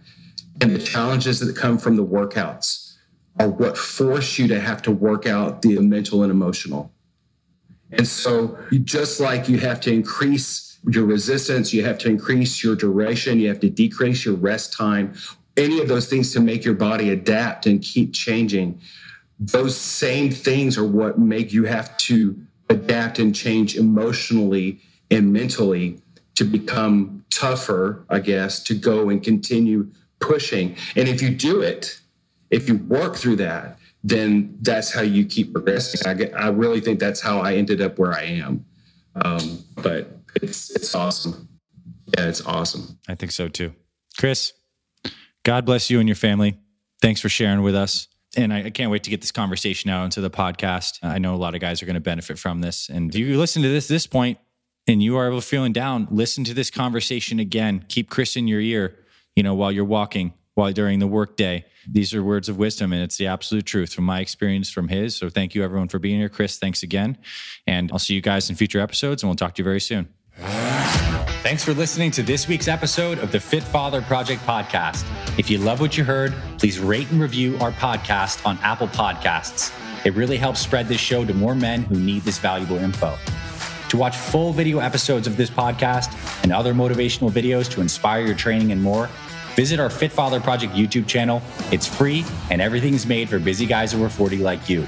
and 0.61 0.75
the 0.75 0.79
challenges 0.79 1.41
that 1.41 1.57
come 1.57 1.79
from 1.79 1.97
the 1.97 2.05
workouts 2.05 2.95
are 3.39 3.49
what 3.49 3.77
force 3.77 4.39
you 4.39 4.49
to 4.49 4.59
have 4.59 4.81
to 4.83 4.91
work 4.91 5.27
out 5.27 5.63
the 5.63 5.79
mental 5.79 6.23
and 6.23 6.31
emotional. 6.31 6.93
And 7.93 8.07
so, 8.07 8.59
just 8.85 9.21
like 9.21 9.49
you 9.49 9.59
have 9.59 9.81
to 9.83 9.93
increase 9.93 10.79
your 10.89 11.05
resistance, 11.05 11.73
you 11.73 11.85
have 11.85 11.99
to 11.99 12.09
increase 12.09 12.63
your 12.63 12.77
duration, 12.77 13.41
you 13.41 13.49
have 13.49 13.61
to 13.61 13.71
decrease 13.71 14.25
your 14.25 14.35
rest 14.35 14.73
time, 14.73 15.15
any 15.57 15.81
of 15.81 15.89
those 15.89 16.09
things 16.09 16.33
to 16.33 16.41
make 16.41 16.65
your 16.65 16.75
body 16.75 17.11
adapt 17.11 17.67
and 17.67 17.83
keep 17.83 18.13
changing. 18.13 18.81
Those 19.39 19.77
same 19.77 20.31
things 20.31 20.79
are 20.79 20.87
what 20.87 21.19
make 21.19 21.53
you 21.53 21.65
have 21.65 21.97
to 21.99 22.37
adapt 22.69 23.19
and 23.19 23.35
change 23.35 23.77
emotionally 23.77 24.81
and 25.11 25.33
mentally 25.33 26.01
to 26.35 26.45
become 26.45 27.25
tougher, 27.31 28.05
I 28.09 28.21
guess, 28.21 28.63
to 28.65 28.75
go 28.75 29.09
and 29.09 29.23
continue 29.23 29.91
pushing. 30.21 30.77
And 30.97 31.09
if 31.09 31.23
you 31.23 31.31
do 31.31 31.61
it, 31.61 32.01
if 32.51 32.69
you 32.69 32.77
work 32.77 33.17
through 33.17 33.37
that, 33.37 33.79
then 34.07 34.57
that's 34.63 34.93
how 34.93 35.01
you 35.01 35.27
keep 35.27 35.53
progressing. 35.53 36.01
I, 36.07 36.15
get, 36.15 36.33
I 36.39 36.49
really 36.49 36.81
think 36.81 37.01
that's 37.01 37.21
how 37.21 37.41
I 37.41 37.55
ended 37.55 37.81
up 37.81 37.99
where 37.99 38.13
I 38.13 38.23
am. 38.23 38.65
Um, 39.17 39.65
but 39.75 40.21
it's 40.43 40.71
it's 40.71 40.95
awesome. 40.95 41.49
Yeah, 42.17 42.29
it's 42.29 42.41
awesome. 42.47 42.99
I 43.09 43.17
think 43.17 43.33
so 43.33 43.49
too. 43.49 43.75
Chris, 44.17 44.53
God 45.45 45.67
bless 45.67 45.91
you 45.91 45.99
and 45.99 46.09
your 46.09 46.15
family. 46.15 46.57
Thanks 47.03 47.21
for 47.21 47.29
sharing 47.29 47.63
with 47.63 47.75
us. 47.75 48.07
And 48.37 48.53
I, 48.53 48.65
I 48.65 48.71
can't 48.71 48.93
wait 48.93 49.03
to 49.05 49.11
get 49.11 49.23
this 49.23 49.33
conversation 49.33 49.91
out 49.91 50.05
into 50.05 50.21
the 50.21 50.31
podcast. 50.31 50.99
I 51.03 51.19
know 51.19 51.35
a 51.35 51.37
lot 51.37 51.57
of 51.57 51.61
guys 51.61 51.83
are 51.83 51.87
going 51.87 51.95
to 51.95 52.01
benefit 52.01 52.39
from 52.39 52.61
this. 52.61 52.89
And 52.89 53.13
if 53.13 53.19
you 53.19 53.37
listen 53.39 53.63
to 53.63 53.69
this 53.69 53.89
this 53.89 54.07
point 54.07 54.39
and 54.87 55.03
you 55.03 55.17
are 55.17 55.41
feeling 55.41 55.73
down, 55.73 56.07
listen 56.13 56.45
to 56.45 56.55
this 56.55 56.71
conversation 56.71 57.41
again. 57.41 57.85
Keep 57.89 58.09
Chris 58.11 58.37
in 58.37 58.47
your 58.47 58.61
ear, 58.61 58.97
you 59.35 59.43
know, 59.43 59.55
while 59.55 59.73
you're 59.73 59.85
walking, 59.85 60.33
while 60.57 60.73
during 60.73 60.99
the 60.99 61.07
workday 61.07 61.65
these 61.87 62.13
are 62.15 62.23
words 62.23 62.49
of 62.49 62.59
wisdom, 62.59 62.93
and 62.93 63.03
it's 63.03 63.17
the 63.17 63.29
absolute 63.29 63.65
truth 63.65 63.93
from 63.93 64.05
my 64.05 64.21
experience, 64.21 64.71
from 64.71 64.89
his. 64.89 65.15
So 65.17 65.29
thank 65.29 65.55
you, 65.55 65.63
everyone, 65.63 65.89
for 65.89 65.99
being 65.99 66.19
here. 66.19 66.29
Chris, 66.29 66.59
thanks 66.59 66.83
again. 66.83 67.17
And 67.67 67.93
I'll 67.93 67.99
see 67.99 68.15
you 68.15 68.21
guys 68.21 68.51
in 68.51 68.57
future 68.57 68.81
episodes, 68.81 69.23
and 69.23 69.29
we'll 69.29 69.37
talk 69.37 69.55
to 69.55 69.61
you 69.61 69.65
very 69.65 69.81
soon. 69.81 70.09
Thanks 71.43 71.63
for 71.65 71.75
listening 71.75 72.11
to 72.13 72.25
this 72.25 72.49
week's 72.49 72.67
episode 72.67 73.19
of 73.19 73.31
the 73.31 73.39
Fit 73.39 73.63
Father 73.63 74.03
Project 74.03 74.43
podcast. 74.43 75.07
If 75.39 75.49
you 75.49 75.59
love 75.59 75.81
what 75.81 75.97
you 75.97 76.03
heard, 76.03 76.35
please 76.59 76.81
rate 76.81 77.09
and 77.13 77.21
review 77.21 77.57
our 77.59 77.71
podcast 77.73 78.45
on 78.45 78.59
Apple 78.63 78.89
Podcasts. 78.89 79.73
It 80.05 80.15
really 80.15 80.39
helps 80.39 80.59
spread 80.59 80.89
this 80.89 81.01
show 81.01 81.25
to 81.25 81.35
more 81.35 81.55
men 81.55 81.83
who 81.83 81.95
need 81.97 82.23
this 82.23 82.39
valuable 82.39 82.79
info. 82.79 83.17
To 83.91 83.97
watch 83.97 84.17
full 84.17 84.53
video 84.53 84.81
episodes 84.81 85.29
of 85.29 85.37
this 85.37 85.49
podcast 85.49 86.43
and 86.43 86.53
other 86.53 86.75
motivational 86.75 87.31
videos 87.31 87.71
to 87.71 87.81
inspire 87.81 88.27
your 88.27 88.35
training 88.35 88.73
and 88.73 88.83
more, 88.83 89.09
Visit 89.57 89.81
our 89.81 89.89
Fit 89.89 90.13
Father 90.13 90.39
Project 90.39 90.75
YouTube 90.75 91.07
channel. 91.07 91.41
It's 91.73 91.87
free 91.87 92.27
and 92.51 92.61
everything's 92.61 93.07
made 93.07 93.31
for 93.31 93.39
busy 93.39 93.65
guys 93.65 93.95
over 93.95 94.11
40 94.11 94.37
like 94.37 94.69
you. 94.69 94.83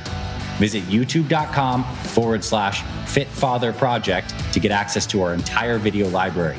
Visit 0.58 0.82
youtube.com 0.84 1.84
forward 1.84 2.44
slash 2.44 2.82
Fit 3.06 3.28
Father 3.28 3.72
Project 3.72 4.34
to 4.52 4.60
get 4.60 4.70
access 4.70 5.06
to 5.06 5.22
our 5.22 5.32
entire 5.32 5.78
video 5.78 6.06
library. 6.08 6.58